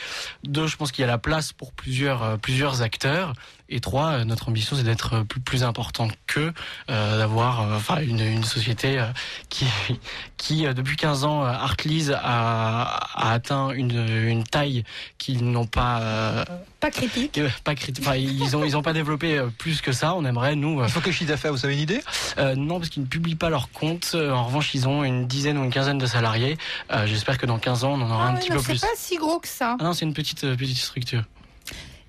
Deux, 0.45 0.67
je 0.69 0.77
pense 0.77 0.93
qu'il 0.93 1.03
y 1.03 1.05
a 1.05 1.08
la 1.09 1.19
place 1.19 1.53
pour 1.53 1.73
plusieurs 1.73 2.23
euh, 2.23 2.37
plusieurs 2.37 2.83
acteurs. 2.83 3.33
Et 3.71 3.81
trois, 3.81 4.13
euh, 4.13 4.25
notre 4.25 4.49
ambition, 4.49 4.77
c'est 4.77 4.83
d'être 4.83 5.13
euh, 5.17 5.25
plus, 5.25 5.41
plus 5.41 5.63
important 5.63 6.09
qu'eux, 6.27 6.55
euh, 6.91 7.19
d'avoir 7.19 7.61
euh, 7.61 7.77
enfin 7.77 7.99
une, 8.01 8.21
une 8.21 8.43
société 8.45 8.99
euh, 8.99 9.05
qui, 9.51 9.67
qui 10.39 10.67
euh, 10.67 10.73
depuis 10.73 10.97
15 10.97 11.25
ans, 11.25 11.45
euh, 11.45 11.49
Artlease 11.49 12.11
a, 12.13 12.83
a 12.83 13.33
atteint 13.33 13.71
une, 13.71 14.09
une 14.09 14.45
taille 14.45 14.85
qu'ils 15.19 15.45
n'ont 15.45 15.67
pas 15.67 16.01
euh, 16.01 16.45
Pas 16.81 16.91
critique. 16.91 17.41
pas 17.65 17.75
critique. 17.75 18.05
Enfin, 18.07 18.17
ils 18.17 18.57
ont 18.57 18.65
ils 18.65 18.75
ont 18.75 18.81
pas 18.83 18.95
développé 18.95 19.37
euh, 19.37 19.49
plus 19.59 19.83
que 19.83 19.93
ça. 19.93 20.15
On 20.15 20.25
aimerait 20.25 20.57
nous. 20.57 20.83
Il 20.83 20.89
faut 20.89 21.01
que 21.01 21.11
chiffre 21.13 21.29
d'affaires, 21.29 21.53
vous 21.53 21.67
avez 21.67 21.75
une 21.75 21.81
idée? 21.83 22.01
Euh, 22.39 22.55
Non, 22.57 22.79
parce 22.79 22.89
qu'ils 22.89 23.03
ne 23.03 23.09
publient 23.09 23.35
pas 23.37 23.51
leurs 23.51 23.71
comptes. 23.71 24.13
Euh, 24.15 24.31
En 24.33 24.45
revanche, 24.45 24.75
ils 24.75 24.89
ont 24.89 25.05
une 25.05 25.27
dizaine 25.27 25.59
ou 25.59 25.65
une 25.65 25.71
quinzaine 25.71 25.99
de 25.99 26.07
salariés. 26.07 26.57
Euh, 26.91 27.07
J'espère 27.07 27.37
que 27.37 27.45
dans 27.45 27.59
15 27.59 27.85
ans, 27.85 27.93
on 27.93 28.01
en 28.01 28.11
aura 28.11 28.29
Ah 28.29 28.31
un 28.31 28.35
petit 28.37 28.49
non, 28.51 28.57
peu 28.57 28.63
c'est 28.63 28.73
plus. 28.73 28.81
pas 28.81 28.87
si 28.97 29.17
gros 29.17 29.39
que 29.41 29.49
ça. 29.49 29.77
Ah 29.79 29.85
non, 29.85 29.93
c'est 29.93 30.07
une 30.07 30.15
petite 30.15 30.41
petite 30.57 30.79
structure. 30.79 31.23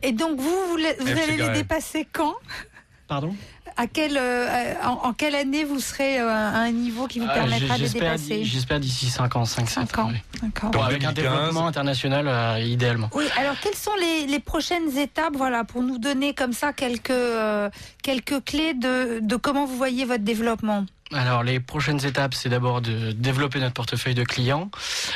Et 0.03 0.11
donc 0.11 0.39
vous, 0.39 0.55
vous, 0.69 0.77
c'est 0.79 1.11
allez 1.11 1.37
les 1.37 1.49
dépasser 1.49 2.07
quand? 2.11 2.35
Pardon? 3.07 3.35
À 3.75 3.87
quelle, 3.87 4.17
euh, 4.17 4.73
en, 4.83 5.07
en 5.07 5.13
quelle 5.13 5.35
année 5.35 5.63
vous 5.63 5.79
serez 5.79 6.19
euh, 6.19 6.27
à 6.29 6.57
un 6.59 6.71
niveau 6.71 7.07
qui 7.07 7.19
vous 7.19 7.27
Ah, 7.29 7.33
permettra 7.33 7.75
de 7.75 7.81
les 7.81 7.87
j'espère 7.87 8.13
dépasser? 8.15 8.43
j'espère 8.43 8.79
d'ici 8.79 9.05
5 9.09 9.35
ans, 9.37 9.45
5 9.45 9.69
5 9.69 9.97
ans. 9.99 10.11
D'accord. 10.43 10.71
Bon, 10.71 10.81
avec 10.83 11.03
un 11.05 11.13
développement 11.13 11.65
international 11.67 12.27
euh, 12.27 12.59
idéalement. 12.59 13.09
Oui, 13.13 13.25
alors 13.37 13.55
quelles 13.61 13.75
sont 13.75 13.95
les, 13.99 14.25
les 14.27 14.39
prochaines 14.39 14.97
étapes 14.97 15.33
voilà, 15.35 15.63
pour 15.63 15.81
nous 15.81 15.97
donner 15.97 16.33
comme 16.33 16.51
ça 16.53 16.73
quelques, 16.73 17.09
euh, 17.11 17.69
quelques 18.03 18.43
clés 18.43 18.73
de, 18.73 19.19
de 19.21 19.35
comment 19.37 19.65
vous 19.65 19.77
voyez 19.77 20.03
votre 20.05 20.23
développement? 20.23 20.85
Alors 21.13 21.41
les 21.43 21.59
prochaines 21.59 22.05
étapes, 22.05 22.35
c'est 22.35 22.49
d'abord 22.49 22.81
de 22.81 23.11
développer 23.13 23.59
notre 23.59 23.73
portefeuille 23.73 24.13
de 24.13 24.23
clients. 24.23 24.69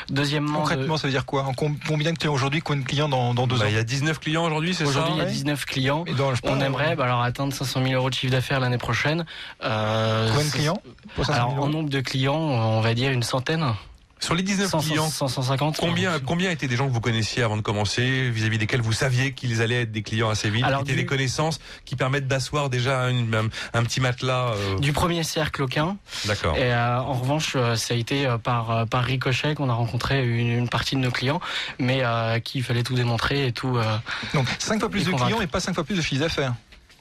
Deuxièmement, 0.09 0.59
Concrètement, 0.59 0.97
ça 0.97 1.07
veut 1.07 1.13
dire 1.13 1.25
quoi 1.25 1.43
En 1.43 1.53
com- 1.53 1.77
Combien 1.87 2.13
de 2.13 2.17
clients 2.17 2.33
aujourd'hui 2.33 2.61
Combien 2.61 2.81
de 2.81 2.87
clients 2.87 3.09
dans, 3.09 3.33
dans 3.35 3.45
deux 3.45 3.57
Bah, 3.57 3.65
ans 3.65 3.67
il 3.69 3.75
y 3.75 3.77
a 3.77 3.83
19 3.83 4.19
clients 4.19 4.45
aujourd'hui, 4.45 4.73
c'est 4.73 4.85
ça 4.85 4.89
Aujourd'hui, 4.89 5.13
il 5.15 5.17
y 5.17 5.21
a 5.21 5.25
Ouais. 5.25 5.31
19 5.31 5.65
clients. 5.65 6.03
Et 6.07 6.13
dans, 6.13 6.31
On 6.43 6.59
aimerait 6.61 6.95
bah, 6.95 7.03
alors 7.05 7.21
atteindre 7.21 7.53
500 7.53 7.83
000 7.83 7.93
euros 7.95 8.09
de 8.09 8.15
chiffre 8.15 8.31
d'affaires 8.31 8.59
l'année 8.59 8.77
prochaine. 8.79 9.25
Euh, 9.63 10.29
Combien 10.31 10.45
de 10.45 10.51
clients 10.51 10.81
pour 11.15 11.25
500 11.25 11.37
000 11.39 11.51
Alors 11.51 11.63
en 11.65 11.69
nombre 11.69 11.89
de 11.89 11.99
clients, 12.01 12.33
on 12.39 12.81
va 12.81 12.93
dire 12.95 13.11
une 13.11 13.23
centaine. 13.23 13.63
Sur 14.23 14.35
les 14.35 14.43
19 14.43 14.69
100, 14.69 14.79
clients, 14.79 15.09
100, 15.09 15.27
150. 15.27 15.77
Combien, 15.79 16.19
combien 16.19 16.49
étaient 16.49 16.67
des 16.67 16.77
gens 16.77 16.87
que 16.87 16.93
vous 16.93 17.01
connaissiez 17.01 17.43
avant 17.43 17.57
de 17.57 17.61
commencer, 17.61 18.29
vis-à-vis 18.29 18.57
desquels 18.57 18.81
vous 18.81 18.93
saviez 18.93 19.33
qu'ils 19.33 19.61
allaient 19.61 19.81
être 19.81 19.91
des 19.91 20.01
clients 20.01 20.29
assez 20.29 20.49
vite, 20.49 20.63
Alors, 20.63 20.79
qui 20.79 20.91
étaient 20.91 20.93
du- 20.93 20.99
des 21.01 21.05
connaissances 21.05 21.59
qui 21.83 21.95
permettent 21.97 22.27
d'asseoir 22.27 22.69
déjà 22.69 23.09
une- 23.09 23.35
un, 23.35 23.49
un 23.77 23.83
petit 23.83 23.99
matelas 23.99 24.53
euh, 24.53 24.79
Du 24.79 24.93
premier 24.93 25.23
cercle 25.23 25.63
aucun. 25.63 25.97
D'accord. 26.25 26.55
Et 26.55 26.73
euh, 26.73 26.99
en 26.99 27.13
revanche, 27.13 27.53
euh, 27.57 27.75
ça 27.75 27.93
a 27.93 27.97
été 27.97 28.25
euh, 28.25 28.37
par, 28.37 28.71
euh, 28.71 28.85
par 28.85 29.03
ricochet 29.03 29.55
qu'on 29.55 29.69
a 29.69 29.73
rencontré 29.73 30.25
une, 30.25 30.47
une 30.59 30.69
partie 30.69 30.95
de 30.95 31.01
nos 31.01 31.11
clients, 31.11 31.41
mais 31.79 31.99
euh, 32.03 32.39
qu'il 32.39 32.63
fallait 32.63 32.83
tout 32.83 32.95
démontrer 32.95 33.47
et 33.47 33.51
tout. 33.51 33.75
euh, 33.77 33.97
Donc 34.33 34.47
5 34.59 34.79
fois 34.79 34.89
plus 34.89 35.05
de 35.05 35.11
clients 35.11 35.41
et 35.41 35.47
pas 35.47 35.59
5 35.59 35.73
fois 35.75 35.83
plus 35.83 35.95
de 35.95 36.01
chiffre 36.01 36.21
d'affaires. 36.21 36.53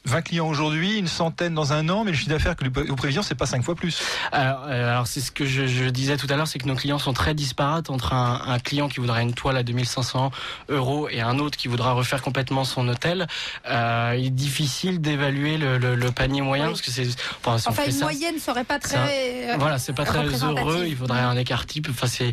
20 0.05 0.23
clients 0.23 0.49
aujourd'hui, 0.49 0.99
une 0.99 1.07
centaine 1.07 1.55
dans 1.55 1.73
un 1.73 1.89
an, 1.89 2.05
mais 2.05 2.11
le 2.11 2.17
chiffre 2.17 2.31
d'affaires 2.31 2.57
que 2.57 2.65
vous 2.65 2.97
prévisions, 2.97 3.23
c'est 3.23 3.35
pas 3.37 3.47
5 3.47 3.63
fois 3.63 3.75
plus. 3.75 4.03
Alors, 4.33 4.65
euh, 4.67 4.91
alors 4.91 5.07
c'est 5.07 5.21
ce 5.21 5.31
que 5.31 5.45
je, 5.47 5.67
je 5.67 5.85
disais 5.85 6.17
tout 6.17 6.27
à 6.31 6.37
l'heure, 6.37 6.49
c'est 6.49 6.59
que 6.59 6.67
nos 6.67 6.75
clients 6.75 6.99
sont 6.99 7.13
très 7.13 7.35
disparates 7.35 7.89
entre 7.91 8.13
un, 8.13 8.43
un 8.47 8.59
client 8.59 8.89
qui 8.89 9.01
voudrait 9.01 9.23
une 9.23 9.35
toile 9.35 9.57
à 9.57 9.63
2500 9.63 10.31
euros 10.71 11.09
et 11.09 11.21
un 11.21 11.39
autre 11.39 11.57
qui 11.57 11.69
voudra 11.69 11.93
refaire 11.93 12.21
complètement 12.23 12.65
son 12.65 12.89
hôtel. 12.89 13.27
Euh, 13.69 14.17
il 14.19 14.27
est 14.27 14.31
difficile 14.31 15.01
d'évaluer 15.01 15.57
le, 15.57 15.79
le- 15.79 15.95
le 15.95 16.11
panier 16.11 16.41
moyen 16.43 16.67
parce 16.67 16.83
que 16.83 16.91
c'est 16.91 17.07
enfin, 17.45 17.59
si 17.59 17.91
une 17.91 17.93
ça, 17.93 18.05
moyenne 18.07 18.39
serait 18.39 18.65
pas 18.65 18.79
c'est 18.83 18.97
un- 18.97 19.05
très. 19.05 19.51
euh, 19.53 19.57
voilà, 19.59 19.79
c'est 19.79 19.93
pas 19.93 20.05
très 20.05 20.25
heureux. 20.45 20.85
Il 20.87 20.97
faudrait 20.97 21.21
un 21.21 21.37
écart 21.37 21.67
type. 21.67 21.89
Enfin, 21.91 22.07
c'est 22.07 22.33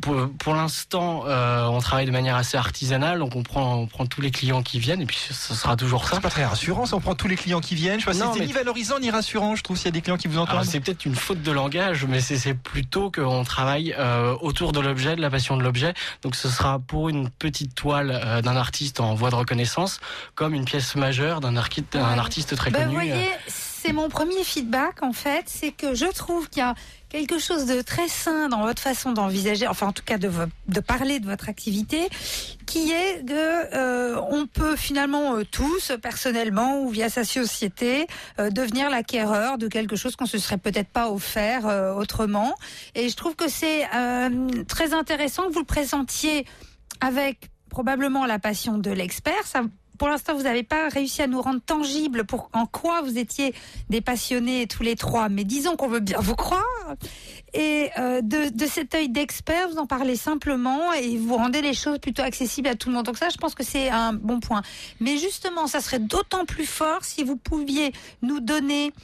pour, 0.00 0.28
pour 0.38 0.54
l'instant, 0.54 1.24
euh, 1.26 1.64
on 1.66 1.80
travaille 1.80 2.06
de 2.06 2.10
manière 2.12 2.36
assez 2.36 2.56
artisanale, 2.56 3.18
donc 3.18 3.34
on 3.36 3.42
prend 3.42 3.74
on 3.74 3.86
prend 3.86 4.06
tous 4.06 4.20
les 4.20 4.30
clients 4.30 4.62
qui 4.62 4.78
viennent 4.78 5.02
et 5.02 5.06
puis 5.06 5.18
ce 5.30 5.54
sera 5.54 5.76
toujours 5.76 6.04
ça. 6.08 6.16
C'est 6.16 6.20
pas 6.22 6.30
très 6.30 6.44
rassurant, 6.44 6.86
si 6.86 6.94
on 7.00 7.02
prend 7.02 7.14
tous 7.14 7.28
les 7.28 7.36
clients 7.36 7.60
qui 7.60 7.74
viennent. 7.74 7.98
Je 7.98 8.04
sais 8.04 8.18
pas, 8.18 8.24
Non, 8.26 8.32
c'est 8.34 8.40
mais- 8.40 8.46
ni 8.46 8.52
valorisant 8.52 8.98
ni 8.98 9.10
rassurant, 9.10 9.56
je 9.56 9.62
trouve, 9.62 9.76
s'il 9.78 9.86
y 9.86 9.88
a 9.88 9.92
des 9.92 10.02
clients 10.02 10.18
qui 10.18 10.28
vous 10.28 10.36
entendent. 10.38 10.64
c'est 10.64 10.80
peut-être 10.80 11.06
une 11.06 11.14
faute 11.14 11.40
de 11.42 11.50
langage, 11.50 12.04
mais 12.04 12.20
c'est 12.20 12.52
plutôt 12.54 13.10
qu'on 13.10 13.42
travaille 13.44 13.94
euh, 13.98 14.36
autour 14.42 14.72
de 14.72 14.80
l'objet, 14.80 15.16
de 15.16 15.20
la 15.22 15.30
passion 15.30 15.56
de 15.56 15.62
l'objet. 15.62 15.94
Donc 16.22 16.36
ce 16.36 16.48
sera 16.50 16.78
pour 16.78 17.08
une 17.08 17.30
petite 17.30 17.74
toile 17.74 18.20
euh, 18.22 18.42
d'un 18.42 18.56
artiste 18.56 19.00
en 19.00 19.14
voie 19.14 19.30
de 19.30 19.34
reconnaissance, 19.36 20.00
comme 20.34 20.54
une 20.54 20.64
pièce 20.66 20.94
majeure 20.94 21.40
d'un 21.40 21.56
archi- 21.56 21.84
d'un 21.92 22.18
artiste 22.18 22.54
très 22.56 22.70
Ben, 22.70 22.80
connu. 22.80 22.88
vous 22.90 22.94
voyez, 22.94 23.12
euh, 23.12 23.36
c'est 23.48 23.92
mon 23.94 24.08
premier 24.10 24.44
feedback 24.44 25.02
en 25.02 25.12
fait, 25.14 25.44
c'est 25.46 25.72
que 25.72 25.94
je 25.94 26.04
trouve 26.14 26.50
qu'il 26.50 26.60
y 26.62 26.66
a 26.66 26.74
quelque 27.10 27.38
chose 27.38 27.66
de 27.66 27.82
très 27.82 28.08
sain 28.08 28.48
dans 28.48 28.62
votre 28.62 28.80
façon 28.80 29.12
d'envisager, 29.12 29.66
enfin 29.66 29.88
en 29.88 29.92
tout 29.92 30.04
cas 30.04 30.16
de, 30.16 30.30
de 30.68 30.80
parler 30.80 31.18
de 31.18 31.26
votre 31.26 31.48
activité, 31.48 32.08
qui 32.66 32.92
est 32.92 33.26
que 33.26 33.74
euh, 33.74 34.20
on 34.30 34.46
peut 34.46 34.76
finalement 34.76 35.36
euh, 35.36 35.44
tous, 35.44 35.92
personnellement 36.00 36.80
ou 36.82 36.88
via 36.88 37.10
sa 37.10 37.24
société, 37.24 38.06
euh, 38.38 38.50
devenir 38.50 38.88
l'acquéreur 38.88 39.58
de 39.58 39.68
quelque 39.68 39.96
chose 39.96 40.14
qu'on 40.16 40.26
se 40.26 40.38
serait 40.38 40.58
peut-être 40.58 40.88
pas 40.88 41.10
offert 41.10 41.66
euh, 41.66 41.92
autrement. 41.94 42.54
Et 42.94 43.08
je 43.08 43.16
trouve 43.16 43.34
que 43.34 43.48
c'est 43.48 43.84
euh, 43.94 44.64
très 44.68 44.94
intéressant 44.94 45.48
que 45.48 45.52
vous 45.52 45.60
le 45.60 45.64
présentiez 45.66 46.46
avec 47.00 47.50
probablement 47.70 48.24
la 48.24 48.38
passion 48.38 48.78
de 48.78 48.90
l'expert. 48.90 49.46
Pour 50.00 50.08
l'instant, 50.08 50.34
vous 50.34 50.44
n'avez 50.44 50.62
pas 50.62 50.88
réussi 50.88 51.20
à 51.20 51.26
nous 51.26 51.42
rendre 51.42 51.60
tangible 51.60 52.24
pour 52.24 52.48
en 52.54 52.64
quoi 52.64 53.02
vous 53.02 53.18
étiez 53.18 53.54
des 53.90 54.00
passionnés 54.00 54.66
tous 54.66 54.82
les 54.82 54.96
trois. 54.96 55.28
Mais 55.28 55.44
disons 55.44 55.76
qu'on 55.76 55.88
veut 55.88 56.00
bien 56.00 56.18
vous 56.20 56.36
croire. 56.36 56.64
Et 57.52 57.90
euh, 57.98 58.22
de, 58.22 58.48
de 58.48 58.64
cet 58.64 58.94
œil 58.94 59.10
d'expert, 59.10 59.68
vous 59.68 59.76
en 59.76 59.86
parlez 59.86 60.16
simplement 60.16 60.94
et 60.94 61.18
vous 61.18 61.36
rendez 61.36 61.60
les 61.60 61.74
choses 61.74 61.98
plutôt 61.98 62.22
accessibles 62.22 62.68
à 62.68 62.76
tout 62.76 62.88
le 62.88 62.94
monde. 62.94 63.04
Donc 63.04 63.18
ça, 63.18 63.28
je 63.28 63.36
pense 63.36 63.54
que 63.54 63.62
c'est 63.62 63.90
un 63.90 64.14
bon 64.14 64.40
point. 64.40 64.62
Mais 65.00 65.18
justement, 65.18 65.66
ça 65.66 65.82
serait 65.82 65.98
d'autant 65.98 66.46
plus 66.46 66.64
fort 66.64 67.04
si 67.04 67.22
vous 67.22 67.36
pouviez 67.36 67.92
nous 68.22 68.40
donner 68.40 68.94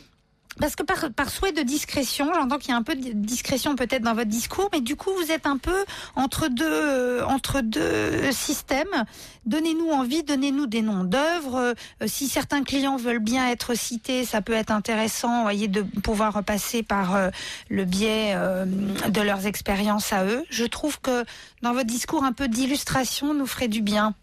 parce 0.61 0.77
que 0.77 0.83
par, 0.83 1.11
par 1.15 1.31
souhait 1.31 1.53
de 1.53 1.63
discrétion, 1.63 2.33
j'entends 2.35 2.59
qu'il 2.59 2.71
y 2.71 2.73
a 2.73 2.77
un 2.77 2.83
peu 2.83 2.95
de 2.95 3.13
discrétion 3.13 3.77
peut-être 3.77 4.03
dans 4.03 4.15
votre 4.15 4.31
discours, 4.31 4.69
mais 4.73 4.81
du 4.81 4.97
coup 4.97 5.11
vous 5.17 5.31
êtes 5.31 5.47
un 5.47 5.59
peu 5.59 5.85
entre 6.15 6.49
deux 6.49 6.65
euh, 6.67 7.25
entre 7.27 7.61
deux 7.61 8.33
systèmes. 8.33 9.05
Donnez-nous 9.45 9.91
envie, 9.91 10.23
donnez-nous 10.23 10.67
des 10.67 10.83
noms 10.83 11.05
d'œuvres. 11.05 11.57
Euh, 12.03 12.07
si 12.07 12.29
certains 12.29 12.65
clients 12.65 12.97
veulent 12.97 13.19
bien 13.19 13.49
être 13.49 13.75
cités, 13.75 14.25
ça 14.25 14.43
peut 14.43 14.55
être 14.55 14.71
intéressant, 14.71 15.43
voyez, 15.43 15.69
de 15.69 15.83
pouvoir 15.83 16.35
repasser 16.35 16.83
par 16.83 17.15
euh, 17.15 17.31
le 17.71 17.85
biais 17.85 18.35
de 18.37 19.21
leurs 19.21 19.47
expériences 19.47 20.13
à 20.13 20.25
eux. 20.25 20.45
Je 20.51 20.65
trouve 20.65 21.01
que 21.01 21.25
dans 21.63 21.73
votre 21.73 21.87
discours, 21.87 22.25
un 22.25 22.33
peu 22.33 22.49
d'illustration 22.49 23.35
nous 23.35 23.47
ferait 23.47 23.69
du 23.69 23.83
bien. 23.83 24.15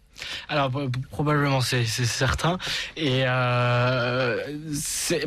Alors 0.48 0.70
probablement 1.10 1.60
c'est 1.60 1.84
certain 1.86 2.58
et 2.96 3.22
euh, 3.26 4.38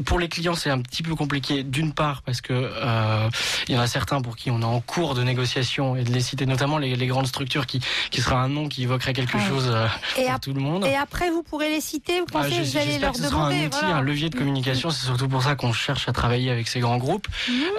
pour 0.06 0.20
les 0.20 0.30
clients 0.30 0.56
c'est 0.56 0.70
un 0.70 0.82
petit 0.82 1.04
peu 1.04 1.16
compliqué 1.16 1.64
d'une 1.64 1.94
part 1.94 2.22
parce 2.22 2.42
que 2.42 2.54
euh, 2.54 3.30
il 3.68 3.76
y 3.76 3.78
en 3.78 3.82
a 3.82 3.88
certains 3.88 4.22
pour 4.22 4.36
qui 4.36 4.52
on 4.52 4.62
est 4.62 4.66
en 4.66 4.80
cours 4.82 5.16
de 5.16 5.24
négociation 5.24 5.96
et 5.96 6.04
de 6.04 6.12
les 6.12 6.22
citer 6.22 6.46
notamment 6.46 6.78
les, 6.78 6.96
les 6.96 7.08
grandes 7.08 7.28
structures 7.28 7.66
qui 7.66 7.80
qui 8.12 8.22
sera 8.22 8.42
un 8.42 8.50
nom 8.50 8.68
qui 8.68 8.84
évoquerait 8.84 9.14
quelque 9.14 9.38
Ouais. 9.38 9.48
chose 9.48 9.70
euh, 9.70 9.88
Et, 10.18 10.26
pour 10.26 10.40
tout 10.40 10.54
le 10.54 10.62
monde. 10.62 10.86
et 10.86 10.96
après, 10.96 11.30
vous 11.30 11.44
pourrez 11.44 11.70
les 11.70 11.82
citer. 11.82 12.20
Vous 12.22 12.26
Ah, 12.30 12.44
pensez 12.44 12.52
je- 12.52 12.62
que 12.62 12.66
vous 12.66 12.78
allez 12.78 12.98
leur 12.98 13.12
que 13.12 13.18
ce 13.18 13.24
sera 13.26 13.32
demander 13.50 13.56
un 13.64 13.68
outil, 13.68 13.78
voilà. 13.82 13.96
un 13.98 14.02
levier 14.02 14.30
de 14.30 14.36
communication. 14.36 14.90
C'est 14.90 15.06
surtout 15.06 15.28
pour 15.28 15.44
ça 15.44 15.56
qu'on 15.56 15.74
cherche 15.74 16.08
à 16.08 16.14
travailler 16.14 16.50
avec 16.50 16.68
ces 16.70 16.80
grands 16.80 16.98
groupes. 16.98 17.28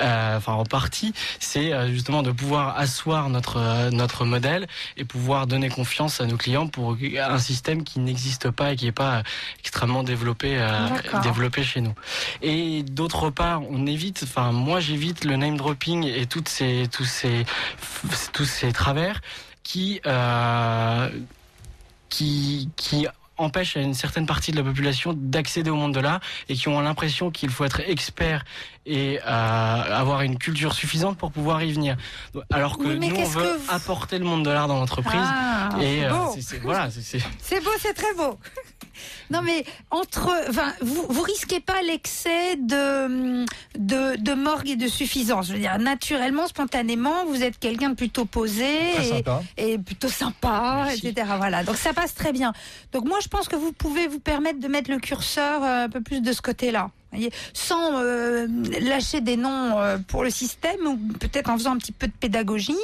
Euh, 0.00 0.36
enfin, 0.36 0.52
en 0.52 0.64
partie, 0.64 1.12
c'est 1.40 1.72
euh, 1.72 1.88
justement 1.90 2.22
de 2.22 2.30
pouvoir 2.30 2.76
asseoir 2.76 3.28
notre 3.30 3.56
euh, 3.56 3.90
notre 3.90 4.24
modèle 4.24 4.68
et 4.98 5.04
pouvoir 5.04 5.46
donner 5.46 5.68
confiance 5.70 6.20
à 6.20 6.26
nos 6.26 6.36
clients 6.36 6.68
pour 6.68 6.94
un 7.18 7.38
système 7.38 7.84
qui 7.84 8.01
n'existe 8.01 8.51
pas 8.51 8.72
et 8.72 8.76
qui 8.76 8.86
est 8.86 8.92
pas 8.92 9.22
extrêmement 9.61 10.03
développé 10.03 10.59
euh, 10.59 10.88
développé 11.22 11.62
chez 11.62 11.80
nous. 11.80 11.94
Et 12.42 12.82
d'autre 12.82 13.30
part, 13.30 13.62
on 13.68 13.86
évite. 13.86 14.20
Enfin, 14.24 14.53
moi, 14.53 14.80
j'évite 14.80 15.24
le 15.24 15.36
name 15.36 15.57
dropping 15.57 16.05
et 16.05 16.26
toutes 16.26 16.49
ces 16.49 16.88
tous 16.90 17.05
ces 17.05 17.44
tous 18.32 18.44
ces 18.44 18.72
travers 18.72 19.20
qui 19.62 20.01
euh, 20.07 21.09
qui 22.09 22.70
qui 22.76 23.07
empêchent 23.39 23.76
à 23.76 23.80
une 23.80 23.95
certaine 23.95 24.26
partie 24.26 24.53
de 24.53 24.57
la 24.57 24.62
population 24.64 25.14
d'accéder 25.16 25.70
au 25.70 25.76
monde 25.76 25.95
de 25.95 26.01
l'art 26.01 26.20
et 26.49 26.55
qui 26.55 26.68
ont 26.68 26.80
l'impression 26.80 27.30
qu'il 27.30 27.51
faut 27.51 27.64
être 27.64 27.80
expert 27.80 28.45
et 28.86 29.18
euh, 29.20 29.26
avoir 29.26 30.22
une 30.22 30.39
culture 30.39 30.74
suffisante 30.74 31.16
pour 31.18 31.30
pouvoir 31.32 31.62
y 31.62 31.72
venir. 31.72 31.97
Alors 32.53 32.78
que 32.78 32.84
Oui, 32.84 33.09
nous, 33.09 33.16
on 33.16 33.24
veut 33.24 33.43
que 33.43 33.59
vous- 33.59 33.70
apporter 33.70 34.18
le 34.18 34.24
monde 34.24 34.45
de 34.45 34.51
l'art 34.51 34.66
dans 34.68 34.78
l'entreprise. 34.78 35.20
Ah, 35.22 35.70
et 35.80 36.05
euh, 36.05 36.11
voilà, 36.62 36.89
C'est 36.91 37.62
beau, 37.62 37.70
c'est 37.78 37.95
très 37.95 38.14
beau. 38.14 38.39
Non 39.30 39.42
mais 39.42 39.64
entre, 39.90 40.30
enfin, 40.49 40.72
vous 40.80 41.05
vous 41.09 41.22
risquez 41.22 41.61
pas 41.61 41.82
l'excès 41.82 42.57
de, 42.57 43.44
de 43.78 44.16
de 44.16 44.34
morgue 44.34 44.70
et 44.70 44.76
de 44.76 44.88
suffisance. 44.88 45.49
Je 45.49 45.53
veux 45.55 45.59
dire, 45.59 45.78
naturellement, 45.78 46.46
spontanément, 46.46 47.24
vous 47.26 47.42
êtes 47.42 47.59
quelqu'un 47.59 47.90
de 47.90 47.94
plutôt 47.94 48.24
posé 48.24 48.66
et, 49.57 49.78
plutôt 49.78 50.09
sympa, 50.09 50.88
etc. 50.92 51.26
Voilà, 51.36 51.64
donc 51.64 51.76
ça 51.76 51.92
passe 51.92 52.14
très 52.14 52.32
bien. 52.32 52.53
Donc 52.92 53.05
moi, 53.07 53.18
je 53.22 53.28
pense 53.28 53.49
que 53.49 53.57
vous 53.57 53.72
pouvez 53.72 54.07
vous 54.07 54.20
permettre 54.20 54.61
de 54.61 54.68
mettre 54.68 54.90
le 54.90 54.99
curseur 54.99 55.62
euh, 55.62 55.84
un 55.84 55.88
peu 55.88 56.01
plus 56.01 56.20
de 56.20 56.32
ce 56.32 56.42
côté-là. 56.42 56.90
voyez, 57.12 57.30
sans 57.53 58.01
euh, 58.03 58.46
lâcher 58.80 59.20
des 59.20 59.36
noms 59.36 59.78
euh, 59.78 59.99
pour 60.09 60.22
le 60.24 60.30
système, 60.30 60.86
ou 60.86 60.96
peut-être 61.18 61.51
en 61.51 61.57
faisant 61.59 61.72
un 61.72 61.78
petit 61.78 61.92
peu 61.92 62.07
de 62.07 62.12
pédagogie, 62.12 62.74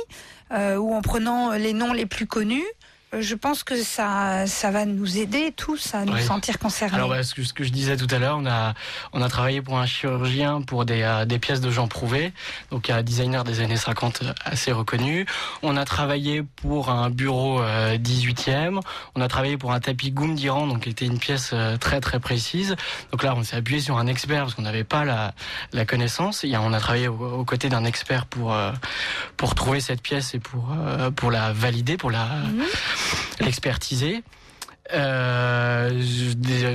euh, 0.53 0.77
ou 0.77 0.95
en 0.95 1.03
prenant 1.03 1.53
les 1.53 1.73
noms 1.73 1.93
les 1.93 2.07
plus 2.07 2.27
connus. 2.27 2.65
Euh, 3.13 3.21
Je 3.23 3.35
pense 3.35 3.65
que 3.65 3.83
ça, 3.83 4.47
ça 4.47 4.71
va 4.71 4.85
nous 4.85 5.19
aider 5.19 5.53
tous 5.57 5.95
à 5.95 6.05
nous 6.05 6.13
Oui. 6.15 6.23
sentir 6.23 6.59
concernés. 6.59 6.95
Alors 6.97 7.09
bah, 7.09 7.23
ce, 7.23 7.35
que, 7.35 7.43
ce 7.43 7.53
que 7.53 7.65
je 7.65 7.71
disais 7.71 7.97
tout 7.97 8.07
à 8.11 8.19
l'heure, 8.19 8.39
on 8.41 8.47
a 8.47 8.75
on 9.13 9.21
a 9.23 9.29
travaillé 9.29 9.63
pour 9.63 9.79
un 9.79 9.87
chirurgien 9.87 10.63
pour 10.63 10.85
des 10.85 11.03
euh, 11.03 11.25
des 11.25 11.39
pièces 11.39 11.61
de 11.61 11.71
Jean 11.71 11.87
Prouvé, 11.89 12.33
donc 12.71 12.91
un 12.91 13.03
designer 13.03 13.45
des 13.45 13.61
années 13.61 13.77
50 13.77 14.23
euh, 14.23 14.33
assez 14.45 14.73
reconnu. 14.73 15.27
On 15.63 15.77
a 15.77 15.85
travaillé 15.85 16.43
pour 16.57 16.91
un 16.91 17.11
bureau 17.11 17.61
euh, 17.61 17.97
18e. 17.99 18.81
On 19.15 19.21
a 19.21 19.29
travaillé 19.29 19.57
pour 19.59 19.73
un 19.73 19.81
tapis 19.81 20.11
Goum 20.11 20.35
d'Iran, 20.35 20.67
donc 20.67 20.81
qui 20.85 20.91
était 20.91 21.07
une 21.07 21.19
pièce 21.19 21.51
euh, 21.53 21.77
très 21.77 22.01
très 22.01 22.21
précise. 22.21 22.77
Donc 23.13 23.23
là, 23.23 23.35
on 23.37 23.43
s'est 23.43 23.57
appuyé 23.57 23.81
sur 23.81 23.99
un 23.99 24.07
expert 24.07 24.43
parce 24.45 24.55
qu'on 24.55 24.63
n'avait 24.63 24.85
pas 24.85 25.05
la 25.05 25.35
la 25.73 25.85
connaissance. 25.85 26.45
Et 26.45 26.57
on 26.57 26.73
a 26.73 26.81
travaillé 26.81 27.09
aux, 27.09 27.15
aux 27.41 27.45
côtés 27.45 27.69
d'un 27.69 27.85
expert 27.85 28.27
pour 28.27 28.53
euh, 28.53 28.73
pour 29.37 29.55
trouver 29.55 29.81
cette 29.81 30.03
pièce 30.03 30.35
et 30.35 30.39
pour 30.41 30.69
euh, 30.73 31.11
pour 31.11 31.31
la 31.31 31.53
valider, 31.53 31.97
pour 31.97 32.11
la 32.11 32.29
l'expertiser. 33.41 34.23
Euh, 34.93 35.91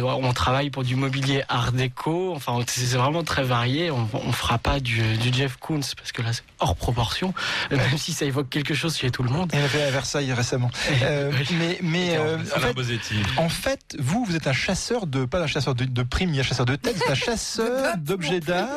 on 0.03 0.33
travaille 0.33 0.69
pour 0.69 0.83
du 0.83 0.95
mobilier 0.95 1.43
art 1.47 1.71
déco. 1.71 2.33
Enfin, 2.35 2.59
c'est 2.67 2.97
vraiment 2.97 3.23
très 3.23 3.43
varié. 3.43 3.91
On, 3.91 4.07
on 4.13 4.31
fera 4.31 4.57
pas 4.57 4.79
du, 4.79 5.01
du 5.17 5.31
Jeff 5.33 5.57
Koons 5.57 5.81
parce 5.95 6.11
que 6.11 6.21
là, 6.21 6.33
c'est 6.33 6.43
hors 6.59 6.75
proportion. 6.75 7.33
Même 7.71 7.97
si 7.97 8.13
ça 8.13 8.25
évoque 8.25 8.49
quelque 8.49 8.73
chose 8.73 8.97
chez 8.97 9.11
tout 9.11 9.23
le 9.23 9.29
monde. 9.29 9.51
Il 9.53 9.59
a 9.59 9.67
fait 9.67 9.83
à 9.83 9.91
Versailles 9.91 10.33
récemment. 10.33 10.71
Euh, 11.01 11.31
mais 11.57 11.79
mais 11.81 12.17
euh, 12.17 12.37
en, 12.55 12.59
fait, 12.59 12.73
Bosetti. 12.73 13.15
en 13.37 13.47
fait, 13.47 13.95
vous, 13.99 14.25
vous 14.25 14.35
êtes 14.35 14.47
un 14.47 14.53
chasseur 14.53 15.07
de, 15.07 15.23
pas 15.25 15.39
un 15.39 15.47
chasseur 15.47 15.73
de, 15.73 15.85
de 15.85 16.03
primes 16.03 16.31
ni 16.31 16.39
un 16.39 16.43
chasseur 16.43 16.65
de 16.65 16.73
êtes 16.73 17.03
un 17.09 17.15
chasseur 17.15 17.95
d'objets 17.97 18.41
d'art. 18.41 18.67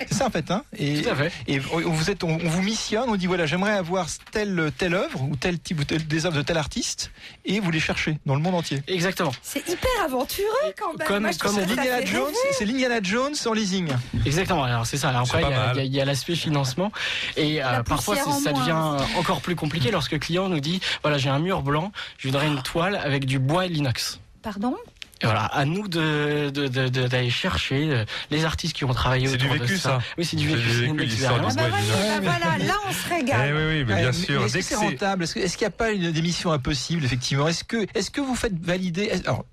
C'est 0.00 0.14
ça 0.14 0.26
en 0.26 0.30
fait, 0.30 0.50
hein 0.50 0.62
et, 0.76 1.02
Tout 1.02 1.10
à 1.10 1.14
fait. 1.14 1.32
Et 1.46 1.58
vous 1.58 2.10
êtes, 2.10 2.24
on, 2.24 2.38
on 2.42 2.48
vous 2.48 2.62
missionne, 2.62 3.08
on 3.08 3.16
dit 3.16 3.26
voilà, 3.26 3.46
j'aimerais 3.46 3.72
avoir 3.72 4.06
telle 4.32 4.70
telle 4.76 4.94
œuvre 4.94 5.22
ou 5.22 5.34
tel 5.36 5.58
type 5.58 5.80
ou 5.80 5.84
tel- 5.84 6.06
des 6.06 6.26
œuvres 6.26 6.36
de 6.36 6.42
tel 6.42 6.58
artiste, 6.58 7.10
et 7.44 7.58
vous 7.60 7.70
les 7.70 7.80
cherchez 7.80 8.18
dans 8.26 8.34
le 8.34 8.40
monde 8.42 8.54
entier. 8.56 8.82
Exactement. 8.88 9.32
C'est 9.42 9.66
hyper 9.68 9.90
aventureux 10.04 10.46
quand 10.78 10.96
même. 10.98 11.06
Comme- 11.08 11.22
Moi, 11.22 11.32
comme 11.38 11.58
L'Indiana 11.58 12.04
Jones, 12.04 12.32
c'est 12.52 12.64
l'Indiana 12.64 13.00
Jones 13.02 13.34
en 13.46 13.52
leasing. 13.52 13.88
Exactement. 14.24 14.64
Alors 14.64 14.86
c'est 14.86 14.96
ça. 14.96 15.08
Alors, 15.10 15.22
Après, 15.22 15.42
il 15.84 15.94
y 15.94 16.00
a- 16.00 16.04
l'aspect 16.04 16.36
financement 16.36 16.92
et 17.36 17.62
euh, 17.62 17.82
parfois 17.82 18.16
en 18.26 18.32
ça 18.38 18.50
moins. 18.52 18.60
devient 18.60 19.04
encore 19.18 19.40
plus 19.40 19.56
compliqué 19.56 19.90
lorsque 19.90 20.12
le 20.12 20.18
client 20.18 20.48
nous 20.48 20.60
dit 20.60 20.80
voilà 21.02 21.18
j'ai 21.18 21.28
un 21.30 21.38
mur 21.38 21.62
blanc, 21.62 21.90
je 22.18 22.28
voudrais 22.28 22.46
une 22.46 22.62
toile 22.62 22.96
avec 23.02 23.24
du 23.24 23.38
bois 23.38 23.66
et 23.66 23.68
de 23.68 23.74
l'inox. 23.74 24.20
Pardon? 24.42 24.76
Voilà, 25.22 25.44
à 25.46 25.64
nous 25.64 25.88
de 25.88 26.50
de- 26.50 26.68
de- 26.68 26.88
de- 26.88 27.06
d'aller 27.08 27.30
chercher 27.30 27.90
euh, 27.90 28.04
les 28.30 28.44
artistes 28.44 28.76
qui 28.76 28.84
ont 28.84 28.92
travaillé 28.92 29.26
C'est 29.28 29.36
du 29.38 29.46
autour 29.46 29.56
de 29.56 29.62
vécu, 29.64 29.78
ça. 29.78 29.98
Oui, 30.18 30.24
c'est 30.26 30.36
du 30.36 30.48
C'est 30.50 30.56
vécu. 30.56 30.68
c'est 30.68 30.74
vécu, 30.74 30.86
une 30.90 31.00
l'histoire 31.00 31.32
expérience. 31.46 31.56
du 31.56 31.62
Ah 31.62 31.70
bah 31.70 32.20
du 32.20 32.26
voilà, 32.26 32.58
bah 32.58 32.64
là 32.64 32.74
on 32.86 32.92
se 32.92 32.98
Eh 33.10 33.14
régale. 33.14 33.54
oui, 33.54 33.62
oui, 33.62 33.84
mais 33.86 33.94
bien 33.96 34.06
Ouais, 34.08 34.12
sûr. 34.12 34.40
mais 34.40 34.46
Est-ce 34.46 34.52
Dès 34.52 34.58
que 34.60 34.64
c'est 34.66 34.74
c'est 34.74 34.80
rentable? 34.84 35.24
Est-ce 35.24 35.34
que- 35.34 35.40
est-ce 35.40 35.56
qu'il 35.56 35.64
n'y 35.64 35.72
a 35.74 35.76
pas 35.76 35.90
une 35.92 36.12
démission 36.12 36.52
impossible, 36.52 37.02
effectivement? 37.04 37.48
Est-ce 37.48 37.64
que, 37.64 37.86
est-ce 37.94 38.10
que 38.10 38.20
vous 38.20 38.34
faites 38.34 38.58
valider 38.62 39.04
est- 39.04 39.26
alors, 39.26 39.46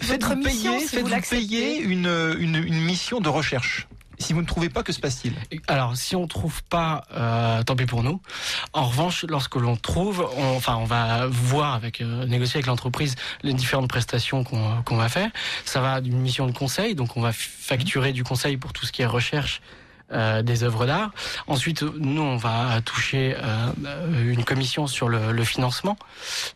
faites-vous 0.00 0.40
payer, 0.40 0.78
si 0.86 1.00
vous 1.00 1.08
faites-vous 1.08 1.30
payer 1.30 1.80
une, 1.80 2.06
une, 2.38 2.54
une 2.54 2.80
mission 2.84 3.20
de 3.20 3.28
recherche? 3.28 3.87
Si 4.18 4.32
vous 4.32 4.42
ne 4.42 4.46
trouvez 4.46 4.68
pas, 4.68 4.82
que 4.82 4.92
se 4.92 5.00
passe-t-il? 5.00 5.34
Alors, 5.68 5.96
si 5.96 6.16
on 6.16 6.26
trouve 6.26 6.62
pas, 6.64 7.04
euh, 7.14 7.62
tant 7.62 7.76
pis 7.76 7.86
pour 7.86 8.02
nous. 8.02 8.20
En 8.72 8.86
revanche, 8.86 9.24
lorsque 9.28 9.54
l'on 9.56 9.76
trouve, 9.76 10.28
on, 10.36 10.56
enfin, 10.56 10.76
on 10.76 10.84
va 10.84 11.26
voir 11.26 11.74
avec, 11.74 12.00
euh, 12.00 12.26
négocier 12.26 12.56
avec 12.56 12.66
l'entreprise 12.66 13.14
les 13.42 13.54
différentes 13.54 13.88
prestations 13.88 14.44
qu'on 14.44 14.96
va 14.96 15.08
faire. 15.08 15.30
Ça 15.64 15.80
va 15.80 16.00
d'une 16.00 16.18
mission 16.18 16.46
de 16.46 16.52
conseil, 16.52 16.94
donc 16.94 17.16
on 17.16 17.20
va 17.20 17.32
facturer 17.32 18.12
du 18.12 18.24
conseil 18.24 18.56
pour 18.56 18.72
tout 18.72 18.86
ce 18.86 18.92
qui 18.92 19.02
est 19.02 19.06
recherche. 19.06 19.60
Euh, 20.12 20.42
des 20.42 20.62
œuvres 20.62 20.86
d'art. 20.86 21.10
Ensuite, 21.46 21.82
nous, 21.82 22.22
on 22.22 22.36
va 22.36 22.80
toucher 22.84 23.36
euh, 23.36 24.32
une 24.32 24.44
commission 24.44 24.86
sur 24.86 25.08
le, 25.08 25.32
le, 25.32 25.44
financement. 25.44 25.98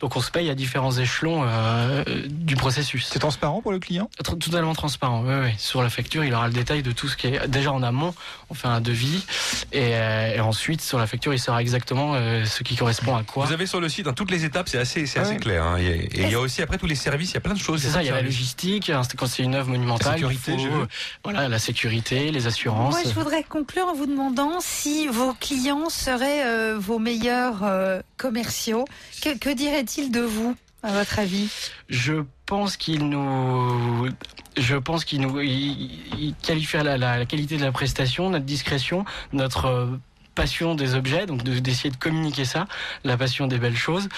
Donc, 0.01 0.17
on 0.17 0.21
se 0.21 0.31
paye 0.31 0.49
à 0.49 0.55
différents 0.55 0.93
échelons 0.93 1.45
euh, 1.45 2.03
du 2.29 2.57
processus. 2.57 3.07
C'est 3.11 3.19
transparent 3.19 3.61
pour 3.61 3.73
le 3.73 3.79
client? 3.79 4.09
Totalement 4.25 4.75
transparent. 4.75 5.23
Oui, 5.27 5.35
oui. 5.45 5.51
Sur 5.59 5.83
la 5.83 5.91
facture, 5.91 6.25
il 6.25 6.33
aura 6.35 6.47
le 6.47 6.55
détail 6.55 6.83
de 6.83 6.93
tout 6.93 7.09
ce 7.09 7.17
qui 7.17 7.29
est 7.29 7.47
déjà 7.47 7.73
en 7.73 7.83
amont. 7.83 8.15
On 8.49 8.55
fait 8.55 8.69
un 8.69 8.81
devis 8.81 9.25
et, 9.73 9.91
et 9.91 10.41
ensuite 10.41 10.81
sur 10.81 10.99
la 10.99 11.07
facture, 11.07 11.35
il 11.35 11.39
saura 11.39 11.61
exactement 11.61 12.15
ce 12.45 12.63
qui 12.63 12.77
correspond 12.77 13.17
à 13.17 13.23
quoi. 13.23 13.47
Vous 13.47 13.53
avez 13.53 13.67
sur 13.67 13.81
le 13.81 13.89
site 13.89 14.07
hein, 14.07 14.13
toutes 14.15 14.31
les 14.31 14.45
étapes, 14.45 14.69
c'est 14.69 14.79
assez, 14.79 15.07
c'est 15.07 15.19
assez 15.19 15.37
clair. 15.37 15.65
Hein. 15.65 15.79
Et, 15.79 16.09
il 16.15 16.31
y 16.31 16.35
a 16.35 16.41
aussi 16.41 16.63
après 16.63 16.79
tous 16.79 16.87
les 16.87 16.95
services, 16.95 17.31
il 17.31 17.35
y 17.35 17.39
a 17.39 17.41
plein 17.41 17.55
de 17.55 17.59
choses. 17.59 17.83
C'est 17.83 17.91
ça, 17.91 18.03
il 18.03 18.07
y 18.07 18.11
a 18.11 18.15
la 18.15 18.23
logistique. 18.23 18.91
hein, 18.91 19.03
Quand 19.17 19.27
c'est 19.27 19.43
une 19.43 19.55
œuvre 19.55 19.69
monumentale, 19.69 20.13
la 20.13 20.29
sécurité, 20.29 20.53
il 20.59 20.69
faut, 20.69 20.87
voilà, 21.25 21.49
la 21.49 21.59
sécurité, 21.59 22.31
les 22.31 22.47
assurances. 22.47 22.95
Moi, 22.95 23.03
je 23.05 23.15
voudrais 23.15 23.42
conclure 23.43 23.87
en 23.87 23.95
vous 23.95 24.07
demandant 24.07 24.61
si 24.61 25.07
vos 25.07 25.33
clients 25.35 25.89
seraient 25.89 26.45
euh, 26.45 26.79
vos 26.79 26.99
meilleurs 26.99 27.63
euh, 27.63 28.01
commerciaux. 28.17 28.85
Que, 29.23 29.53
dirait-il 29.55 30.11
de 30.11 30.21
vous, 30.21 30.55
à 30.83 30.93
votre 30.93 31.19
avis? 31.19 31.51
Je 31.89 32.25
pense 32.47 32.77
qu'il 32.77 33.09
nous, 33.09 34.09
je 34.57 34.77
pense 34.77 35.05
qu'il 35.05 35.21
nous, 35.21 35.39
la, 35.39 37.27
qualité 37.27 37.57
de 37.57 37.65
la 37.65 37.73
prestation, 37.73 38.31
notre 38.31 38.45
discrétion, 38.45 39.05
notre 39.33 39.67
euh, 39.67 39.87
passion 40.35 40.75
des 40.75 40.95
objets, 40.95 41.27
donc 41.27 41.43
d'essayer 41.43 41.91
de, 41.91 41.95
de, 41.95 42.01
communiquer 42.01 42.45
ça, 42.45 42.67
la 43.05 43.17
passion 43.17 43.47
des 43.47 43.59
belles 43.59 43.77
choses. 43.77 44.09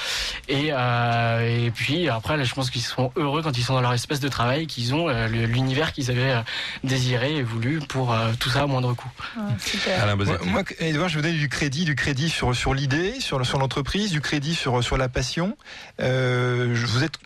Et, 0.49 0.69
euh, 0.71 1.67
et 1.67 1.71
puis 1.71 2.09
après, 2.09 2.37
là, 2.37 2.45
je 2.45 2.55
pense 2.55 2.71
qu'ils 2.71 2.83
sont 2.83 3.13
heureux 3.17 3.43
quand 3.43 3.57
ils 3.57 3.63
sont 3.65 3.75
dans 3.75 3.81
leur 3.81 3.93
espace 3.93 4.21
de 4.21 4.29
travail, 4.29 4.67
qu'ils 4.67 4.95
ont 4.95 5.09
euh, 5.09 5.27
l'univers 5.29 5.93
qu'ils 5.93 6.11
avaient 6.11 6.33
euh, 6.33 6.43
désiré 6.83 7.37
et 7.37 7.43
voulu 7.43 7.81
pour 7.81 8.13
euh, 8.13 8.33
tout 8.39 8.51
ça 8.51 8.63
à 8.63 8.67
moindre 8.67 8.95
coût. 8.95 9.11
Ouais, 9.37 9.93
Alain 9.93 10.17
moi, 10.17 10.39
moi, 10.45 10.63
Edouard, 10.81 11.09
je 11.09 11.17
vous 11.17 11.23
donne 11.23 11.37
du 11.37 11.49
crédit, 11.49 11.85
du 11.85 11.95
crédit 11.95 12.29
sur, 12.29 12.55
sur 12.55 12.75
l'idée, 12.75 13.21
sur, 13.21 13.45
sur 13.45 13.59
l'entreprise, 13.59 14.11
du 14.11 14.21
crédit 14.21 14.55
sur, 14.55 14.83
sur 14.83 14.97
la 14.97 15.09
passion. 15.09 15.57
Euh, 16.01 16.75
vous 16.75 17.05
êtes 17.05 17.19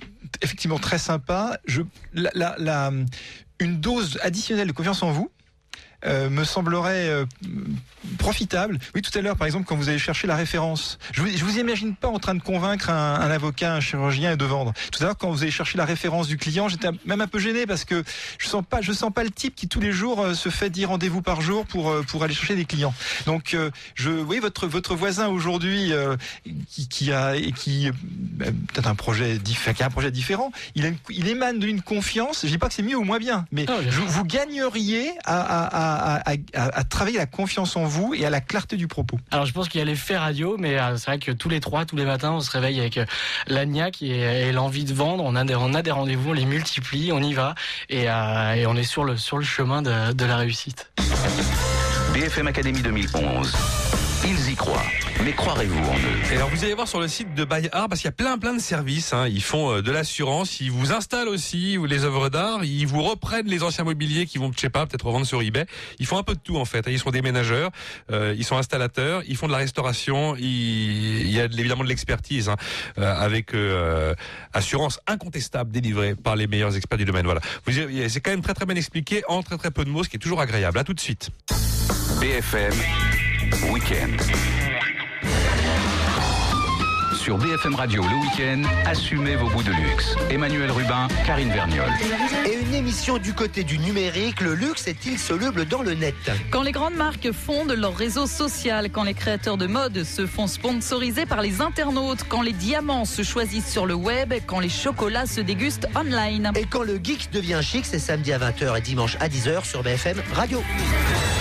effectivement 0.42 0.78
très 0.78 0.98
sympa. 0.98 1.58
Je, 1.66 1.82
la, 2.14 2.30
la, 2.34 2.56
la, 2.58 2.92
une 3.60 3.80
dose 3.80 4.18
additionnelle 4.22 4.68
de 4.68 4.72
confiance 4.72 5.02
en 5.02 5.10
vous 5.10 5.30
euh, 6.06 6.30
me 6.30 6.44
semblerait 6.44 7.08
euh, 7.08 7.24
profitable. 8.18 8.78
Oui, 8.94 9.02
tout 9.02 9.16
à 9.18 9.22
l'heure, 9.22 9.36
par 9.36 9.46
exemple, 9.46 9.66
quand 9.66 9.76
vous 9.76 9.88
allez 9.88 9.98
chercher 9.98 10.26
la 10.26 10.36
référence, 10.36 10.98
je 11.12 11.22
vous, 11.22 11.28
je 11.28 11.44
vous 11.44 11.58
imagine 11.58 11.94
pas 11.94 12.08
en 12.08 12.18
train 12.18 12.34
de 12.34 12.42
convaincre 12.42 12.90
un, 12.90 13.14
un, 13.14 13.30
avocat, 13.30 13.74
un 13.74 13.80
chirurgien 13.80 14.32
et 14.32 14.36
de 14.36 14.44
vendre. 14.44 14.72
Tout 14.92 15.02
à 15.02 15.06
l'heure, 15.06 15.18
quand 15.18 15.30
vous 15.30 15.42
allez 15.42 15.50
chercher 15.50 15.78
la 15.78 15.84
référence 15.84 16.28
du 16.28 16.36
client, 16.36 16.68
j'étais 16.68 16.88
même 17.04 17.20
un 17.20 17.26
peu 17.26 17.38
gêné 17.38 17.66
parce 17.66 17.84
que 17.84 18.04
je 18.38 18.48
sens 18.48 18.64
pas, 18.68 18.80
je 18.80 18.92
sens 18.92 19.12
pas 19.12 19.24
le 19.24 19.30
type 19.30 19.54
qui 19.54 19.68
tous 19.68 19.80
les 19.80 19.92
jours 19.92 20.20
euh, 20.20 20.34
se 20.34 20.48
fait 20.48 20.70
10 20.70 20.86
rendez-vous 20.86 21.22
par 21.22 21.40
jour 21.40 21.66
pour 21.66 21.94
pour 22.06 22.22
aller 22.22 22.34
chercher 22.34 22.54
des 22.56 22.64
clients. 22.64 22.94
Donc, 23.26 23.56
je, 23.94 24.10
oui, 24.10 24.38
votre 24.38 24.66
votre 24.66 24.94
voisin 24.94 25.28
aujourd'hui 25.28 25.92
qui, 26.70 26.88
qui, 26.88 27.12
a 27.12 27.34
qui 27.56 27.90
peut-être 28.38 28.86
un 28.86 28.94
projet 28.94 29.38
un 29.38 30.10
différent, 30.10 30.52
il, 30.74 30.84
a 30.84 30.88
une, 30.88 30.96
il 31.10 31.28
émane 31.28 31.58
d'une 31.58 31.82
confiance. 31.82 32.42
Je 32.44 32.48
dis 32.48 32.58
pas 32.58 32.68
que 32.68 32.74
c'est 32.74 32.82
mieux 32.82 32.96
ou 32.96 33.04
moins 33.04 33.18
bien, 33.18 33.46
mais 33.52 33.66
oh, 33.68 33.72
je, 33.88 34.00
vous 34.00 34.24
gagneriez 34.24 35.10
à, 35.24 35.40
à, 35.40 35.64
à, 35.66 35.87
à, 35.94 36.84
travailler 36.84 37.18
la 37.18 37.26
confiance 37.26 37.76
en 37.76 37.84
vous 37.84 38.14
et 38.14 38.24
à 38.24 38.30
la 38.30 38.40
clarté 38.40 38.76
du 38.76 38.88
propos. 38.88 39.18
Alors 39.30 39.46
je 39.46 39.52
pense 39.52 39.68
qu'il 39.68 39.78
y 39.78 39.82
a 39.82 39.84
l'effet 39.84 40.16
radio, 40.16 40.56
mais 40.58 40.78
euh, 40.78 40.96
c'est 40.96 41.06
vrai 41.06 41.18
que 41.18 41.32
tous 41.32 41.48
les 41.48 41.60
trois, 41.60 41.84
tous 41.84 41.96
les 41.96 42.04
matins, 42.04 42.32
on 42.32 42.40
se 42.40 42.50
réveille 42.50 42.80
avec 42.80 42.98
euh, 42.98 43.04
l'agnac 43.46 44.02
et, 44.02 44.48
et 44.48 44.52
l'envie 44.52 44.84
de 44.84 44.94
vendre. 44.94 45.24
On 45.24 45.36
a 45.36 45.44
des, 45.44 45.54
on 45.54 45.74
a 45.74 45.82
des 45.82 45.90
rendez-vous, 45.90 46.30
on 46.30 46.34
les 46.34 46.46
multiplie, 46.46 47.12
on 47.12 47.22
y 47.22 47.34
va 47.34 47.54
et, 47.88 48.10
euh, 48.10 48.54
et 48.54 48.66
on 48.66 48.76
est 48.76 48.84
sur 48.84 49.04
le, 49.04 49.16
sur 49.16 49.38
le 49.38 49.44
chemin 49.44 49.82
de, 49.82 50.12
de 50.12 50.24
la 50.24 50.36
réussite. 50.36 50.90
BFM 52.14 52.46
Académie 52.46 52.82
2011. 52.82 53.54
Ils 54.24 54.50
y 54.50 54.54
croient. 54.56 54.82
Mais 55.24 55.32
croirez-vous 55.32 55.78
en 55.78 55.94
eux? 55.96 56.32
Et 56.32 56.36
alors 56.36 56.48
vous 56.48 56.64
allez 56.64 56.74
voir 56.74 56.88
sur 56.88 57.00
le 57.00 57.08
site 57.08 57.34
de 57.34 57.44
Buy 57.44 57.68
Art 57.72 57.88
parce 57.88 58.00
qu'il 58.00 58.08
y 58.08 58.08
a 58.08 58.12
plein 58.12 58.38
plein 58.38 58.54
de 58.54 58.60
services. 58.60 59.12
Hein. 59.12 59.28
Ils 59.28 59.42
font 59.42 59.72
euh, 59.72 59.82
de 59.82 59.90
l'assurance, 59.90 60.60
ils 60.60 60.70
vous 60.70 60.92
installent 60.92 61.28
aussi 61.28 61.78
les 61.86 62.04
œuvres 62.04 62.28
d'art, 62.28 62.64
ils 62.64 62.86
vous 62.86 63.02
reprennent 63.02 63.46
les 63.46 63.62
anciens 63.62 63.84
mobiliers 63.84 64.26
qui 64.26 64.38
vont, 64.38 64.52
je 64.54 64.60
sais 64.60 64.70
pas, 64.70 64.86
peut-être 64.86 65.06
revendre 65.06 65.26
sur 65.26 65.42
eBay. 65.42 65.66
Ils 65.98 66.06
font 66.06 66.18
un 66.18 66.22
peu 66.22 66.34
de 66.34 66.40
tout 66.40 66.56
en 66.56 66.64
fait. 66.64 66.84
Ils 66.88 66.98
sont 66.98 67.10
déménageurs, 67.10 67.70
euh, 68.10 68.34
ils 68.36 68.44
sont 68.44 68.56
installateurs, 68.56 69.22
ils 69.26 69.36
font 69.36 69.46
de 69.46 69.52
la 69.52 69.58
restauration. 69.58 70.36
Ils... 70.36 71.08
Il 71.28 71.30
y 71.30 71.40
a 71.40 71.44
évidemment 71.44 71.84
de 71.84 71.88
l'expertise 71.88 72.48
hein, 72.48 72.56
euh, 72.98 73.14
avec 73.14 73.54
euh, 73.54 74.14
assurance 74.52 75.00
incontestable 75.06 75.70
délivrée 75.70 76.14
par 76.14 76.36
les 76.36 76.46
meilleurs 76.46 76.76
experts 76.76 76.98
du 76.98 77.04
domaine. 77.04 77.24
Voilà. 77.24 77.40
C'est 78.08 78.20
quand 78.20 78.30
même 78.30 78.42
très 78.42 78.54
très 78.54 78.66
bien 78.66 78.76
expliqué 78.76 79.22
en 79.28 79.42
très 79.42 79.58
très 79.58 79.70
peu 79.70 79.84
de 79.84 79.90
mots, 79.90 80.04
ce 80.04 80.08
qui 80.08 80.16
est 80.16 80.20
toujours 80.20 80.40
agréable. 80.40 80.78
À 80.78 80.84
tout 80.84 80.94
de 80.94 81.00
suite. 81.00 81.30
BFM 82.20 82.72
Week-end. 83.52 84.16
Sur 87.14 87.38
BFM 87.38 87.74
Radio 87.74 88.02
le 88.02 88.16
week-end, 88.16 88.62
assumez 88.86 89.36
vos 89.36 89.48
goûts 89.48 89.62
de 89.62 89.70
luxe. 89.70 90.14
Emmanuel 90.30 90.70
Rubin, 90.70 91.08
Karine 91.26 91.50
Verniol. 91.50 91.90
Et 92.46 92.54
une 92.54 92.74
émission 92.74 93.18
du 93.18 93.34
côté 93.34 93.64
du 93.64 93.78
numérique, 93.78 94.40
le 94.40 94.54
luxe 94.54 94.86
est-il 94.86 95.18
soluble 95.18 95.66
dans 95.66 95.82
le 95.82 95.94
net? 95.94 96.14
Quand 96.50 96.62
les 96.62 96.72
grandes 96.72 96.94
marques 96.94 97.32
fondent 97.32 97.72
leur 97.72 97.96
réseau 97.96 98.26
social, 98.26 98.90
quand 98.90 99.04
les 99.04 99.14
créateurs 99.14 99.56
de 99.56 99.66
mode 99.66 100.04
se 100.04 100.26
font 100.26 100.46
sponsoriser 100.46 101.26
par 101.26 101.42
les 101.42 101.60
internautes, 101.60 102.24
quand 102.28 102.42
les 102.42 102.52
diamants 102.52 103.04
se 103.04 103.22
choisissent 103.22 103.70
sur 103.70 103.86
le 103.86 103.94
web, 103.94 104.32
quand 104.46 104.60
les 104.60 104.68
chocolats 104.68 105.26
se 105.26 105.40
dégustent 105.40 105.88
online. 105.94 106.52
Et 106.56 106.64
quand 106.64 106.82
le 106.82 106.98
geek 107.02 107.30
devient 107.32 107.60
chic, 107.62 107.84
c'est 107.86 107.98
samedi 107.98 108.32
à 108.32 108.38
20h 108.38 108.76
et 108.76 108.80
dimanche 108.80 109.16
à 109.20 109.28
10h 109.28 109.64
sur 109.64 109.82
BFM 109.82 110.20
Radio. 110.34 110.62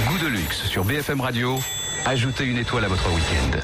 Goût 0.07 0.17
de 0.17 0.27
luxe 0.27 0.63
sur 0.63 0.83
BFM 0.83 1.21
Radio. 1.21 1.59
Ajoutez 2.05 2.45
une 2.45 2.57
étoile 2.57 2.85
à 2.85 2.87
votre 2.87 3.07
week-end. 3.13 3.59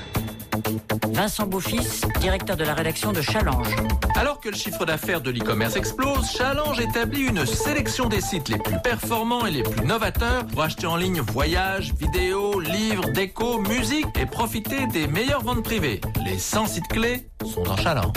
Vincent 1.12 1.46
Beaufils, 1.46 2.02
directeur 2.20 2.58
de 2.58 2.64
la 2.64 2.74
rédaction 2.74 3.12
de 3.12 3.22
Challenge. 3.22 3.68
Alors 4.16 4.40
que 4.40 4.50
le 4.50 4.56
chiffre 4.56 4.86
d'affaires 4.86 5.22
de 5.22 5.32
l'e-commerce 5.32 5.76
explose, 5.76 6.30
Challenge 6.30 6.80
établit 6.80 7.28
une 7.28 7.46
sélection 7.46 8.10
des 8.10 8.22
sites 8.22 8.50
les 8.50 8.58
plus 8.58 8.80
performants 8.84 9.46
et 9.46 9.52
les 9.52 9.64
plus 9.64 9.86
novateurs 9.86 10.46
pour 10.48 10.62
acheter 10.64 10.88
en 10.88 10.96
ligne 10.96 11.22
voyages, 11.22 11.94
vidéos, 11.94 12.60
livres, 12.60 13.10
déco, 13.12 13.60
musique 13.60 14.08
et 14.20 14.26
profiter 14.26 14.88
des 14.88 15.08
meilleures 15.08 15.44
ventes 15.44 15.64
privées. 15.64 16.02
Les 16.26 16.38
100 16.38 16.68
sites 16.68 16.88
clés 16.88 17.28
sont 17.46 17.64
dans 17.64 17.78
Challenge. 17.78 18.14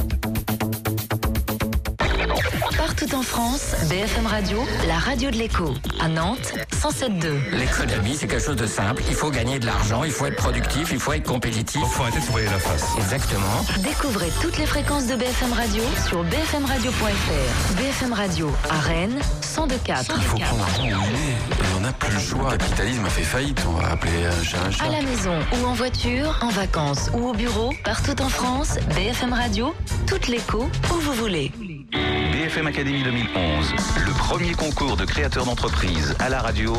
Partout 2.98 3.14
en 3.14 3.22
France, 3.22 3.74
BFM 3.90 4.26
Radio, 4.26 4.64
la 4.86 4.94
radio 4.94 5.30
de 5.30 5.36
l'écho. 5.36 5.74
À 6.00 6.08
Nantes, 6.08 6.54
107.2. 6.72 7.50
L'économie, 7.52 8.16
c'est 8.16 8.26
quelque 8.26 8.42
chose 8.42 8.56
de 8.56 8.66
simple. 8.66 9.02
Il 9.08 9.14
faut 9.14 9.30
gagner 9.30 9.58
de 9.58 9.66
l'argent, 9.66 10.02
il 10.02 10.10
faut 10.10 10.24
être 10.24 10.36
productif, 10.36 10.88
il 10.92 10.98
faut 10.98 11.12
être 11.12 11.24
compétitif. 11.26 11.82
Il 11.84 11.90
faut 11.90 12.04
arrêter 12.04 12.20
de 12.20 12.24
se 12.24 12.44
la 12.44 12.58
face. 12.58 12.86
Exactement. 12.96 13.64
Découvrez 13.80 14.30
toutes 14.40 14.56
les 14.56 14.64
fréquences 14.64 15.08
de 15.08 15.14
BFM 15.14 15.52
Radio 15.52 15.82
sur 16.08 16.24
bfmradio.fr. 16.24 17.74
BFM 17.76 18.12
Radio 18.14 18.50
à 18.70 18.78
Rennes, 18.78 19.20
102.4. 19.42 20.12
Il 20.16 20.22
faut 20.22 20.38
prendre 20.38 20.66
n'a 21.86 21.92
plus 21.92 22.12
le 22.12 22.20
choix. 22.20 22.52
Le 22.52 22.58
capitalisme 22.58 23.04
a 23.04 23.10
fait 23.10 23.22
faillite, 23.22 23.64
on 23.68 23.72
va 23.72 23.90
appeler 23.90 24.26
un 24.26 24.42
chat 24.42 24.58
un 24.66 24.70
chat. 24.70 24.84
À 24.84 24.90
la 24.90 25.02
maison 25.02 25.38
ou 25.52 25.66
en 25.66 25.72
voiture, 25.72 26.38
en 26.42 26.48
vacances 26.48 27.10
ou 27.14 27.28
au 27.28 27.32
bureau, 27.32 27.72
partout 27.84 28.20
en 28.20 28.28
France, 28.28 28.78
BFM 28.94 29.32
Radio, 29.32 29.74
toute 30.06 30.26
l'écho 30.26 30.68
où 30.90 30.94
vous 30.94 31.12
voulez. 31.12 31.52
BFM 32.32 32.66
Académie 32.66 33.02
2011, 33.02 33.74
le 34.04 34.12
premier 34.18 34.52
concours 34.52 34.96
de 34.96 35.04
créateurs 35.04 35.44
d'entreprise 35.44 36.16
à 36.18 36.28
la 36.28 36.40
radio. 36.40 36.74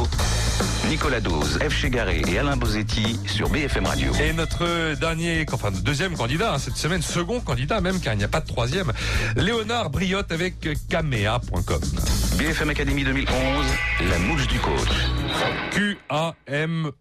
Nicolas 0.89 1.19
Dose, 1.19 1.59
F. 1.59 1.73
Chegaré 1.73 2.21
et 2.27 2.39
Alain 2.39 2.55
Bozetti 2.55 3.19
sur 3.25 3.49
BFM 3.49 3.85
Radio. 3.85 4.11
Et 4.23 4.31
notre 4.31 4.95
dernier, 4.95 5.45
enfin 5.51 5.69
deuxième 5.71 6.15
candidat 6.15 6.53
hein, 6.53 6.59
cette 6.59 6.77
semaine, 6.77 7.01
second 7.01 7.41
candidat 7.41 7.81
même, 7.81 7.99
car 7.99 8.13
il 8.13 8.17
n'y 8.17 8.23
a 8.23 8.29
pas 8.29 8.39
de 8.39 8.47
troisième, 8.47 8.93
Léonard 9.35 9.89
Briotte 9.89 10.31
avec 10.31 10.55
Kamea.com. 10.89 11.81
BFM 12.37 12.69
Académie 12.69 13.03
2011, 13.03 13.65
la 14.09 14.19
mouche 14.19 14.47
du 14.47 14.59
coach. 14.59 14.87
Q-A-M-E-H-A.com. 15.71 16.91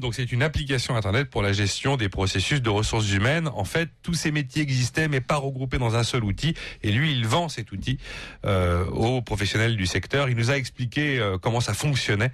Donc 0.00 0.14
c'est 0.14 0.32
une 0.32 0.42
application 0.42 0.96
internet 0.96 1.30
pour 1.30 1.42
la 1.42 1.52
gestion 1.52 1.96
des 1.96 2.08
processus 2.08 2.60
de 2.60 2.70
ressources 2.70 3.12
humaines. 3.12 3.48
En 3.54 3.64
fait, 3.64 3.88
tous 4.02 4.14
ces 4.14 4.32
métiers 4.32 4.62
existaient 4.62 5.08
mais 5.08 5.20
pas 5.20 5.36
regroupés 5.36 5.78
dans 5.78 5.94
un 5.96 6.02
seul 6.02 6.24
outil. 6.24 6.54
Et 6.82 6.90
lui, 6.90 7.12
il 7.12 7.26
vend 7.26 7.48
cet 7.48 7.72
outil 7.72 7.98
euh, 8.44 8.84
aux 8.86 9.22
professionnels 9.22 9.76
du 9.76 9.86
secteur. 9.86 10.28
Il 10.28 10.36
nous 10.36 10.50
a 10.50 10.56
expliqué 10.56 11.18
euh, 11.18 11.38
comment 11.38 11.60
ça 11.60 11.74
fonctionnait 11.86 12.32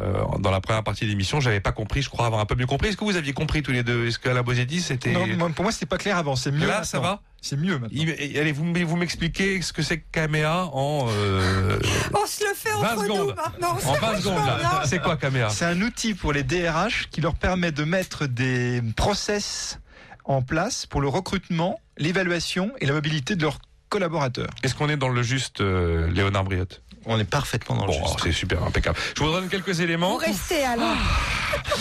euh, 0.00 0.22
dans 0.38 0.50
la 0.50 0.60
première 0.60 0.82
partie 0.82 1.04
de 1.04 1.10
l'émission. 1.10 1.40
J'avais 1.40 1.60
pas 1.60 1.72
compris, 1.72 2.02
je 2.02 2.08
crois 2.08 2.26
avoir 2.26 2.40
un 2.40 2.46
peu 2.46 2.54
mieux 2.54 2.66
compris. 2.66 2.88
Est-ce 2.88 2.96
que 2.96 3.04
vous 3.04 3.16
aviez 3.16 3.32
compris 3.32 3.62
tous 3.62 3.72
les 3.72 3.82
deux? 3.82 4.06
Est-ce 4.06 4.18
que 4.18 4.28
la 4.28 4.42
Bosetti 4.42 4.80
c'était 4.80 5.12
Non, 5.12 5.52
pour 5.52 5.64
moi 5.64 5.72
c'était 5.72 5.86
pas 5.86 5.98
clair 5.98 6.16
avant. 6.16 6.36
C'est 6.36 6.52
mieux. 6.52 6.66
Là, 6.66 6.84
ça 6.84 7.00
va? 7.00 7.20
C'est 7.40 7.56
mieux 7.56 7.78
maintenant. 7.78 7.88
Il, 7.90 8.38
allez, 8.38 8.52
vous, 8.52 8.72
vous 8.72 8.96
m'expliquez 8.96 9.60
ce 9.62 9.72
que 9.72 9.82
c'est 9.82 9.98
que 9.98 10.04
Caméa 10.12 10.66
en. 10.72 11.08
Euh, 11.10 11.78
On 12.14 12.26
se 12.26 12.44
le 12.44 12.54
fait 12.54 12.72
entre 12.72 13.02
secondes. 13.02 13.18
nous 13.18 13.34
maintenant. 13.34 13.76
En 13.84 13.94
20 13.94 14.16
secondes, 14.20 14.46
là. 14.46 14.82
C'est 14.86 15.00
quoi 15.00 15.16
Caméa 15.16 15.50
C'est 15.50 15.64
un 15.64 15.80
outil 15.82 16.14
pour 16.14 16.32
les 16.32 16.44
DRH 16.44 17.08
qui 17.10 17.20
leur 17.20 17.34
permet 17.34 17.72
de 17.72 17.82
mettre 17.84 18.26
des 18.26 18.80
process 18.96 19.80
en 20.24 20.40
place 20.40 20.86
pour 20.86 21.00
le 21.00 21.08
recrutement, 21.08 21.80
l'évaluation 21.98 22.70
et 22.80 22.86
la 22.86 22.92
mobilité 22.92 23.34
de 23.34 23.42
leurs 23.42 23.58
collaborateurs. 23.88 24.48
Est-ce 24.62 24.74
qu'on 24.74 24.88
est 24.88 24.96
dans 24.96 25.08
le 25.08 25.22
juste, 25.22 25.60
euh, 25.60 26.10
Léonard 26.10 26.44
Briotte 26.44 26.82
On 27.06 27.18
est 27.18 27.24
parfaitement 27.24 27.76
dans 27.76 27.86
le 27.86 27.92
Bon, 27.92 28.06
juste. 28.06 28.20
c'est 28.22 28.32
super, 28.32 28.62
impeccable. 28.62 28.96
Je 29.16 29.22
vous 29.22 29.32
donne 29.32 29.48
quelques 29.48 29.80
éléments. 29.80 30.10
Vous 30.12 30.16
restez 30.18 30.62
alors. 30.64 30.96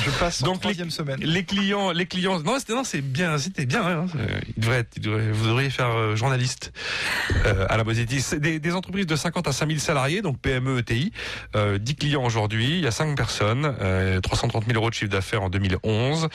Je 0.05 0.09
passe 0.11 0.41
en 0.43 0.47
Donc, 0.47 0.61
troisième 0.61 0.89
semaine. 0.91 1.19
Les 1.21 1.43
clients, 1.43 1.91
les 1.91 2.05
clients, 2.05 2.39
non, 2.39 2.57
c'était, 2.59 2.73
non, 2.73 2.83
c'est 2.83 3.01
bien, 3.01 3.37
c'était 3.37 3.65
bien. 3.65 3.85
Hein, 3.85 4.05
C'est- 4.11 4.41
il 4.57 4.61
devrait 4.61 4.79
être, 4.79 4.89
il 4.97 5.01
devrait- 5.03 5.31
vous 5.31 5.47
devriez 5.47 5.69
faire 5.69 5.89
euh, 5.91 6.15
journaliste 6.15 6.73
euh, 7.45 7.65
à 7.69 7.77
la 7.77 7.83
Bosetti. 7.83 8.21
C'est 8.21 8.39
Des, 8.39 8.59
des 8.59 8.73
entreprises 8.73 9.05
de 9.07 9.15
50 9.15 9.47
à 9.47 9.53
5000 9.53 9.79
salariés, 9.79 10.21
donc 10.21 10.39
PME, 10.39 10.79
ETI, 10.79 11.11
euh, 11.55 11.77
10 11.77 11.95
clients 11.95 12.23
aujourd'hui. 12.25 12.77
Il 12.79 12.81
y 12.83 12.87
a 12.87 12.91
5 12.91 13.15
personnes, 13.15 13.75
euh, 13.81 14.19
330 14.21 14.65
000 14.65 14.77
euros 14.77 14.89
de 14.89 14.95
chiffre 14.95 15.11
d'affaires 15.11 15.43
en 15.43 15.49
2011. 15.49 16.27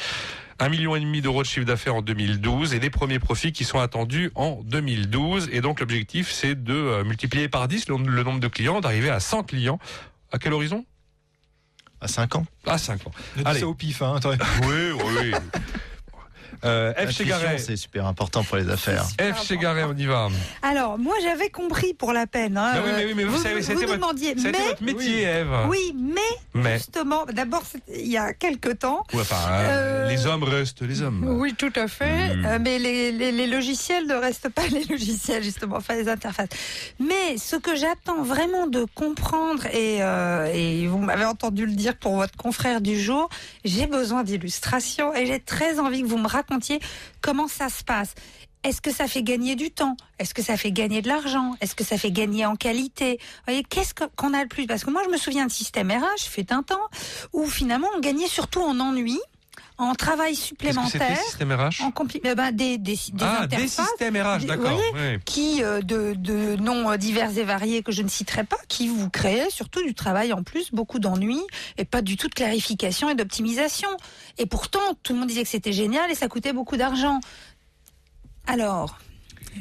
1,5 0.58 0.70
million 0.70 0.96
et 0.96 1.00
demi 1.00 1.20
d'euros 1.20 1.42
de 1.42 1.46
chiffre 1.46 1.66
d'affaires 1.66 1.96
en 1.96 2.02
2012 2.02 2.74
et 2.74 2.78
des 2.78 2.90
premiers 2.90 3.18
profits 3.18 3.52
qui 3.52 3.64
sont 3.64 3.78
attendus 3.78 4.30
en 4.34 4.62
2012. 4.64 5.50
Et 5.52 5.60
donc 5.60 5.80
l'objectif, 5.80 6.30
c'est 6.30 6.54
de 6.62 6.74
euh, 6.74 7.04
multiplier 7.04 7.48
par 7.48 7.68
10 7.68 7.88
le, 7.88 8.22
nombre 8.22 8.40
de 8.40 8.48
clients, 8.48 8.80
d'arriver 8.80 9.10
à 9.10 9.20
100 9.20 9.44
clients. 9.44 9.78
À 10.32 10.38
quel 10.38 10.52
horizon? 10.52 10.84
À 12.00 12.08
5 12.08 12.36
ans. 12.36 12.46
À 12.66 12.78
5 12.78 13.06
ans. 13.06 13.10
Allez. 13.44 13.60
ça 13.60 13.68
au 13.68 13.74
pif, 13.74 14.02
hein. 14.02 14.18
oui, 14.62 14.90
oui. 14.92 15.32
Euh, 16.64 16.92
F. 16.94 17.10
Chegaray. 17.10 17.58
c'est 17.58 17.76
super 17.76 18.06
important 18.06 18.42
pour 18.44 18.56
les 18.56 18.68
affaires. 18.68 19.04
F. 19.20 19.46
Chegaray, 19.46 19.84
on 19.84 19.94
y 19.96 20.06
va. 20.06 20.28
Alors, 20.62 20.98
moi, 20.98 21.14
j'avais 21.22 21.50
compris 21.50 21.94
pour 21.94 22.12
la 22.12 22.26
peine. 22.26 22.56
hein, 22.56 22.72
Bah 22.74 22.80
oui, 22.84 22.90
mais 22.96 23.04
oui, 23.04 23.12
mais 23.14 23.24
vous 23.24 23.36
vous, 23.36 23.42
savez, 23.42 23.60
vous 23.60 23.72
votre- 23.80 23.92
demandiez, 23.94 24.34
mais 24.34 24.52
votre 24.52 24.82
métier, 24.82 25.22
Ève. 25.22 25.48
oui, 25.68 25.94
mais, 25.98 26.20
Mais. 26.54 26.78
justement, 26.78 27.24
d'abord, 27.26 27.62
il 27.94 28.06
y 28.08 28.16
a 28.16 28.32
quelques 28.32 28.78
temps. 28.78 29.04
Ouais, 29.12 29.20
enfin, 29.20 29.36
euh, 29.50 30.08
les 30.08 30.26
hommes 30.26 30.42
restent 30.44 30.82
les 30.82 31.02
hommes. 31.02 31.24
Oui, 31.40 31.54
tout 31.54 31.72
à 31.76 31.88
fait. 31.88 32.34
Mm. 32.36 32.44
Euh, 32.46 32.58
mais 32.60 32.78
les, 32.78 33.12
les- 33.12 33.32
les 33.32 33.46
logiciels 33.46 34.06
ne 34.06 34.14
restent 34.14 34.48
pas 34.48 34.66
les 34.72 34.84
logiciels, 34.84 35.42
justement, 35.42 35.76
enfin 35.76 35.94
les 35.94 36.08
interfaces. 36.08 36.48
Mais 36.98 37.36
ce 37.38 37.56
que 37.56 37.76
j'attends 37.76 38.22
vraiment 38.22 38.66
de 38.66 38.86
comprendre, 38.94 39.66
et, 39.66 39.98
euh, 40.00 40.50
et 40.52 40.86
vous 40.86 40.98
m'avez 40.98 41.24
entendu 41.24 41.66
le 41.66 41.72
dire 41.72 41.96
pour 41.96 42.16
votre 42.16 42.36
confrère 42.36 42.80
du 42.80 42.98
jour, 43.00 43.28
j'ai 43.64 43.86
besoin 43.86 44.24
d'illustrations 44.24 45.14
et 45.14 45.26
j'ai 45.26 45.40
très 45.40 45.78
envie 45.78 46.02
que 46.02 46.06
vous 46.06 46.18
me 46.18 46.26
racontiez 46.28 46.45
comment 47.20 47.48
ça 47.48 47.68
se 47.68 47.82
passe? 47.84 48.14
Est-ce 48.62 48.80
que 48.80 48.90
ça 48.92 49.06
fait 49.06 49.22
gagner 49.22 49.54
du 49.54 49.70
temps? 49.70 49.96
Est-ce 50.18 50.34
que 50.34 50.42
ça 50.42 50.56
fait 50.56 50.72
gagner 50.72 51.00
de 51.00 51.06
l'argent? 51.08 51.54
Est-ce 51.60 51.76
que 51.76 51.84
ça 51.84 51.98
fait 51.98 52.10
gagner 52.10 52.46
en 52.46 52.56
qualité? 52.56 53.20
Voyez, 53.46 53.62
qu'est-ce 53.62 53.94
que- 53.94 54.04
qu'on 54.16 54.34
a 54.34 54.42
le 54.42 54.48
plus? 54.48 54.66
Parce 54.66 54.82
que 54.84 54.90
moi, 54.90 55.02
je 55.04 55.10
me 55.10 55.16
souviens 55.16 55.46
de 55.46 55.52
système 55.52 55.90
RH, 55.92 56.22
fait 56.28 56.50
un 56.50 56.64
temps, 56.64 56.88
où 57.32 57.46
finalement, 57.46 57.88
on 57.96 58.00
gagnait 58.00 58.26
surtout 58.26 58.60
en 58.62 58.80
ennui, 58.80 59.20
en 59.78 59.94
travail 59.94 60.34
supplémentaire. 60.34 61.18
système 61.18 61.52
RH 61.52 61.82
En 61.82 61.90
compli- 61.90 62.20
eh 62.24 62.34
ben, 62.34 62.50
des, 62.52 62.78
des, 62.78 62.94
des 62.94 63.12
Ah, 63.20 63.46
des 63.46 63.68
systèmes 63.68 64.16
RH, 64.16 64.46
d'accord. 64.46 64.80
oui. 64.94 65.18
Qui, 65.24 65.62
euh, 65.62 65.82
de, 65.82 66.14
de 66.16 66.56
noms 66.56 66.90
euh, 66.90 66.96
divers 66.96 67.36
et 67.36 67.44
variés 67.44 67.82
que 67.82 67.92
je 67.92 68.02
ne 68.02 68.08
citerai 68.08 68.44
pas, 68.44 68.56
qui 68.68 68.88
vous 68.88 69.10
créaient 69.10 69.50
surtout 69.50 69.82
du 69.82 69.94
travail 69.94 70.32
en 70.32 70.42
plus, 70.42 70.70
beaucoup 70.72 70.98
d'ennuis 70.98 71.42
et 71.76 71.84
pas 71.84 72.00
du 72.02 72.16
tout 72.16 72.28
de 72.28 72.34
clarification 72.34 73.10
et 73.10 73.14
d'optimisation. 73.14 73.88
Et 74.38 74.46
pourtant, 74.46 74.80
tout 75.02 75.12
le 75.12 75.18
monde 75.20 75.28
disait 75.28 75.42
que 75.42 75.48
c'était 75.50 75.72
génial 75.72 76.10
et 76.10 76.14
ça 76.14 76.28
coûtait 76.28 76.52
beaucoup 76.54 76.76
d'argent. 76.78 77.20
Alors, 78.46 78.98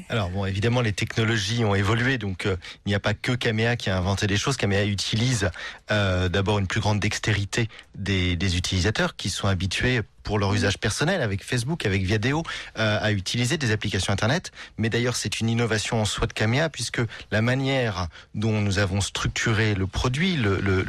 Alors 0.09 0.29
bon, 0.29 0.45
évidemment, 0.45 0.81
les 0.81 0.93
technologies 0.93 1.63
ont 1.63 1.73
évolué, 1.75 2.17
donc 2.17 2.45
euh, 2.45 2.57
il 2.85 2.89
n'y 2.89 2.95
a 2.95 2.99
pas 2.99 3.13
que 3.13 3.31
Kamea 3.31 3.75
qui 3.75 3.89
a 3.89 3.97
inventé 3.97 4.27
des 4.27 4.37
choses. 4.37 4.57
Kamea 4.57 4.85
utilise 4.85 5.49
euh, 5.91 6.29
d'abord 6.29 6.59
une 6.59 6.67
plus 6.67 6.81
grande 6.81 6.99
dextérité 6.99 7.69
des, 7.95 8.35
des 8.35 8.57
utilisateurs 8.57 9.15
qui 9.15 9.29
sont 9.29 9.47
habitués 9.47 10.01
pour 10.23 10.37
leur 10.39 10.53
usage 10.53 10.79
personnel 10.79 11.21
avec 11.21 11.43
Facebook, 11.43 11.85
avec 11.85 12.03
Viadeo, 12.03 12.43
euh, 12.77 12.97
à 13.01 13.11
utiliser 13.11 13.57
des 13.57 13.71
applications 13.71 14.11
Internet. 14.11 14.51
Mais 14.77 14.89
d'ailleurs, 14.89 15.15
c'est 15.15 15.39
une 15.39 15.49
innovation 15.49 16.01
en 16.01 16.05
soi 16.05 16.27
de 16.27 16.33
Kamea 16.33 16.69
puisque 16.69 17.01
la 17.31 17.41
manière 17.41 18.07
dont 18.33 18.59
nous 18.61 18.79
avons 18.79 19.01
structuré 19.01 19.75
le 19.75 19.87
produit, 19.87 20.35
le- 20.35 20.59
le- 20.59 20.83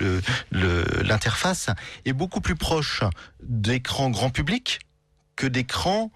le- 0.50 0.84
l'interface, 1.02 1.68
est 2.06 2.12
beaucoup 2.12 2.40
plus 2.40 2.56
proche 2.56 3.02
d'écrans 3.42 4.10
grand 4.10 4.30
public 4.30 4.80
que 5.36 5.46
d'écrans 5.46 6.10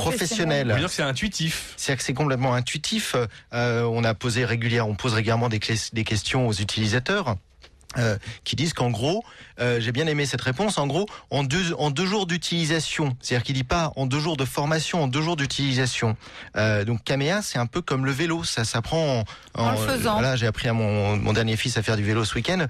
professionnels. 0.00 0.70
On 0.72 0.76
dire 0.78 0.88
que 0.88 0.94
c'est 0.94 1.02
intuitif. 1.02 1.74
C'est-à-dire 1.76 1.98
que 1.98 2.04
c'est 2.04 2.14
complètement 2.14 2.54
intuitif. 2.54 3.16
Euh, 3.52 3.82
on 3.82 4.04
a 4.04 4.14
posé 4.14 4.44
régulièrement, 4.44 4.90
on 4.90 4.94
pose 4.94 5.14
régulièrement 5.14 5.48
des, 5.48 5.58
questions 5.58 6.46
aux 6.48 6.52
utilisateurs. 6.52 7.36
euh, 7.98 8.18
qui 8.44 8.56
disent 8.56 8.74
qu'en 8.74 8.90
gros, 8.90 9.24
euh, 9.58 9.80
j'ai 9.80 9.92
bien 9.92 10.06
aimé 10.06 10.26
cette 10.26 10.42
réponse, 10.42 10.76
en 10.76 10.86
gros, 10.86 11.06
en 11.30 11.44
deux, 11.44 11.72
en 11.78 11.90
deux 11.90 12.04
jours 12.04 12.26
d'utilisation, 12.26 13.16
c'est-à-dire 13.22 13.44
qu'il 13.44 13.54
dit 13.54 13.64
pas 13.64 13.92
en 13.96 14.04
deux 14.04 14.18
jours 14.20 14.36
de 14.36 14.44
formation, 14.44 15.02
en 15.04 15.06
deux 15.06 15.22
jours 15.22 15.36
d'utilisation. 15.36 16.16
Euh, 16.56 16.84
donc 16.84 17.04
Kamea, 17.04 17.40
c'est 17.42 17.58
un 17.58 17.64
peu 17.66 17.80
comme 17.80 18.04
le 18.04 18.12
vélo, 18.12 18.44
ça 18.44 18.64
s'apprend 18.64 19.24
en, 19.54 19.62
En 19.62 19.70
le 19.70 19.76
faisant. 19.78 20.12
voilà, 20.14 20.36
j'ai 20.36 20.46
appris 20.46 20.68
à 20.68 20.74
mon, 20.74 21.16
mon 21.16 21.32
dernier 21.32 21.56
fils 21.56 21.78
à 21.78 21.82
faire 21.82 21.96
du 21.96 22.02
vélo 22.02 22.24
ce 22.24 22.34
week-end. 22.34 22.66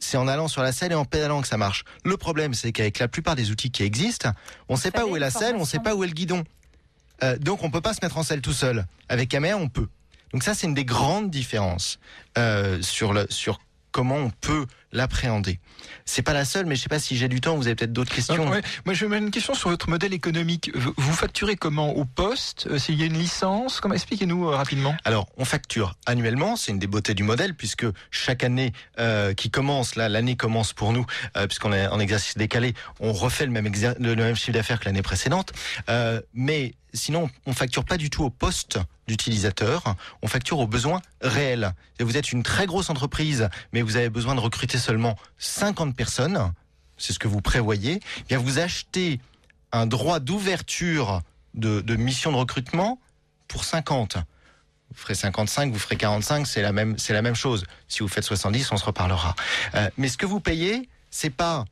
C'est 0.00 0.16
en 0.16 0.26
allant 0.26 0.48
sur 0.48 0.62
la 0.62 0.72
selle 0.72 0.92
et 0.92 0.96
en 0.96 1.04
pédalant 1.04 1.42
que 1.42 1.48
ça 1.48 1.56
marche. 1.56 1.84
Le 2.04 2.16
problème, 2.16 2.54
c'est 2.54 2.72
qu'avec 2.72 2.98
la 2.98 3.06
plupart 3.06 3.36
des 3.36 3.50
outils 3.50 3.70
qui 3.70 3.82
existent, 3.82 4.32
on 4.68 4.74
ne 4.74 4.78
sait 4.78 4.90
pas 4.90 5.06
où 5.06 5.14
est 5.14 5.20
la 5.20 5.30
selle, 5.30 5.56
on 5.56 5.60
ne 5.60 5.64
sait 5.64 5.78
pas 5.78 5.94
où 5.94 6.02
est 6.02 6.08
le 6.08 6.14
guidon. 6.14 6.42
Euh, 7.22 7.36
donc 7.36 7.62
on 7.62 7.70
peut 7.70 7.82
pas 7.82 7.92
se 7.92 8.00
mettre 8.02 8.16
en 8.16 8.22
selle 8.22 8.40
tout 8.40 8.54
seul. 8.54 8.86
Avec 9.08 9.28
Kamea, 9.28 9.54
on 9.54 9.68
peut. 9.68 9.88
Donc 10.32 10.42
ça, 10.42 10.54
c'est 10.54 10.66
une 10.66 10.74
des 10.74 10.84
grandes 10.84 11.30
différences 11.30 11.98
euh, 12.38 12.80
sur 12.82 13.12
le 13.12 13.26
sur 13.28 13.60
comment 13.90 14.16
on 14.16 14.30
peut 14.30 14.66
l'appréhender. 14.92 15.60
C'est 16.04 16.22
pas 16.22 16.32
la 16.32 16.44
seule, 16.44 16.66
mais 16.66 16.76
je 16.76 16.82
sais 16.82 16.88
pas 16.88 16.98
si 16.98 17.16
j'ai 17.16 17.28
du 17.28 17.40
temps. 17.40 17.56
Vous 17.56 17.66
avez 17.66 17.74
peut-être 17.76 17.92
d'autres 17.92 18.14
questions. 18.14 18.48
Ouais. 18.50 18.62
Moi, 18.84 18.94
je 18.94 19.04
vais 19.04 19.10
mettre 19.10 19.24
une 19.24 19.30
question 19.30 19.54
sur 19.54 19.70
votre 19.70 19.88
modèle 19.88 20.12
économique. 20.12 20.70
Vous 20.74 21.12
facturez 21.12 21.56
comment 21.56 21.90
Au 21.96 22.04
poste 22.04 22.66
Euh, 22.70 22.78
S'il 22.78 22.94
y 22.98 23.02
a 23.02 23.06
une 23.06 23.18
licence? 23.18 23.80
Comment 23.80 23.94
Expliquez-nous 23.94 24.48
euh, 24.48 24.56
rapidement. 24.56 24.96
Alors, 25.04 25.26
on 25.36 25.44
facture 25.44 25.94
annuellement, 26.06 26.56
c'est 26.56 26.72
une 26.72 26.78
des 26.78 26.86
beautés 26.86 27.14
du 27.14 27.22
modèle, 27.22 27.54
puisque 27.54 27.86
chaque 28.10 28.44
année 28.44 28.72
euh, 28.98 29.34
qui 29.34 29.50
commence, 29.50 29.96
là, 29.96 30.08
l'année 30.08 30.36
commence 30.36 30.72
pour 30.72 30.92
nous, 30.92 31.06
euh, 31.36 31.46
puisqu'on 31.46 31.72
est 31.72 31.86
en 31.86 32.00
exercice 32.00 32.36
décalé, 32.36 32.74
on 33.00 33.12
refait 33.12 33.46
le 33.46 33.52
même, 33.52 33.66
exer- 33.66 33.96
le, 33.98 34.14
même 34.16 34.36
chiffre 34.36 34.52
d'affaires 34.52 34.80
que 34.80 34.84
l'année 34.86 35.02
précédente. 35.02 35.52
Euh, 35.88 36.20
mais 36.34 36.74
sinon, 36.94 37.30
on 37.46 37.52
facture 37.52 37.84
pas 37.84 37.96
du 37.96 38.10
tout 38.10 38.24
au 38.24 38.30
poste 38.30 38.78
d'utilisateur, 39.06 39.96
on 40.22 40.28
facture 40.28 40.58
aux 40.58 40.66
besoins 40.66 41.02
réels. 41.20 41.72
Et 41.98 42.04
vous 42.04 42.16
êtes 42.16 42.32
une 42.32 42.42
très 42.42 42.66
grosse 42.66 42.90
entreprise, 42.90 43.48
mais 43.72 43.82
vous 43.82 43.96
avez 43.96 44.08
besoin 44.08 44.34
de 44.34 44.40
recruter 44.40 44.78
seulement 44.78 45.16
50 45.80 45.96
personnes, 45.96 46.52
c'est 46.98 47.14
ce 47.14 47.18
que 47.18 47.28
vous 47.28 47.40
prévoyez, 47.40 48.00
eh 48.18 48.24
bien 48.28 48.38
vous 48.38 48.58
achetez 48.58 49.18
un 49.72 49.86
droit 49.86 50.20
d'ouverture 50.20 51.22
de, 51.54 51.96
mission 51.96 52.32
de 52.32 52.36
recrutement 52.36 53.00
pour 53.48 53.64
50 53.64 54.18
vous 54.92 55.00
ferez 55.00 55.14
55, 55.14 55.72
vous 55.72 55.78
ferez 55.78 55.94
45, 55.94 56.48
c'est 56.48 56.62
la 56.62 56.72
même, 56.72 56.98
c'est 56.98 57.12
la 57.12 57.22
même 57.22 57.36
chose. 57.36 57.64
Si 57.86 58.00
vous 58.00 58.08
faites 58.08 58.24
70, 58.24 58.72
on 58.72 58.76
se 58.76 58.84
reparlera. 58.84 59.36
Euh, 59.76 59.88
mais 59.96 60.08
ce 60.08 60.18
que 60.18 60.26
vous 60.26 60.40
payez, 60.40 60.88
c'est 61.12 61.30
pas, 61.30 61.64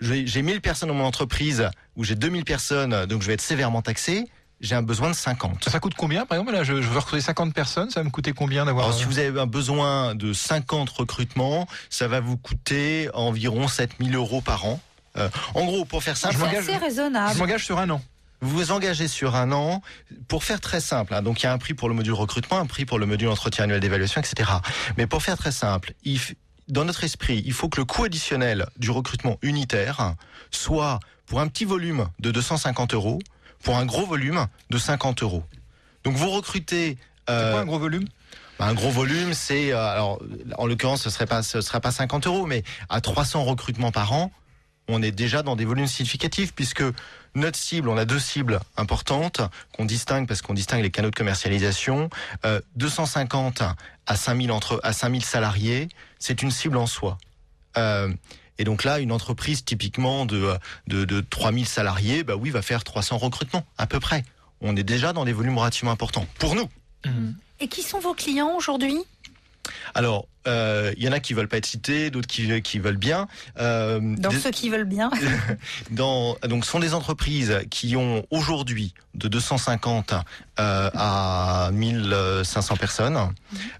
j'ai 0.00 0.28
j'ai 0.28 0.42
1000 0.42 0.60
personnes 0.60 0.88
dans 0.88 0.94
mon 0.94 1.04
entreprise 1.04 1.68
ou 1.96 2.04
j'ai 2.04 2.14
2000 2.14 2.44
personnes, 2.44 3.06
donc 3.06 3.20
je 3.22 3.26
vais 3.26 3.32
être 3.32 3.40
sévèrement 3.40 3.82
taxé. 3.82 4.28
J'ai 4.62 4.74
un 4.76 4.82
besoin 4.82 5.10
de 5.10 5.14
50. 5.14 5.68
Ça 5.68 5.80
coûte 5.80 5.94
combien 5.96 6.24
Par 6.24 6.38
exemple, 6.38 6.56
là, 6.56 6.62
je, 6.62 6.80
je 6.80 6.88
veux 6.88 6.98
recruter 6.98 7.20
50 7.20 7.52
personnes, 7.52 7.90
ça 7.90 8.00
va 8.00 8.04
me 8.04 8.10
coûter 8.10 8.32
combien 8.32 8.64
d'avoir 8.64 8.86
Alors, 8.86 8.96
si 8.98 9.04
vous 9.04 9.18
avez 9.18 9.40
un 9.40 9.46
besoin 9.46 10.14
de 10.14 10.32
50 10.32 10.88
recrutements, 10.88 11.66
ça 11.90 12.06
va 12.08 12.20
vous 12.20 12.36
coûter 12.36 13.10
environ 13.12 13.66
7000 13.68 14.14
euros 14.14 14.40
par 14.40 14.64
an. 14.64 14.80
Euh, 15.18 15.28
en 15.54 15.64
gros, 15.64 15.84
pour 15.84 16.02
faire 16.02 16.16
simple, 16.16 16.36
c'est 16.38 16.56
assez 16.58 16.76
raisonnable. 16.76 17.34
Je 17.34 17.38
m'engage 17.38 17.64
sur 17.64 17.78
un 17.80 17.90
an. 17.90 18.00
Vous 18.40 18.50
vous 18.56 18.70
engagez 18.72 19.08
sur 19.08 19.34
un 19.36 19.52
an 19.52 19.82
pour 20.28 20.42
faire 20.44 20.60
très 20.60 20.80
simple. 20.80 21.14
hein, 21.14 21.22
donc 21.22 21.42
il 21.42 21.44
y 21.44 21.48
a 21.48 21.52
un 21.52 21.58
prix 21.58 21.74
pour 21.74 21.88
le 21.88 21.94
module 21.94 22.12
recrutement, 22.14 22.58
un 22.58 22.66
prix 22.66 22.84
pour 22.84 22.98
le 22.98 23.06
module 23.06 23.28
entretien 23.28 23.64
annuel 23.64 23.80
d'évaluation, 23.80 24.20
etc. 24.20 24.48
Mais 24.96 25.06
pour 25.06 25.22
faire 25.22 25.36
très 25.36 25.52
simple, 25.52 25.92
il 26.04 26.18
f- 26.18 26.34
dans 26.68 26.84
notre 26.84 27.04
esprit, 27.04 27.42
il 27.46 27.52
faut 27.52 27.68
que 27.68 27.80
le 27.80 27.84
coût 27.84 28.04
additionnel 28.04 28.66
du 28.78 28.90
recrutement 28.90 29.38
unitaire 29.42 30.14
soit 30.50 30.98
pour 31.26 31.40
un 31.40 31.48
petit 31.48 31.64
volume 31.64 32.08
de 32.20 32.30
250 32.30 32.94
euros, 32.94 33.18
pour 33.62 33.76
un 33.78 33.86
gros 33.86 34.06
volume 34.06 34.46
de 34.70 34.78
50 34.78 35.22
euros. 35.22 35.44
Donc 36.04 36.14
vous 36.16 36.30
recrutez. 36.30 36.98
C'est 37.28 37.34
quoi 37.34 37.60
un 37.60 37.64
gros 37.64 37.78
volume? 37.78 38.06
Bah, 38.58 38.66
un 38.66 38.74
gros 38.74 38.90
volume, 38.90 39.32
c'est 39.32 39.72
euh, 39.72 39.78
alors 39.78 40.20
en 40.58 40.66
l'occurrence 40.66 41.02
ce 41.02 41.10
serait 41.10 41.26
pas 41.26 41.42
ce 41.42 41.60
sera 41.60 41.80
pas 41.80 41.90
50 41.90 42.26
euros, 42.26 42.46
mais 42.46 42.62
à 42.88 43.00
300 43.00 43.44
recrutements 43.44 43.92
par 43.92 44.12
an, 44.12 44.30
on 44.88 45.02
est 45.02 45.12
déjà 45.12 45.42
dans 45.42 45.56
des 45.56 45.64
volumes 45.64 45.86
significatifs 45.86 46.52
puisque 46.54 46.84
notre 47.34 47.58
cible, 47.58 47.88
on 47.88 47.96
a 47.96 48.04
deux 48.04 48.18
cibles 48.18 48.60
importantes 48.76 49.40
qu'on 49.74 49.84
distingue 49.84 50.26
parce 50.26 50.42
qu'on 50.42 50.54
distingue 50.54 50.82
les 50.82 50.90
canaux 50.90 51.10
de 51.10 51.16
commercialisation. 51.16 52.10
Euh, 52.44 52.60
250 52.76 53.62
à 54.06 54.16
5000 54.16 54.52
entre 54.52 54.80
à 54.82 54.92
5000 54.92 55.24
salariés, 55.24 55.88
c'est 56.18 56.42
une 56.42 56.50
cible 56.50 56.76
en 56.76 56.86
soi. 56.86 57.16
Euh, 57.78 58.12
et 58.58 58.64
donc 58.64 58.84
là, 58.84 59.00
une 59.00 59.12
entreprise 59.12 59.64
typiquement 59.64 60.26
de, 60.26 60.54
de, 60.86 61.04
de 61.04 61.20
3000 61.20 61.66
salariés, 61.66 62.22
bah 62.22 62.36
oui, 62.36 62.50
va 62.50 62.62
faire 62.62 62.84
300 62.84 63.18
recrutements 63.18 63.64
à 63.78 63.86
peu 63.86 64.00
près. 64.00 64.24
On 64.60 64.76
est 64.76 64.84
déjà 64.84 65.12
dans 65.12 65.24
des 65.24 65.32
volumes 65.32 65.58
relativement 65.58 65.90
importants 65.90 66.26
pour 66.38 66.54
nous. 66.54 66.68
Et 67.60 67.68
qui 67.68 67.82
sont 67.82 67.98
vos 67.98 68.14
clients 68.14 68.54
aujourd'hui? 68.56 68.98
Alors, 69.94 70.26
euh, 70.46 70.92
il 70.96 71.02
y 71.04 71.08
en 71.08 71.12
a 71.12 71.20
qui 71.20 71.34
veulent 71.34 71.48
pas 71.48 71.56
être 71.58 71.66
cités, 71.66 72.10
d'autres 72.10 72.26
qui, 72.28 72.60
qui 72.62 72.78
veulent 72.78 72.96
bien. 72.96 73.28
Euh, 73.58 74.00
Dans 74.00 74.30
des- 74.30 74.38
ceux 74.38 74.50
qui 74.50 74.70
veulent 74.70 74.84
bien. 74.84 75.10
dans, 75.90 76.36
donc, 76.48 76.64
ce 76.64 76.70
sont 76.70 76.80
des 76.80 76.94
entreprises 76.94 77.60
qui 77.70 77.96
ont 77.96 78.24
aujourd'hui 78.30 78.94
de 79.14 79.28
250 79.28 80.14
euh, 80.58 80.90
à 80.94 81.70
1500 81.72 82.76
personnes. 82.76 83.18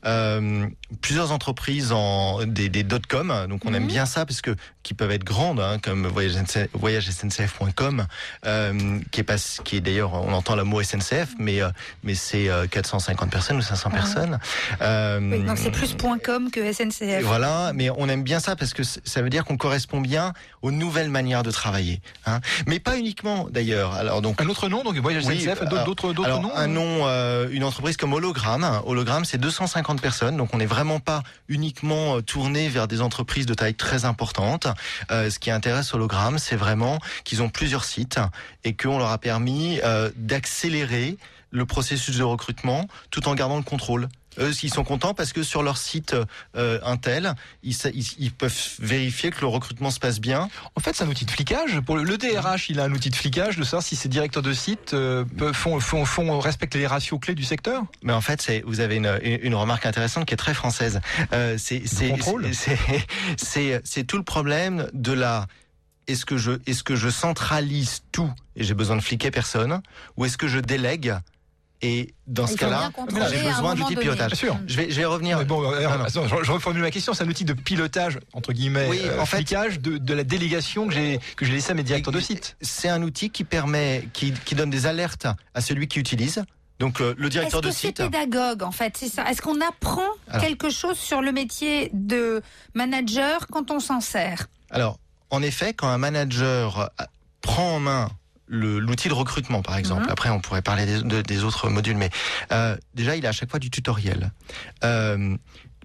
Euh, 0.04 0.66
plusieurs 1.00 1.32
entreprises 1.32 1.90
en 1.92 2.44
des, 2.44 2.68
des 2.68 2.82
dot-com, 2.82 3.46
donc 3.48 3.64
on 3.64 3.72
aime 3.72 3.86
bien 3.86 4.04
ça 4.04 4.26
parce 4.26 4.42
que 4.42 4.54
qui 4.82 4.92
peuvent 4.92 5.10
être 5.10 5.24
grandes, 5.24 5.60
hein, 5.60 5.78
comme 5.82 6.06
voyage 6.06 6.32
SNCF 6.34 6.68
voyagesncf.com, 6.74 8.06
euh, 8.46 8.98
qui 9.10 9.20
est 9.20 9.24
pas, 9.24 9.36
qui 9.64 9.76
est 9.76 9.80
d'ailleurs, 9.80 10.12
on 10.14 10.32
entend 10.32 10.54
le 10.56 10.64
mot 10.64 10.82
SNCF, 10.82 11.30
mais 11.38 11.62
euh, 11.62 11.70
mais 12.04 12.14
c'est 12.14 12.48
euh, 12.50 12.66
450 12.66 13.30
personnes 13.30 13.56
ou 13.56 13.62
500 13.62 13.90
personnes. 13.90 14.38
Euh, 14.82 15.18
Oui, 15.22 15.44
donc 15.44 15.56
c'est 15.58 15.70
plus 15.70 15.96
.com 16.22 16.50
que 16.52 16.72
SNCF. 16.72 17.02
et 17.02 17.22
Voilà, 17.22 17.72
mais 17.74 17.90
on 17.90 18.08
aime 18.08 18.22
bien 18.22 18.38
ça 18.38 18.54
parce 18.54 18.72
que 18.74 18.82
ça 18.84 19.22
veut 19.22 19.30
dire 19.30 19.44
qu'on 19.44 19.56
correspond 19.56 20.00
bien 20.00 20.32
aux 20.62 20.70
nouvelles 20.70 21.08
manières 21.10 21.42
de 21.42 21.50
travailler. 21.50 22.00
Hein. 22.26 22.40
Mais 22.68 22.78
pas 22.78 22.96
uniquement 22.96 23.48
d'ailleurs. 23.50 23.94
Alors 23.94 24.22
donc 24.22 24.40
un 24.40 24.48
autre 24.48 24.68
nom, 24.68 24.84
donc 24.84 24.96
Voyage 24.98 25.24
SNCF, 25.24 25.60
d'autres- 25.64 25.72
alors- 25.72 26.14
d'autres- 26.14 26.40
noms, 26.40 26.52
Un 26.54 26.62
hein 26.64 26.66
nom, 26.68 27.06
euh, 27.08 27.48
une 27.50 27.64
entreprise 27.64 27.96
comme 27.96 28.12
Hologramme. 28.12 28.80
Hologramme, 28.86 29.24
c'est 29.24 29.38
250 29.38 30.00
personnes, 30.00 30.36
donc 30.36 30.54
on 30.54 30.58
n'est 30.58 30.66
vraiment 30.66 31.00
pas 31.00 31.22
uniquement 31.48 32.18
euh, 32.18 32.20
tourné 32.22 32.68
vers 32.68 32.86
des 32.86 33.00
entreprises 33.00 33.46
de 33.46 33.54
taille 33.54 33.74
très 33.74 34.04
importante. 34.04 34.68
Euh, 35.10 35.30
ce 35.30 35.38
qui 35.38 35.50
intéresse 35.50 35.92
Hologramme, 35.94 36.38
c'est 36.38 36.56
vraiment 36.56 36.98
qu'ils 37.24 37.42
ont 37.42 37.48
plusieurs 37.48 37.84
sites 37.84 38.20
et 38.64 38.76
qu'on 38.76 38.98
leur 38.98 39.10
a 39.10 39.18
permis 39.18 39.80
euh, 39.82 40.10
d'accélérer 40.16 41.16
le 41.50 41.66
processus 41.66 42.16
de 42.18 42.22
recrutement 42.22 42.86
tout 43.10 43.28
en 43.28 43.34
gardant 43.34 43.56
le 43.56 43.62
contrôle. 43.62 44.08
Eux, 44.38 44.52
ils 44.62 44.72
sont 44.72 44.84
contents 44.84 45.14
parce 45.14 45.32
que 45.32 45.42
sur 45.42 45.62
leur 45.62 45.76
site 45.76 46.14
euh, 46.56 46.78
Intel, 46.84 47.34
ils, 47.62 47.76
ils- 47.94 48.14
ils 48.18 48.32
peuvent 48.32 48.56
vérifier 48.78 49.30
que 49.30 49.40
le 49.40 49.46
recrutement 49.46 49.90
se 49.90 50.00
passe 50.00 50.20
bien. 50.20 50.48
En 50.74 50.80
fait, 50.80 50.94
c'est 50.96 51.04
un 51.04 51.08
outil 51.08 51.24
de 51.24 51.30
flicage. 51.30 51.80
Pour 51.80 51.96
le, 51.96 52.04
le 52.04 52.16
DRH, 52.18 52.68
il 52.70 52.80
a 52.80 52.84
un 52.84 52.92
outil 52.92 53.10
de 53.10 53.16
flicage 53.16 53.56
de 53.56 53.64
savoir 53.64 53.82
si 53.82 53.96
ces 53.96 54.08
directeurs 54.08 54.42
de 54.42 54.52
site 54.52 54.94
euh, 54.94 55.24
font, 55.52 55.80
font, 55.80 56.04
font 56.04 56.38
respectent 56.40 56.74
les 56.74 56.86
ratios 56.86 57.20
clés 57.20 57.34
du 57.34 57.44
secteur. 57.44 57.82
Mais 58.02 58.12
en 58.12 58.20
fait, 58.20 58.50
vous 58.64 58.80
avez 58.80 58.96
une, 58.96 59.18
une, 59.22 59.54
remarque 59.54 59.86
intéressante 59.86 60.26
qui 60.26 60.34
est 60.34 60.36
très 60.38 60.54
française. 60.54 61.00
Euh, 61.32 61.56
c'est, 61.58 61.82
c'est 63.84 64.04
tout 64.04 64.16
le 64.16 64.24
problème 64.24 64.88
de 64.92 65.12
la. 65.12 65.46
Est-ce 66.08 66.26
que 66.26 66.36
je, 66.36 66.52
est-ce 66.66 66.82
que 66.82 66.96
je 66.96 67.08
centralise 67.08 68.02
tout 68.10 68.30
et 68.56 68.64
j'ai 68.64 68.74
besoin 68.74 68.96
de 68.96 69.00
fliquer 69.00 69.30
personne, 69.30 69.80
ou 70.16 70.24
est-ce 70.24 70.36
que 70.36 70.48
je 70.48 70.58
délègue 70.58 71.14
et 71.82 72.14
dans 72.28 72.46
Il 72.46 72.52
ce 72.52 72.56
cas-là, 72.56 72.90
j'ai 73.30 73.42
besoin 73.42 73.74
d'outils 73.74 73.94
de 73.96 74.00
pilotage. 74.00 74.28
Bien 74.32 74.36
sûr. 74.38 74.56
Je 74.66 74.76
vais, 74.76 74.90
je 74.90 74.96
vais 74.96 75.04
revenir. 75.04 75.38
Mais 75.38 75.44
bon, 75.44 75.62
euh, 75.64 75.82
Non, 75.82 75.98
non. 75.98 76.04
attends, 76.04 76.26
je, 76.28 76.44
je 76.44 76.52
reformule 76.52 76.80
ma 76.82 76.90
question. 76.92 77.12
C'est 77.12 77.24
un 77.24 77.28
outil 77.28 77.44
de 77.44 77.52
pilotage 77.54 78.18
entre 78.32 78.52
guillemets, 78.52 78.86
Oui, 78.88 79.00
euh, 79.04 79.20
en 79.20 79.26
fait- 79.26 79.38
flicage 79.38 79.80
de, 79.80 79.98
de 79.98 80.14
la 80.14 80.24
délégation 80.24 80.86
que 80.86 80.94
j'ai 80.94 81.18
que 81.36 81.44
j'ai 81.44 81.52
laissé 81.52 81.72
à 81.72 81.74
mes 81.74 81.82
directeurs 81.82 82.12
de 82.12 82.20
site. 82.20 82.56
C'est 82.60 82.88
un 82.88 83.02
outil 83.02 83.30
qui 83.30 83.42
permet, 83.44 84.08
qui, 84.12 84.32
qui 84.32 84.54
donne 84.54 84.70
des 84.70 84.86
alertes 84.86 85.26
à 85.54 85.60
celui 85.60 85.88
qui 85.88 85.98
utilise. 85.98 86.42
Donc 86.78 87.00
euh, 87.00 87.14
le 87.18 87.24
Est-ce 87.26 87.30
directeur 87.32 87.60
que 87.60 87.66
de 87.66 87.72
c'est 87.72 87.88
site. 87.88 87.96
pédagogue 87.98 88.62
en 88.62 88.72
fait 88.72 88.96
C'est 88.96 89.08
ça? 89.08 89.28
Est-ce 89.30 89.42
qu'on 89.42 89.60
apprend 89.60 90.02
Alors. 90.28 90.42
quelque 90.42 90.70
chose 90.70 90.96
sur 90.98 91.20
le 91.20 91.30
métier 91.32 91.90
de 91.92 92.42
manager 92.74 93.46
quand 93.48 93.70
on 93.70 93.80
s'en 93.80 94.00
sert? 94.00 94.46
Alors, 94.70 94.98
en 95.30 95.42
effet, 95.42 95.74
quand 95.74 95.88
un 95.88 95.98
manager 95.98 96.90
prend 97.40 97.76
en 97.76 97.80
main 97.80 98.08
l'outil 98.54 99.08
de 99.08 99.14
recrutement, 99.14 99.62
par 99.62 99.76
exemple, 99.76 100.04
Mhm. 100.04 100.10
après 100.10 100.28
on 100.30 100.40
pourrait 100.40 100.62
parler 100.62 100.84
des, 100.86 101.02
de- 101.02 101.22
des 101.22 101.42
autres 101.44 101.68
modules, 101.70 101.96
mais 101.96 102.10
euh, 102.52 102.76
déjà 102.94 103.16
il 103.16 103.24
a 103.26 103.30
à 103.30 103.32
chaque 103.32 103.50
fois 103.50 103.58
du 103.58 103.70
tutoriel. 103.70 104.30
Euh, 104.84 105.36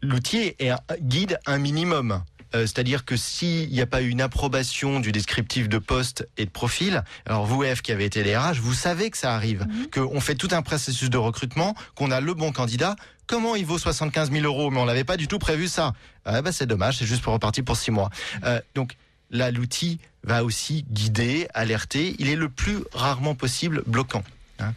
L'outil 0.04 0.54
est 0.60 0.70
un- 0.70 0.80
guide 1.02 1.40
un 1.48 1.58
minimum. 1.58 2.24
Euh, 2.56 2.62
C'est-à-dire 2.68 3.04
que 3.04 3.18
s'il 3.18 3.70
n'y 3.72 3.82
a 3.82 3.86
pas 3.88 4.02
eu 4.04 4.10
une 4.10 4.22
approbation 4.22 5.00
du 5.00 5.12
descriptif 5.12 5.68
de 5.68 5.80
poste 5.80 6.30
et 6.38 6.46
de 6.46 6.50
profil, 6.52 7.04
alors 7.26 7.46
vous, 7.46 7.64
F, 7.64 7.82
qui 7.82 7.92
avez 7.92 8.06
été 8.06 8.24
les 8.24 8.38
RH, 8.38 8.60
vous 8.62 8.74
savez 8.76 9.10
que 9.10 9.18
ça 9.18 9.34
arrive, 9.34 9.66
qu'on 9.92 10.22
fait 10.22 10.36
tout 10.36 10.48
un 10.52 10.62
processus 10.62 11.10
de 11.10 11.18
recrutement, 11.18 11.74
qu'on 11.96 12.12
a 12.12 12.22
le 12.22 12.34
bon 12.36 12.52
candidat. 12.54 12.96
Comment 13.26 13.56
il 13.56 13.66
vaut 13.66 13.78
75 13.80 14.32
000 14.32 14.46
euros? 14.46 14.70
Mais 14.72 14.80
on 14.80 14.86
n'avait 14.86 15.04
pas 15.04 15.18
du 15.18 15.28
tout 15.28 15.40
prévu 15.40 15.68
ça. 15.68 15.94
Ah, 16.26 16.42
bah, 16.42 16.52
c'est 16.54 16.68
dommage, 16.68 16.98
c'est 17.00 17.06
juste 17.08 17.22
pour 17.24 17.34
repartir 17.34 17.66
pour 17.66 17.76
six 17.76 17.92
mois. 17.92 18.10
Euh, 18.46 18.62
donc 18.76 18.96
là, 19.32 19.52
l'outil 19.52 20.00
va 20.24 20.44
aussi 20.44 20.86
guider, 20.92 21.48
alerter. 21.54 22.16
Il 22.20 22.30
est 22.30 22.36
le 22.36 22.50
plus 22.50 22.80
rarement 22.94 23.36
possible 23.36 23.84
bloquant. 23.88 24.24
hein. 24.60 24.74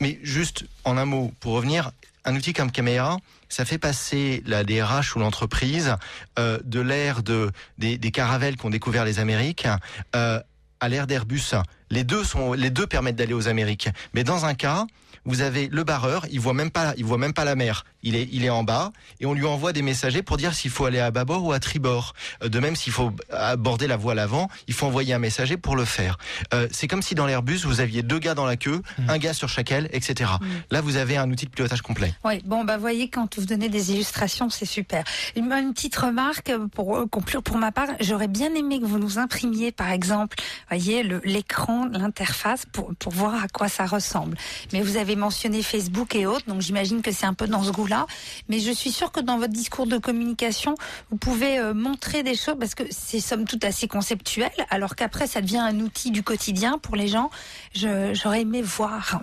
Mais 0.00 0.18
juste 0.22 0.64
en 0.84 0.96
un 0.96 1.04
mot, 1.04 1.32
pour 1.40 1.52
revenir, 1.54 1.90
un 2.24 2.34
outil 2.34 2.52
comme 2.52 2.70
Caméra, 2.70 3.18
ça 3.48 3.64
fait 3.64 3.78
passer 3.78 4.42
la 4.46 4.64
DRH 4.64 5.14
ou 5.14 5.18
l'entreprise 5.20 5.96
euh, 6.38 6.58
de 6.64 6.80
l'ère 6.80 7.22
de, 7.22 7.50
des, 7.78 7.98
des 7.98 8.10
caravelles 8.10 8.56
qu'ont 8.56 8.70
découvert 8.70 9.04
les 9.04 9.18
Amériques 9.20 9.68
euh, 10.16 10.40
à 10.80 10.88
l'ère 10.88 11.06
d'Airbus. 11.06 11.54
Les 11.90 12.02
deux 12.02 12.24
sont, 12.24 12.52
les 12.54 12.70
deux 12.70 12.86
permettent 12.86 13.16
d'aller 13.16 13.34
aux 13.34 13.46
Amériques. 13.48 13.88
Mais 14.14 14.24
dans 14.24 14.44
un 14.44 14.54
cas, 14.54 14.86
vous 15.24 15.40
avez 15.40 15.68
le 15.68 15.84
barreur, 15.84 16.26
il 16.30 16.40
voit 16.40 16.54
même 16.54 16.70
pas, 16.70 16.94
il 16.96 17.04
voit 17.04 17.18
même 17.18 17.32
pas 17.32 17.44
la 17.44 17.54
mer. 17.54 17.84
Il 18.02 18.16
est, 18.16 18.28
il 18.32 18.44
est 18.44 18.50
en 18.50 18.64
bas 18.64 18.92
et 19.20 19.26
on 19.26 19.32
lui 19.32 19.46
envoie 19.46 19.72
des 19.72 19.80
messagers 19.82 20.22
pour 20.22 20.36
dire 20.36 20.52
s'il 20.52 20.70
faut 20.70 20.84
aller 20.84 20.98
à 21.00 21.10
bâbord 21.10 21.44
ou 21.44 21.52
à 21.52 21.60
tribord. 21.60 22.14
Euh, 22.42 22.48
De 22.48 22.60
même, 22.60 22.76
s'il 22.76 22.92
faut 22.92 23.12
aborder 23.30 23.86
la 23.86 23.96
voie 23.96 24.12
à 24.12 24.14
l'avant, 24.14 24.48
il 24.68 24.74
faut 24.74 24.86
envoyer 24.86 25.14
un 25.14 25.18
messager 25.18 25.56
pour 25.56 25.76
le 25.76 25.84
faire. 25.84 26.18
Euh, 26.52 26.68
c'est 26.70 26.86
comme 26.86 27.02
si 27.02 27.14
dans 27.14 27.26
l'Airbus 27.26 27.64
vous 27.64 27.80
aviez 27.80 28.02
deux 28.02 28.18
gars 28.18 28.34
dans 28.34 28.44
la 28.44 28.56
queue, 28.56 28.82
un 29.08 29.18
gars 29.18 29.32
sur 29.32 29.48
chaque 29.48 29.72
aile, 29.72 29.88
etc. 29.92 30.30
Là, 30.70 30.80
vous 30.80 30.96
avez 30.96 31.16
un 31.16 31.30
outil 31.30 31.46
de 31.46 31.50
pilotage 31.50 31.80
complet. 31.82 32.12
Oui, 32.24 32.42
bon, 32.44 32.64
bah, 32.64 32.76
voyez, 32.76 33.08
quand 33.08 33.38
vous 33.38 33.46
donnez 33.46 33.68
des 33.68 33.92
illustrations, 33.92 34.50
c'est 34.50 34.66
super. 34.66 35.04
Une, 35.36 35.50
une 35.52 35.72
petite 35.72 35.96
remarque 35.96 36.52
pour 36.72 36.96
euh, 36.96 37.06
conclure 37.06 37.42
pour 37.42 37.56
ma 37.56 37.72
part. 37.72 37.88
J'aurais 38.00 38.28
bien 38.28 38.54
aimé 38.54 38.80
que 38.80 38.84
vous 38.86 38.98
nous 38.98 39.18
imprimiez, 39.18 39.72
par 39.72 39.90
exemple, 39.90 40.36
voyez, 40.68 41.02
l'écran, 41.24 41.86
l'interface, 41.90 42.66
pour, 42.72 42.94
pour 42.96 43.12
voir 43.12 43.42
à 43.42 43.48
quoi 43.48 43.68
ça 43.68 43.86
ressemble. 43.86 44.36
Mais 44.72 44.82
vous 44.82 44.96
avez 44.96 45.13
mentionné 45.16 45.62
Facebook 45.62 46.14
et 46.14 46.26
autres, 46.26 46.46
donc 46.46 46.60
j'imagine 46.60 47.02
que 47.02 47.12
c'est 47.12 47.26
un 47.26 47.34
peu 47.34 47.46
dans 47.46 47.62
ce 47.62 47.70
goût-là. 47.70 48.06
Mais 48.48 48.60
je 48.60 48.70
suis 48.70 48.90
sûre 48.92 49.12
que 49.12 49.20
dans 49.20 49.38
votre 49.38 49.52
discours 49.52 49.86
de 49.86 49.98
communication, 49.98 50.74
vous 51.10 51.16
pouvez 51.16 51.58
euh, 51.58 51.74
montrer 51.74 52.22
des 52.22 52.34
choses, 52.36 52.56
parce 52.58 52.74
que 52.74 52.84
c'est 52.90 53.20
somme 53.20 53.44
toute 53.46 53.64
assez 53.64 53.88
conceptuel, 53.88 54.50
alors 54.70 54.94
qu'après, 54.96 55.26
ça 55.26 55.40
devient 55.40 55.58
un 55.58 55.80
outil 55.80 56.10
du 56.10 56.22
quotidien 56.22 56.78
pour 56.78 56.96
les 56.96 57.08
gens. 57.08 57.30
Je- 57.74 58.12
J'aurais 58.14 58.42
aimé 58.42 58.62
voir. 58.62 59.20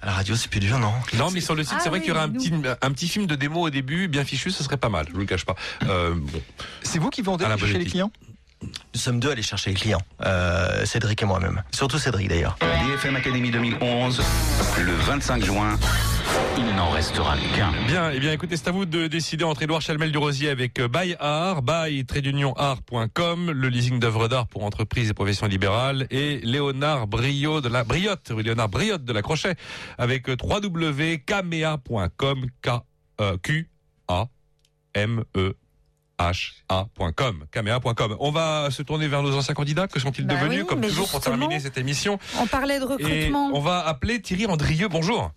À 0.00 0.06
la 0.06 0.12
radio, 0.12 0.36
c'est 0.36 0.48
plus 0.48 0.60
dur, 0.60 0.78
non? 0.78 0.92
Non, 1.16 1.30
mais 1.32 1.40
sur 1.40 1.54
le 1.56 1.64
site, 1.64 1.74
Ah 1.76 1.80
c'est 1.82 1.88
vrai 1.88 1.98
oui, 1.98 2.04
qu'il 2.04 2.14
y 2.14 2.16
aurait 2.16 2.24
un 2.24 2.28
nous. 2.28 2.38
petit, 2.40 2.52
un 2.82 2.92
petit 2.92 3.08
film 3.08 3.26
de 3.26 3.34
démo 3.34 3.62
au 3.66 3.70
début, 3.70 4.06
bien 4.06 4.24
fichu, 4.24 4.50
ce 4.50 4.62
serait 4.62 4.76
pas 4.76 4.88
mal, 4.88 5.06
je 5.08 5.12
vous 5.12 5.18
le 5.18 5.26
cache 5.26 5.44
pas. 5.44 5.56
Euh, 5.88 6.14
bon. 6.14 6.40
C'est 6.82 6.98
vous 7.00 7.10
qui 7.10 7.20
vendez 7.22 7.44
chez 7.66 7.78
les 7.78 7.84
clients? 7.84 8.12
Nous 8.62 9.00
sommes 9.00 9.20
deux 9.20 9.28
à 9.28 9.32
aller 9.32 9.42
chercher 9.42 9.70
les 9.70 9.76
clients, 9.76 10.00
euh, 10.24 10.84
Cédric 10.84 11.22
et 11.22 11.26
moi-même. 11.26 11.62
Surtout 11.72 11.98
Cédric 11.98 12.28
d'ailleurs. 12.28 12.56
BFM 12.60 13.16
Academy 13.16 13.50
2011, 13.50 14.22
le 14.84 14.92
25 14.92 15.44
juin, 15.44 15.78
il 16.56 16.64
n'en 16.74 16.90
restera 16.90 17.36
qu'un. 17.56 17.72
Bien, 17.86 18.10
eh 18.10 18.18
bien, 18.18 18.32
écoutez, 18.32 18.56
c'est 18.56 18.66
à 18.68 18.72
vous 18.72 18.86
de 18.86 19.06
décider 19.06 19.44
entre 19.44 19.62
Édouard 19.62 19.80
Chalmel 19.80 20.10
du 20.10 20.18
Rosier 20.18 20.48
avec 20.48 20.80
euh, 20.80 20.88
Buy 20.88 21.14
Art, 21.20 21.62
buy 21.62 22.04
art.com, 22.56 23.52
le 23.52 23.68
leasing 23.68 24.00
d'œuvres 24.00 24.26
d'art 24.28 24.48
pour 24.48 24.64
entreprises 24.64 25.10
et 25.10 25.14
professions 25.14 25.46
libérales, 25.46 26.08
et 26.10 26.40
Léonard 26.42 27.06
Briot 27.06 27.60
de 27.60 27.68
la 27.68 27.84
Briotte, 27.84 28.30
Léonard 28.30 28.68
Briotte 28.68 29.04
de 29.04 29.12
la 29.12 29.22
Crochet 29.22 29.54
avec 29.98 30.28
euh, 30.28 30.36
www.camea.com, 30.42 32.46
K, 32.62 32.68
euh, 33.20 33.36
Q, 33.42 33.70
A, 34.08 34.26
M, 34.94 35.22
E, 35.36 35.54
ha.com, 36.18 37.44
camea.com. 37.50 38.16
On 38.20 38.30
va 38.30 38.70
se 38.70 38.82
tourner 38.82 39.08
vers 39.08 39.22
nos 39.22 39.34
anciens 39.36 39.54
candidats. 39.54 39.86
Que 39.88 40.00
sont-ils 40.00 40.26
Bah 40.26 40.34
devenus, 40.34 40.62
oui, 40.62 40.66
comme 40.66 40.80
toujours, 40.80 41.08
pour 41.08 41.20
terminer 41.20 41.60
cette 41.60 41.78
émission 41.78 42.18
On 42.38 42.46
parlait 42.46 42.78
de 42.78 42.84
Et 42.84 42.88
recrutement. 42.88 43.50
on 43.54 43.60
va 43.60 43.86
appeler 43.86 44.20
Thierry 44.20 44.46
Andrieux. 44.46 44.88
Bonjour. 44.88 45.30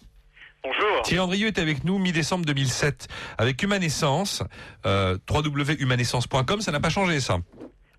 Bonjour. 0.63 1.01
Thierry 1.03 1.19
Andrieux 1.19 1.47
est 1.47 1.59
avec 1.59 1.83
nous 1.83 1.97
mi-décembre 1.99 2.45
2007 2.45 3.07
avec 3.37 3.61
Humanescence, 3.63 4.43
euh, 4.85 5.17
www.humanescence.com. 5.29 6.61
Ça 6.61 6.71
n'a 6.71 6.79
pas 6.79 6.89
changé, 6.89 7.19
ça. 7.19 7.37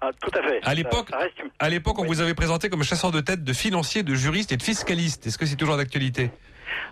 Ah, 0.01 0.11
tout 0.21 0.37
à 0.37 0.43
fait. 0.43 0.61
À 0.65 0.75
l'époque, 0.75 1.09
reste- 1.13 1.35
à 1.61 1.69
l'époque, 1.69 1.99
on 2.01 2.05
vous 2.05 2.21
avait 2.21 2.35
présenté 2.35 2.69
comme 2.69 2.83
chasseur 2.83 3.13
de 3.13 3.21
tête 3.21 3.45
de 3.45 3.53
financiers, 3.53 4.03
de 4.03 4.15
juristes 4.15 4.51
et 4.53 4.57
de 4.57 4.63
fiscalistes. 4.63 5.27
Est-ce 5.29 5.39
que 5.39 5.47
c'est 5.47 5.55
toujours 5.57 5.77
d'actualité? 5.77 6.31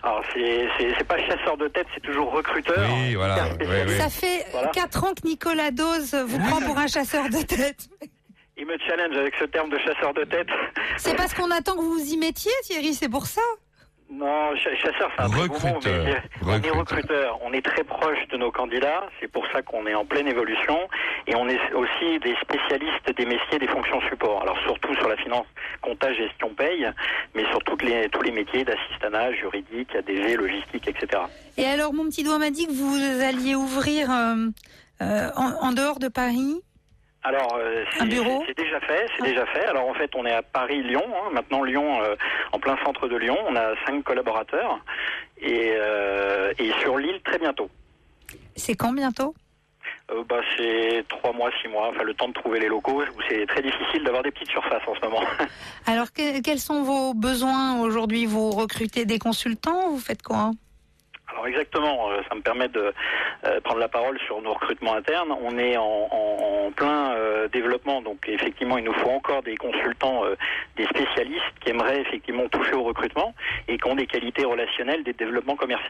Alors, 0.03 0.23
c'est- 0.35 1.05
pas 1.05 1.19
chasseur 1.27 1.57
de 1.57 1.67
tête, 1.69 1.87
c'est 1.95 2.01
toujours 2.03 2.31
recruteur. 2.33 2.87
Oui, 2.93 3.15
voilà. 3.15 3.49
oui, 3.61 3.67
oui. 3.89 3.97
Ça 3.97 4.09
fait 4.09 4.47
Voilà. 4.53 4.69
4 4.69 5.05
ans 5.05 5.13
que 5.15 5.27
Nicolas 5.27 5.71
Dose 5.73 6.15
vous 6.15 6.39
prend 6.39 6.61
pour 6.61 6.79
un 6.79 6.87
chasseur 6.87 7.25
de 7.29 7.43
tête. 7.43 7.89
Il 8.57 8.67
me 8.67 8.77
challenge 8.87 9.17
avec 9.17 9.35
ce 9.39 9.45
terme 9.45 9.71
de 9.71 9.79
chasseur 9.79 10.13
de 10.15 10.25
tête. 10.25 10.49
C'est 10.99 11.17
parce 11.17 11.35
qu'on 11.35 11.51
attend 11.51 11.75
que 11.77 11.81
vous 11.81 11.95
vous 11.95 12.13
y 12.13 12.17
mettiez, 12.19 12.53
Thierry, 12.65 12.95
c'est 12.95 13.09
pour 13.09 13.27
ça. 13.27 13.41
Non, 14.13 14.55
cha- 14.57 14.75
chasseur, 14.77 15.11
c'est 15.17 15.23
un 15.23 15.29
très 15.31 15.47
beau 15.49 15.55
mot, 15.55 15.75
Recruteur. 15.75 16.05
mais 16.05 16.23
on 16.43 16.49
est 16.51 16.71
Recruteur. 16.71 16.77
recruteur. 16.79 17.39
On 17.43 17.53
est 17.53 17.65
très 17.65 17.85
proche 17.85 18.27
de 18.33 18.37
nos 18.37 18.51
candidats. 18.51 19.05
C'est 19.21 19.29
pour 19.31 19.47
ça 19.53 19.63
qu'on 19.63 19.87
est 19.87 19.95
en 19.95 20.05
pleine 20.05 20.27
évolution. 20.27 20.77
Et 21.29 21.35
on 21.37 21.49
est 21.49 21.61
aussi 21.75 22.19
des 22.19 22.35
spécialistes 22.43 23.17
des 23.17 23.25
métiers 23.27 23.59
des 23.61 23.69
fonctions 23.69 24.01
support. 24.09 24.43
Alors, 24.43 24.59
surtout 24.67 24.95
sur 24.97 25.09
la 25.09 25.17
finance, 25.17 25.47
comptage, 25.81 26.17
gestion, 26.17 26.53
paye, 26.55 26.89
mais 27.35 27.45
sur 27.51 27.61
toutes 27.61 27.83
les, 27.83 28.09
tous 28.09 28.23
les 28.23 28.33
métiers 28.33 28.65
d'assistanat, 28.65 29.33
juridique, 29.35 29.95
ADG, 29.95 30.37
logistique, 30.37 30.89
etc. 30.89 31.23
Et 31.57 31.67
alors, 31.67 31.93
mon 31.95 32.05
petit 32.07 32.25
doigt 32.25 32.39
m'a 32.39 32.51
dit 32.51 32.67
que 32.67 32.73
vous 32.73 33.23
alliez 33.23 33.55
ouvrir 33.55 34.11
euh, 34.11 34.49
Euh, 35.03 35.31
en, 35.35 35.69
en 35.69 35.73
dehors 35.73 35.99
de 35.99 36.09
Paris 36.09 36.61
Alors, 37.23 37.55
euh, 37.59 37.85
c'est 37.99 38.07
déjà 38.57 38.81
fait, 38.81 39.07
c'est 39.17 39.25
déjà 39.25 39.45
fait. 39.47 39.67
Alors 39.67 39.87
en 39.89 39.95
fait, 39.95 40.11
on 40.15 40.25
est 40.25 40.33
à 40.33 40.43
Paris-Lyon. 40.43 41.05
hein. 41.07 41.31
Maintenant, 41.35 41.63
Lyon, 41.63 42.03
euh, 42.03 42.15
en 42.53 42.59
plein 42.59 42.79
centre 42.85 43.09
de 43.09 43.17
Lyon, 43.17 43.37
on 43.47 43.57
a 43.57 43.75
cinq 43.87 44.03
collaborateurs 44.05 44.81
et, 45.39 45.73
euh, 45.75 46.53
et 46.59 46.73
sur 46.81 46.97
l'île 46.97 47.21
très 47.23 47.39
bientôt. 47.39 47.69
C'est 48.57 48.75
quand 48.75 48.93
bientôt? 48.93 49.35
Bah, 50.29 50.41
c'est 50.57 51.05
trois 51.09 51.33
mois, 51.33 51.51
six 51.63 51.69
mois. 51.69 51.91
Enfin, 51.91 52.03
le 52.03 52.15
temps 52.15 52.27
de 52.29 52.33
trouver 52.33 52.59
les 52.59 52.69
locaux. 52.69 53.03
C'est 53.29 53.47
très 53.47 53.63
difficile 53.63 54.03
d'avoir 54.03 54.23
des 54.25 54.31
petites 54.33 54.51
surfaces 54.51 54.83
en 54.89 54.95
ce 54.97 55.01
moment. 55.03 55.23
Alors, 55.87 56.13
que- 56.13 56.41
quels 56.43 56.59
sont 56.59 56.83
vos 56.83 57.15
besoins 57.15 57.81
aujourd'hui? 57.81 58.27
Vous 58.27 58.51
recrutez 58.51 59.05
des 59.05 59.19
consultants? 59.21 59.91
Vous 59.91 60.01
faites 60.01 60.23
quoi? 60.23 60.51
Alors 61.33 61.47
exactement, 61.47 62.11
euh, 62.11 62.21
ça 62.29 62.35
me 62.35 62.41
permet 62.41 62.69
de 62.69 62.93
euh, 63.45 63.61
prendre 63.61 63.81
la 63.81 63.89
parole 63.89 64.19
sur 64.27 64.41
nos 64.43 64.53
recrutements 64.55 64.95
internes. 64.95 65.33
On 65.43 65.59
est 65.59 65.77
en, 65.77 65.83
en- 65.85 66.67
en 66.67 66.71
plein 66.73 67.13
euh, 67.15 67.49
développement, 67.49 68.01
donc 68.03 68.29
effectivement, 68.29 68.79
il 68.79 68.85
nous 68.85 68.93
faut 68.95 69.11
encore 69.11 69.43
des 69.43 69.57
consultants, 69.57 70.25
euh, 70.25 70.35
des 70.77 70.85
spécialistes 70.87 71.45
qui 71.61 71.71
aimeraient 71.71 72.01
effectivement 72.01 72.49
toucher 72.49 72.75
au 72.75 72.83
recrutement 72.85 73.35
et 73.69 73.77
qui 73.79 73.87
ont 73.89 73.95
des 73.97 74.07
qualités 74.07 74.45
relationnelles, 74.45 75.03
des 75.05 75.13
développements 75.13 75.57
commerciaux. 75.57 75.81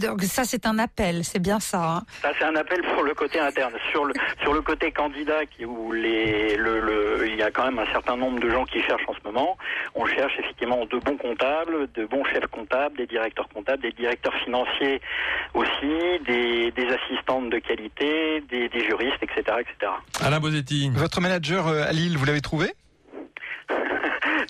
Donc 0.00 0.22
ça, 0.22 0.44
c'est 0.44 0.66
un 0.66 0.78
appel, 0.78 1.24
c'est 1.24 1.38
bien 1.40 1.58
ça. 1.60 1.78
hein. 1.82 2.02
Ça, 2.22 2.30
c'est 2.38 2.44
un 2.44 2.54
appel 2.56 2.82
pour 2.94 3.02
le 3.02 3.14
côté 3.14 3.38
interne. 3.40 3.72
Sur 3.90 4.04
le 4.04 4.14
sur 4.42 4.52
le 4.52 4.60
côté 4.62 4.92
candidat, 4.92 5.44
qui, 5.46 5.64
où 5.64 5.92
les 5.92 6.56
le, 6.56 6.80
le- 6.80 7.26
il 7.28 7.36
y 7.36 7.42
a 7.42 7.50
quand 7.50 7.64
même 7.64 7.78
un 7.78 7.90
certain 7.92 8.16
nombre 8.16 8.38
de 8.40 8.48
gens 8.50 8.64
qui 8.64 8.80
cherchent 8.82 9.08
en 9.08 9.14
ce 9.14 9.20
moment. 9.24 9.56
On 9.94 10.06
cherche 10.06 10.38
effectivement 10.38 10.84
de 10.86 10.98
bons 10.98 11.16
comptables, 11.16 11.90
de 11.92 12.04
bons 12.06 12.24
chefs 12.24 12.46
comptables, 12.46 12.96
des 12.96 13.06
directeurs 13.06 13.48
comptables, 13.48 13.82
des 13.82 13.92
directeurs 13.92 14.34
financiers 14.44 14.79
aussi, 15.54 16.24
des, 16.26 16.70
des 16.72 16.86
assistantes 16.88 17.50
de 17.50 17.58
qualité, 17.58 18.40
des, 18.48 18.68
des 18.68 18.84
juristes, 18.84 19.22
etc., 19.22 19.42
etc. 19.60 19.92
Alain 20.22 20.40
Bosetti. 20.40 20.90
Votre 20.94 21.20
manager 21.20 21.66
euh, 21.68 21.82
à 21.84 21.92
Lille, 21.92 22.16
vous 22.16 22.24
l'avez 22.24 22.40
trouvé? 22.40 22.72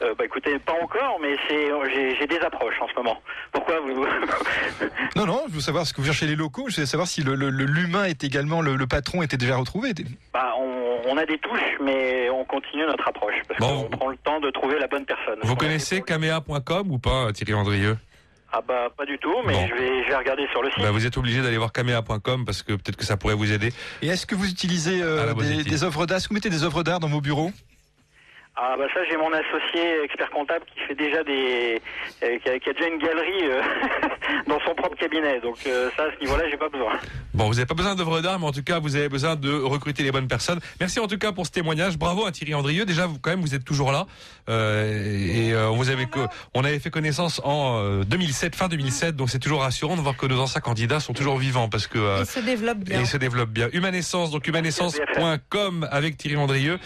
Euh, 0.03 0.15
bah 0.17 0.25
écoutez, 0.25 0.59
pas 0.59 0.73
encore, 0.83 1.19
mais 1.21 1.37
c'est 1.49 1.69
j'ai 1.93 2.17
j'ai 2.17 2.27
des 2.27 2.39
approches 2.39 2.81
en 2.81 2.89
ce 2.89 2.95
moment. 2.95 3.21
Pourquoi 3.53 3.81
vous 3.81 4.07
Non, 5.17 5.27
non, 5.27 5.43
je 5.49 5.55
veux 5.55 5.61
savoir 5.61 5.87
ce 5.87 5.93
que 5.93 6.01
vous 6.01 6.07
cherchez 6.07 6.27
les 6.27 6.37
locaux. 6.37 6.67
Je 6.69 6.81
veux 6.81 6.87
savoir 6.87 7.07
si 7.07 7.23
le- 7.23 7.35
le- 7.35 7.51
l'humain 7.51 8.05
est 8.05 8.25
également 8.25 8.63
le, 8.63 8.77
le 8.77 8.87
patron 8.87 9.23
était 9.23 9.37
déjà 9.37 9.57
retrouvé. 9.57 9.93
Bah, 10.33 10.55
on, 10.59 11.01
on 11.07 11.17
a 11.19 11.27
des 11.27 11.39
touches, 11.39 11.77
mais 11.83 12.31
on 12.31 12.45
continue 12.45 12.87
notre 12.87 13.07
approche 13.09 13.35
parce 13.49 13.61
qu'on 13.61 13.89
prend 13.91 14.09
le 14.09 14.17
temps 14.19 14.41
de 14.41 14.51
trouver 14.51 14.79
la 14.79 14.87
bonne 14.87 15.05
personne. 15.05 15.39
Vous 15.43 15.57
connaissez 15.57 16.01
camea.com 16.03 16.91
ou 16.91 16.99
pas, 16.99 17.31
Thierry 17.33 17.53
Andrieux? 17.55 17.97
Ah 18.53 18.61
bah 18.67 18.89
pas 18.97 19.07
du 19.07 19.17
tout, 19.19 19.35
mais 19.47 19.53
Bon. 19.53 19.67
je 19.69 19.75
vais 19.75 20.05
je 20.05 20.09
vais 20.09 20.17
regarder 20.17 20.47
sur 20.51 20.61
le 20.63 20.71
site. 20.71 20.83
Bah, 20.83 20.91
Vous 20.91 21.07
êtes 21.07 21.17
obligé 21.17 21.41
d'aller 21.41 21.57
voir 21.59 21.71
camea.com 21.73 22.45
parce 22.45 22.63
que 22.63 22.73
peut-être 22.73 22.97
que 22.97 23.05
ça 23.05 23.17
pourrait 23.17 23.35
vous 23.35 23.53
aider. 23.53 23.73
Et 24.03 24.09
est-ce 24.09 24.27
que 24.27 24.35
vous 24.35 24.49
utilisez 24.49 25.01
euh, 25.03 25.33
des, 25.35 25.63
des 25.63 25.85
œuvres 25.85 26.07
d'art? 26.07 26.17
Est-ce 26.19 26.27
que 26.27 26.31
vous 26.31 26.35
mettez 26.35 26.51
des 26.51 26.65
œuvres 26.65 26.83
d'art 26.83 26.99
dans 27.01 27.09
vos 27.09 27.21
bureaux? 27.21 27.53
Ah 28.57 28.75
bah 28.77 28.85
ça 28.93 29.01
j'ai 29.09 29.17
mon 29.17 29.33
associé 29.33 30.03
expert 30.05 30.29
comptable 30.31 30.65
qui 30.75 30.81
fait 30.87 30.95
déjà 30.95 31.23
des 31.25 31.81
euh, 32.23 32.39
qui, 32.41 32.49
a, 32.51 32.59
qui 32.59 32.69
a 32.69 32.73
déjà 32.73 32.89
une 32.89 32.99
galerie 32.99 33.45
euh, 33.45 33.63
dans 34.49 34.61
son 34.61 34.75
propre 34.75 34.97
cabinet. 34.97 35.41
Donc 35.41 35.59
euh, 35.67 35.89
ça 35.97 36.05
à 36.05 36.09
ce 36.15 36.21
niveau-là 36.21 36.45
j'ai 36.51 36.57
pas 36.57 36.69
besoin. 36.69 36.93
Bon, 37.33 37.47
vous 37.47 37.55
n'avez 37.55 37.67
pas 37.67 37.75
besoin 37.75 37.95
d'œuvres 37.95 38.21
d'art, 38.21 38.41
mais 38.41 38.47
en 38.47 38.53
tout 38.53 38.65
cas, 38.65 38.81
vous 38.81 38.97
avez 38.97 39.09
besoin 39.09 39.37
de 39.37 39.51
recruter 39.53 40.03
les 40.03 40.11
bonnes 40.11 40.27
personnes. 40.27 40.59
Merci 40.81 40.99
en 40.99 41.07
tout 41.07 41.17
cas 41.17 41.31
pour 41.31 41.47
ce 41.47 41.53
témoignage. 41.53 41.97
Bravo 41.97 42.27
à 42.27 42.33
Thierry 42.33 42.55
Andrieux. 42.55 42.85
Déjà, 42.85 43.07
vous 43.07 43.19
quand 43.21 43.31
même, 43.31 43.41
vous 43.41 43.55
êtes 43.55 43.65
toujours 43.65 43.93
là. 43.93 44.07
Euh, 44.49 44.93
et 45.17 45.53
euh, 45.53 45.71
on 45.71 45.77
vous 45.77 45.89
avait 45.91 46.09
on 46.55 46.65
avait 46.65 46.81
fait 46.81 46.91
connaissance 46.91 47.41
en 47.45 47.79
euh, 47.79 48.03
2007, 48.05 48.57
fin 48.57 48.67
2007. 48.69 49.15
Donc 49.15 49.31
c'est 49.31 49.39
toujours 49.39 49.61
rassurant 49.63 49.97
de 49.97 50.01
voir 50.01 50.17
que 50.17 50.27
nos 50.27 50.41
anciens 50.41 50.61
candidats 50.61 50.99
sont 50.99 51.13
toujours 51.13 51.39
vivants 51.39 51.69
parce 51.69 51.87
que 51.87 51.99
euh, 51.99 52.19
Il 52.21 52.27
se 52.27 52.41
développe 52.41 52.79
et 52.81 52.85
bien. 52.91 53.01
il 53.01 53.07
se 53.07 53.17
développe 53.17 53.51
bien. 53.51 53.69
Humanescence, 53.73 54.33
donc 54.33 54.47
humanescence.com 54.49 55.89
avec 55.91 56.17
Thierry 56.17 56.37
Andrieux. 56.37 56.79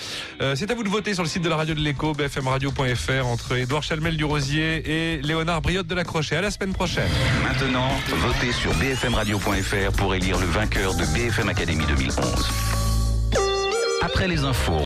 Euh, 0.43 0.55
c'est 0.57 0.71
à 0.71 0.75
vous 0.75 0.85
de 0.85 0.89
voter 0.91 1.15
sur 1.15 1.23
le 1.23 1.29
site 1.29 1.43
de 1.43 1.49
la 1.49 1.54
radio 1.57 1.75
de 1.75 1.81
l'écho, 1.81 2.13
bfmradio.fr, 2.13 3.27
entre 3.27 3.57
Édouard 3.57 3.83
Chalmel 3.83 4.17
du 4.17 4.25
Rosier 4.25 4.83
et 4.87 5.23
Léonard 5.23 5.63
Briotte 5.63 5.87
de 5.87 5.95
la 5.95 6.05
Crochet. 6.05 6.37
À 6.37 6.43
la 6.43 6.51
semaine 6.51 6.73
prochaine. 6.73 7.09
Maintenant, 7.43 7.89
votez 8.09 8.53
sur 8.53 8.73
bfmradio.fr 8.75 9.93
pour 9.97 10.15
élire 10.15 10.39
le 10.39 10.47
vainqueur 10.47 10.95
de 10.95 11.05
BFM 11.15 11.49
Academy 11.49 11.85
2011. 11.87 12.51
Après 14.03 14.29
les 14.29 14.45
infos. 14.45 14.83